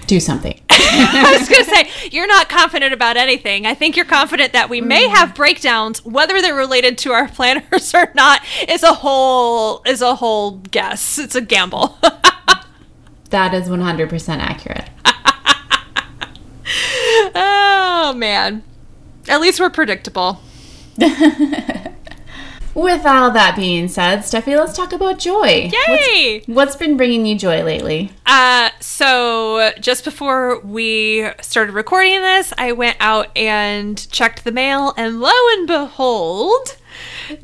do 0.07 0.19
something. 0.19 0.59
I 0.69 1.35
was 1.37 1.49
going 1.49 1.65
to 1.65 1.69
say, 1.69 1.84
you're 2.11 2.27
not 2.27 2.49
confident 2.49 2.93
about 2.93 3.17
anything. 3.17 3.65
I 3.65 3.73
think 3.73 3.95
you're 3.95 4.05
confident 4.05 4.53
that 4.53 4.69
we 4.69 4.81
may 4.81 5.07
have 5.07 5.29
mm. 5.29 5.35
breakdowns, 5.35 6.03
whether 6.05 6.41
they're 6.41 6.55
related 6.55 6.97
to 6.99 7.11
our 7.11 7.27
planners 7.35 7.93
or 7.93 8.11
not, 8.15 8.41
is 8.67 8.83
a 8.83 8.93
whole 8.93 9.81
is 9.85 10.01
a 10.01 10.15
whole 10.15 10.57
guess. 10.71 11.17
It's 11.17 11.35
a 11.35 11.41
gamble. 11.41 11.97
that 13.29 13.53
is 13.53 13.67
100% 13.67 14.37
accurate. 14.39 14.89
oh 17.35 18.13
man. 18.15 18.63
At 19.27 19.41
least 19.41 19.59
we're 19.59 19.69
predictable. 19.69 20.39
With 22.75 23.05
all 23.05 23.31
that 23.31 23.55
being 23.55 23.87
said, 23.87 24.19
Steffi, 24.19 24.57
let's 24.57 24.75
talk 24.75 24.91
about 24.91 25.17
joy. 25.17 25.71
Yay! 25.87 26.39
What's, 26.39 26.47
what's 26.47 26.75
been 26.75 26.97
bringing 26.97 27.25
you 27.25 27.37
joy 27.37 27.63
lately? 27.63 28.11
Uh, 28.25 28.69
so 28.81 29.71
just 29.79 30.03
before 30.03 30.59
we 30.59 31.25
started 31.41 31.71
recording 31.71 32.21
this, 32.21 32.51
I 32.57 32.73
went 32.73 32.97
out 32.99 33.35
and 33.37 33.97
checked 34.11 34.43
the 34.43 34.51
mail, 34.51 34.93
and 34.97 35.21
lo 35.21 35.31
and 35.53 35.67
behold, 35.67 36.75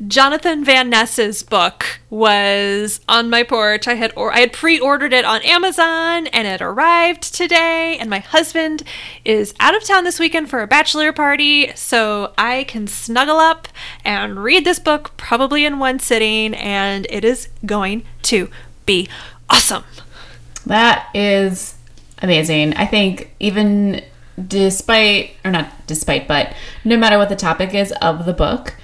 Jonathan 0.06 0.64
Van 0.64 0.90
Ness's 0.90 1.42
book 1.42 2.00
was 2.10 3.00
on 3.08 3.30
my 3.30 3.42
porch. 3.42 3.88
I 3.88 3.94
had 3.94 4.12
or 4.16 4.32
I 4.32 4.40
had 4.40 4.52
pre-ordered 4.52 5.12
it 5.12 5.24
on 5.24 5.42
Amazon 5.42 6.26
and 6.28 6.46
it 6.46 6.60
arrived 6.60 7.34
today 7.34 7.96
and 7.98 8.08
my 8.08 8.20
husband 8.20 8.82
is 9.24 9.54
out 9.60 9.74
of 9.74 9.84
town 9.84 10.04
this 10.04 10.20
weekend 10.20 10.50
for 10.50 10.62
a 10.62 10.66
bachelor 10.66 11.12
party, 11.12 11.72
so 11.74 12.32
I 12.36 12.64
can 12.64 12.86
snuggle 12.86 13.38
up 13.38 13.68
and 14.04 14.42
read 14.42 14.64
this 14.64 14.78
book 14.78 15.16
probably 15.16 15.64
in 15.64 15.78
one 15.78 15.98
sitting 15.98 16.54
and 16.54 17.06
it 17.10 17.24
is 17.24 17.48
going 17.64 18.04
to 18.22 18.50
be 18.86 19.08
awesome. 19.48 19.84
That 20.66 21.08
is 21.14 21.76
amazing. 22.20 22.74
I 22.74 22.86
think 22.86 23.34
even 23.40 24.02
despite 24.48 25.32
or 25.44 25.50
not 25.50 25.70
despite 25.86 26.26
but 26.26 26.54
no 26.84 26.96
matter 26.96 27.18
what 27.18 27.28
the 27.28 27.36
topic 27.36 27.74
is 27.74 27.92
of 28.00 28.24
the 28.24 28.32
book, 28.32 28.74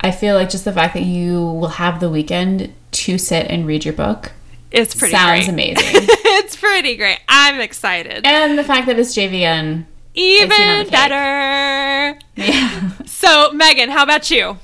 I 0.00 0.10
feel 0.10 0.34
like 0.34 0.50
just 0.50 0.64
the 0.64 0.72
fact 0.72 0.94
that 0.94 1.02
you 1.02 1.42
will 1.42 1.68
have 1.68 2.00
the 2.00 2.08
weekend 2.08 2.72
to 2.92 3.18
sit 3.18 3.46
and 3.50 3.66
read 3.66 3.84
your 3.84 3.94
book. 3.94 4.32
It's 4.70 4.94
pretty 4.94 5.12
sounds 5.12 5.46
great. 5.46 5.48
amazing. 5.48 5.76
it's 5.84 6.56
pretty 6.56 6.96
great. 6.96 7.20
I'm 7.28 7.60
excited. 7.60 8.26
And 8.26 8.58
the 8.58 8.64
fact 8.64 8.86
that 8.86 8.98
it's 8.98 9.14
JVN. 9.16 9.86
Even 10.14 10.88
better. 10.90 12.18
Yeah. 12.36 12.90
So, 13.06 13.50
Megan, 13.52 13.90
how 13.90 14.04
about 14.04 14.30
you? 14.30 14.58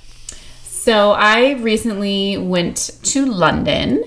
So, 0.62 1.10
I 1.10 1.54
recently 1.54 2.36
went 2.36 2.90
to 3.02 3.26
London 3.26 4.04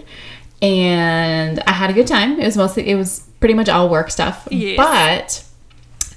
and 0.61 1.59
I 1.67 1.71
had 1.73 1.89
a 1.89 1.93
good 1.93 2.07
time. 2.07 2.39
It 2.39 2.45
was 2.45 2.55
mostly, 2.55 2.87
it 2.87 2.95
was 2.95 3.27
pretty 3.41 3.55
much 3.55 3.67
all 3.67 3.89
work 3.89 4.09
stuff. 4.09 4.47
Yes. 4.49 4.77
But 4.77 5.43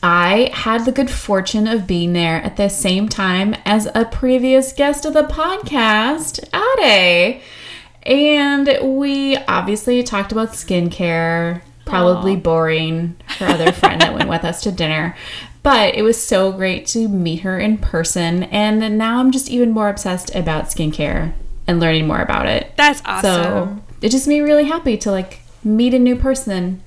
I 0.02 0.50
had 0.54 0.84
the 0.84 0.92
good 0.92 1.10
fortune 1.10 1.66
of 1.66 1.86
being 1.86 2.12
there 2.14 2.42
at 2.42 2.56
the 2.56 2.68
same 2.68 3.08
time 3.08 3.54
as 3.64 3.88
a 3.94 4.06
previous 4.06 4.72
guest 4.72 5.04
of 5.04 5.12
the 5.12 5.24
podcast, 5.24 6.40
Ade. 6.54 7.42
And 8.04 8.98
we 8.98 9.36
obviously 9.36 10.02
talked 10.02 10.32
about 10.32 10.52
skincare, 10.52 11.60
probably 11.84 12.36
Aww. 12.36 12.42
boring 12.42 13.16
her 13.38 13.46
other 13.46 13.72
friend 13.72 14.00
that 14.00 14.14
went 14.14 14.30
with 14.30 14.44
us 14.44 14.62
to 14.62 14.72
dinner. 14.72 15.14
But 15.62 15.94
it 15.94 16.02
was 16.02 16.22
so 16.22 16.50
great 16.52 16.86
to 16.88 17.06
meet 17.06 17.40
her 17.40 17.58
in 17.58 17.76
person. 17.76 18.44
And 18.44 18.96
now 18.96 19.20
I'm 19.20 19.30
just 19.30 19.50
even 19.50 19.70
more 19.70 19.90
obsessed 19.90 20.34
about 20.34 20.66
skincare 20.66 21.34
and 21.66 21.78
learning 21.78 22.06
more 22.06 22.22
about 22.22 22.46
it. 22.46 22.72
That's 22.76 23.02
awesome. 23.04 23.22
So 23.22 23.78
it 24.00 24.08
just 24.08 24.26
made 24.26 24.40
me 24.40 24.48
really 24.48 24.64
happy 24.64 24.96
to 24.96 25.10
like 25.10 25.40
meet 25.62 25.92
a 25.92 25.98
new 25.98 26.16
person 26.16 26.82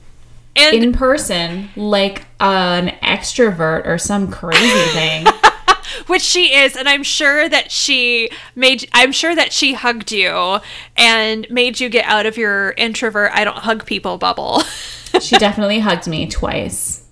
and 0.56 0.76
in 0.76 0.94
person 0.94 1.70
like 1.76 2.26
an 2.40 2.90
extrovert 3.02 3.86
or 3.86 3.98
some 3.98 4.30
crazy 4.30 4.90
thing. 4.94 5.26
which 6.08 6.22
she 6.22 6.54
is 6.56 6.76
and 6.76 6.88
i'm 6.88 7.04
sure 7.04 7.48
that 7.50 7.72
she 7.72 8.30
made 8.56 8.88
i'm 8.94 9.12
sure 9.12 9.36
that 9.36 9.52
she 9.52 9.74
hugged 9.74 10.12
you 10.12 10.60
and 10.98 11.46
made 11.50 11.80
you 11.80 11.90
get 11.90 12.06
out 12.06 12.26
of 12.26 12.38
your 12.38 12.72
introvert 12.78 13.32
i 13.34 13.44
don't 13.44 13.58
hug 13.58 13.86
people 13.86 14.18
bubble 14.18 14.62
she 15.20 15.38
definitely 15.38 15.80
hugged 15.80 16.08
me 16.08 16.28
twice. 16.28 17.04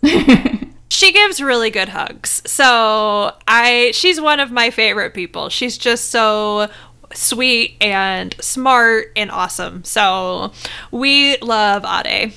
she 0.90 1.12
gives 1.12 1.42
really 1.42 1.70
good 1.70 1.90
hugs 1.90 2.42
so 2.46 3.34
i 3.48 3.92
she's 3.94 4.20
one 4.20 4.40
of 4.40 4.52
my 4.52 4.70
favorite 4.70 5.14
people 5.14 5.50
she's 5.50 5.78
just 5.78 6.10
so 6.10 6.70
sweet 7.16 7.76
and 7.82 8.36
smart 8.40 9.12
and 9.16 9.30
awesome 9.32 9.84
so 9.84 10.52
we 10.92 11.38
love 11.38 11.84
ade 11.86 12.34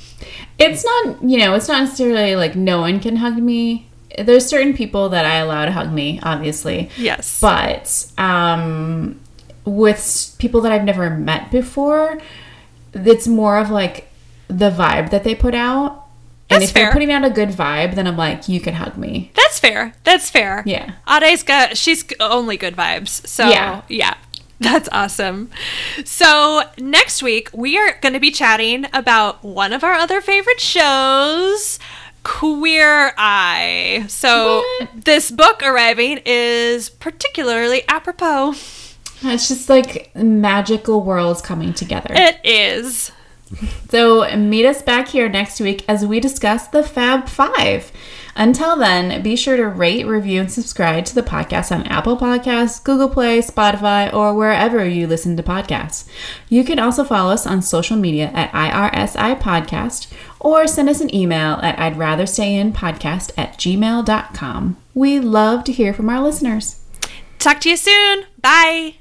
it's 0.59 0.85
not, 0.85 1.23
you 1.23 1.39
know, 1.39 1.55
it's 1.55 1.69
not 1.69 1.83
necessarily 1.83 2.37
like 2.37 2.55
no 2.55 2.81
one 2.81 3.01
can 3.01 3.17
hug 3.17 3.37
me. 3.37 3.89
There's 4.17 4.47
certain 4.47 4.75
people 4.75 5.09
that 5.09 5.25
I 5.25 5.37
allow 5.37 5.65
to 5.65 5.73
hug 5.73 5.93
me, 5.93 6.21
obviously. 6.23 6.91
yes 6.97 7.41
But 7.41 8.07
um, 8.17 9.21
with 9.65 10.37
people 10.39 10.61
that 10.63 10.73
I've 10.73 10.85
never 10.85 11.11
met 11.11 11.51
before, 11.51 12.21
it's 12.93 13.27
more 13.27 13.59
of 13.59 13.71
like 13.71 14.09
the 14.47 14.71
vibe 14.71 15.11
that 15.11 15.25
they 15.25 15.35
put 15.35 15.55
out. 15.55 16.03
And 16.51 16.61
That's 16.61 16.71
if 16.71 16.75
they're 16.75 16.93
putting 16.93 17.11
out 17.11 17.25
a 17.25 17.31
good 17.31 17.49
vibe, 17.49 17.95
then 17.95 18.07
I'm 18.07 18.19
like, 18.19 18.49
you 18.49 18.61
can 18.61 18.75
hug 18.75 18.97
me. 18.97 19.33
That's 19.35 19.59
fair. 19.59 19.95
That's 20.05 20.31
fair. 20.31 20.63
Yeah. 20.67 20.93
Ade's 21.09 21.43
got 21.43 21.77
she's 21.77 22.05
only 22.21 22.57
good 22.57 22.77
vibes. 22.77 23.27
So 23.27 23.49
Yeah. 23.49 23.83
yeah. 23.89 24.15
That's 24.61 24.89
awesome. 24.93 25.51
So, 26.05 26.63
next 26.79 27.23
week 27.23 27.51
we 27.53 27.77
are 27.77 27.99
going 28.01 28.13
to 28.13 28.21
be 28.21 28.31
chatting 28.31 28.87
about 28.93 29.43
one 29.45 29.73
of 29.73 29.83
our 29.85 29.95
other 29.95 30.21
favorite 30.21 30.61
shows, 30.61 31.79
Queer 32.23 33.13
Eye. 33.19 34.05
So, 34.09 34.63
What? 34.81 35.05
this 35.05 35.31
book 35.31 35.63
arriving 35.63 36.21
is 36.25 36.89
particularly 36.89 37.83
apropos. 37.89 38.55
It's 39.23 39.49
just 39.49 39.69
like 39.69 40.15
magical 40.15 41.03
worlds 41.03 41.41
coming 41.41 41.73
together. 41.73 42.11
It 42.15 42.39
is. 42.45 43.11
So 43.91 44.37
meet 44.37 44.67
us 44.67 44.83
back 44.83 45.09
here 45.09 45.29
next 45.29 45.61
week 45.61 45.85
as 45.89 46.05
we 46.05 46.19
discuss 46.21 46.67
the 46.69 46.83
Fab 46.83 47.29
Five. 47.29 47.93
Until 48.37 48.77
then, 48.77 49.23
be 49.23 49.37
sure 49.37 49.57
to 49.57 49.67
rate, 49.69 50.07
review, 50.07 50.41
and 50.41 50.51
subscribe 50.51 51.05
to 51.07 51.15
the 51.15 51.23
podcast 51.23 51.75
on 51.75 51.87
Apple 51.87 52.17
Podcasts, 52.17 52.83
Google 52.83 53.09
Play, 53.09 53.41
Spotify, 53.41 54.13
or 54.13 54.35
wherever 54.35 54.85
you 54.85 55.07
listen 55.07 55.37
to 55.37 55.43
podcasts. 55.43 56.09
You 56.49 56.65
can 56.65 56.79
also 56.79 57.05
follow 57.05 57.33
us 57.33 57.47
on 57.47 57.63
social 57.63 57.97
media 57.97 58.31
at 58.35 58.51
IRSI 58.53 59.41
Podcast 59.41 60.13
or 60.41 60.67
send 60.67 60.89
us 60.89 61.01
an 61.01 61.15
email 61.15 61.55
at 61.63 61.79
I'd 61.79 61.97
rather 61.97 62.27
stay 62.27 62.55
in 62.55 62.73
podcast 62.73 63.33
at 63.37 63.59
gmail.com. 63.59 64.77
We 64.95 65.21
love 65.21 65.65
to 65.65 65.73
hear 65.73 65.95
from 65.95 66.09
our 66.09 66.21
listeners. 66.21 66.81
Talk 67.39 67.61
to 67.61 67.71
you 67.71 67.77
soon. 67.77 68.25
Bye. 68.41 68.97